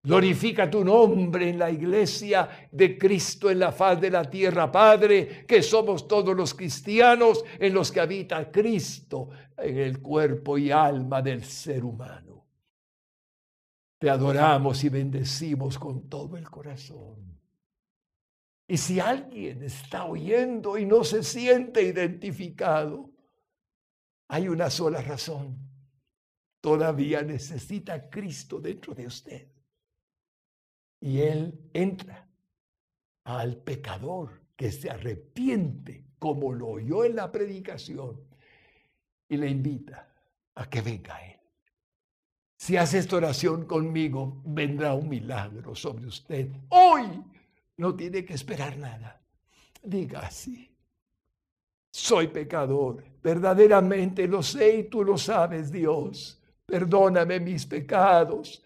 Glorifica 0.00 0.70
tu 0.70 0.84
nombre 0.84 1.50
en 1.50 1.58
la 1.58 1.70
iglesia 1.70 2.68
de 2.70 2.96
Cristo 2.96 3.50
en 3.50 3.58
la 3.58 3.72
faz 3.72 4.00
de 4.00 4.10
la 4.10 4.24
tierra, 4.30 4.70
Padre, 4.70 5.44
que 5.46 5.60
somos 5.60 6.06
todos 6.06 6.36
los 6.36 6.54
cristianos 6.54 7.44
en 7.58 7.74
los 7.74 7.90
que 7.90 8.00
habita 8.00 8.50
Cristo 8.50 9.30
en 9.56 9.76
el 9.76 10.00
cuerpo 10.00 10.56
y 10.56 10.70
alma 10.70 11.20
del 11.20 11.44
ser 11.44 11.84
humano. 11.84 12.37
Te 13.98 14.08
adoramos 14.08 14.84
y 14.84 14.88
bendecimos 14.88 15.78
con 15.78 16.08
todo 16.08 16.36
el 16.36 16.48
corazón. 16.48 17.38
Y 18.68 18.76
si 18.76 19.00
alguien 19.00 19.62
está 19.62 20.04
oyendo 20.04 20.78
y 20.78 20.84
no 20.84 21.02
se 21.02 21.22
siente 21.22 21.82
identificado, 21.82 23.10
hay 24.28 24.48
una 24.48 24.70
sola 24.70 25.00
razón. 25.00 25.58
Todavía 26.60 27.22
necesita 27.22 28.10
Cristo 28.10 28.60
dentro 28.60 28.94
de 28.94 29.06
usted. 29.06 29.48
Y 31.00 31.20
Él 31.20 31.58
entra 31.72 32.28
al 33.24 33.56
pecador 33.56 34.42
que 34.54 34.70
se 34.70 34.90
arrepiente, 34.90 36.04
como 36.18 36.52
lo 36.52 36.68
oyó 36.68 37.04
en 37.04 37.16
la 37.16 37.32
predicación, 37.32 38.20
y 39.28 39.36
le 39.36 39.48
invita 39.48 40.12
a 40.54 40.68
que 40.68 40.82
venga 40.82 41.14
a 41.16 41.26
Él. 41.26 41.37
Si 42.58 42.76
hace 42.76 42.98
esta 42.98 43.16
oración 43.16 43.64
conmigo, 43.64 44.42
vendrá 44.44 44.92
un 44.92 45.08
milagro 45.08 45.74
sobre 45.74 46.06
usted. 46.06 46.50
Hoy 46.68 47.24
no 47.78 47.94
tiene 47.94 48.22
que 48.26 48.34
esperar 48.34 48.76
nada. 48.76 49.18
Diga 49.82 50.20
así 50.20 50.68
soy 51.98 52.28
pecador, 52.28 53.02
verdaderamente 53.22 54.28
lo 54.28 54.42
sé 54.42 54.78
y 54.78 54.82
tú 54.84 55.02
lo 55.02 55.18
sabes, 55.18 55.72
Dios. 55.72 56.40
Perdóname 56.64 57.40
mis 57.40 57.66
pecados. 57.66 58.62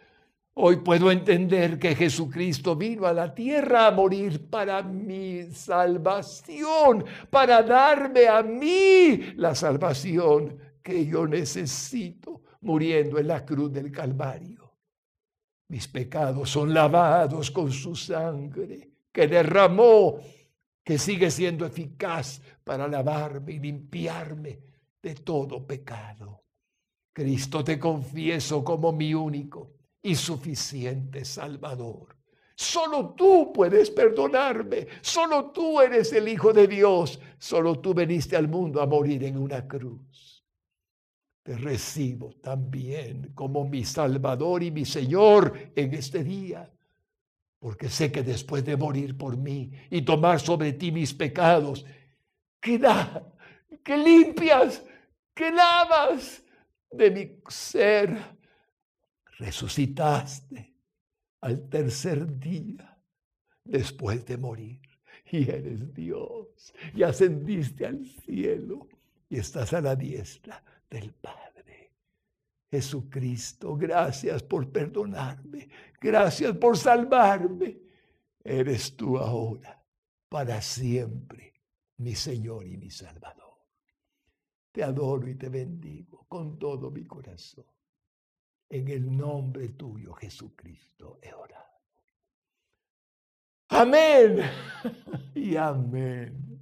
Hoy 0.54 0.76
puedo 0.76 1.10
entender 1.10 1.78
que 1.78 1.94
Jesucristo 1.94 2.76
vino 2.76 3.06
a 3.06 3.12
la 3.12 3.34
tierra 3.34 3.86
a 3.86 3.90
morir 3.90 4.50
para 4.50 4.82
mi 4.82 5.44
salvación, 5.44 7.06
para 7.30 7.62
darme 7.62 8.28
a 8.28 8.42
mí 8.42 9.32
la 9.36 9.54
salvación 9.54 10.58
que 10.82 11.06
yo 11.06 11.26
necesito, 11.26 12.42
muriendo 12.62 13.18
en 13.18 13.28
la 13.28 13.44
cruz 13.44 13.72
del 13.72 13.92
Calvario. 13.92 14.72
Mis 15.68 15.88
pecados 15.88 16.50
son 16.50 16.74
lavados 16.74 17.50
con 17.50 17.70
su 17.70 17.94
sangre 17.94 18.90
que 19.12 19.26
derramó 19.26 20.18
que 20.82 20.98
sigue 20.98 21.30
siendo 21.30 21.64
eficaz 21.64 22.40
para 22.64 22.88
lavarme 22.88 23.52
y 23.52 23.58
limpiarme 23.60 24.60
de 25.00 25.14
todo 25.16 25.66
pecado. 25.66 26.42
Cristo 27.12 27.62
te 27.62 27.78
confieso 27.78 28.64
como 28.64 28.92
mi 28.92 29.14
único 29.14 29.74
y 30.02 30.14
suficiente 30.14 31.24
Salvador. 31.24 32.16
Solo 32.54 33.14
tú 33.14 33.52
puedes 33.52 33.90
perdonarme, 33.90 34.86
solo 35.00 35.50
tú 35.50 35.80
eres 35.80 36.12
el 36.12 36.28
Hijo 36.28 36.52
de 36.52 36.66
Dios, 36.66 37.20
solo 37.38 37.78
tú 37.80 37.94
veniste 37.94 38.36
al 38.36 38.48
mundo 38.48 38.80
a 38.80 38.86
morir 38.86 39.24
en 39.24 39.36
una 39.36 39.66
cruz. 39.66 40.31
Te 41.42 41.56
recibo 41.56 42.34
también 42.40 43.32
como 43.34 43.64
mi 43.68 43.84
Salvador 43.84 44.62
y 44.62 44.70
mi 44.70 44.84
Señor 44.84 45.72
en 45.74 45.94
este 45.94 46.22
día 46.22 46.72
porque 47.62 47.88
sé 47.88 48.10
que 48.10 48.24
después 48.24 48.64
de 48.64 48.76
morir 48.76 49.16
por 49.16 49.36
mí 49.36 49.70
y 49.88 50.02
tomar 50.02 50.40
sobre 50.40 50.72
ti 50.72 50.90
mis 50.90 51.14
pecados, 51.14 51.86
que 52.60 52.76
da, 52.76 53.24
que 53.84 53.96
limpias, 53.96 54.82
que 55.32 55.48
lavas 55.52 56.42
de 56.90 57.10
mi 57.12 57.38
ser, 57.48 58.18
resucitaste 59.38 60.74
al 61.40 61.68
tercer 61.68 62.36
día 62.36 62.98
después 63.62 64.26
de 64.26 64.36
morir. 64.38 64.80
Y 65.30 65.48
eres 65.48 65.94
Dios, 65.94 66.74
y 66.94 67.04
ascendiste 67.04 67.86
al 67.86 68.04
cielo, 68.04 68.88
y 69.30 69.38
estás 69.38 69.72
a 69.72 69.80
la 69.80 69.94
diestra 69.94 70.62
del 70.92 71.14
Padre. 71.14 71.92
Jesucristo, 72.70 73.76
gracias 73.76 74.42
por 74.42 74.70
perdonarme, 74.70 75.68
gracias 76.00 76.56
por 76.56 76.76
salvarme. 76.76 77.78
Eres 78.44 78.96
tú 78.96 79.18
ahora, 79.18 79.82
para 80.28 80.60
siempre, 80.60 81.54
mi 81.98 82.14
Señor 82.14 82.66
y 82.66 82.76
mi 82.76 82.90
Salvador. 82.90 83.58
Te 84.70 84.82
adoro 84.82 85.28
y 85.28 85.34
te 85.34 85.48
bendigo 85.48 86.26
con 86.28 86.58
todo 86.58 86.90
mi 86.90 87.04
corazón. 87.04 87.66
En 88.68 88.88
el 88.88 89.16
nombre 89.16 89.68
tuyo, 89.70 90.14
Jesucristo, 90.14 91.18
he 91.22 91.32
orado. 91.32 91.62
Amén 93.68 94.40
y 95.34 95.56
amén. 95.56 96.61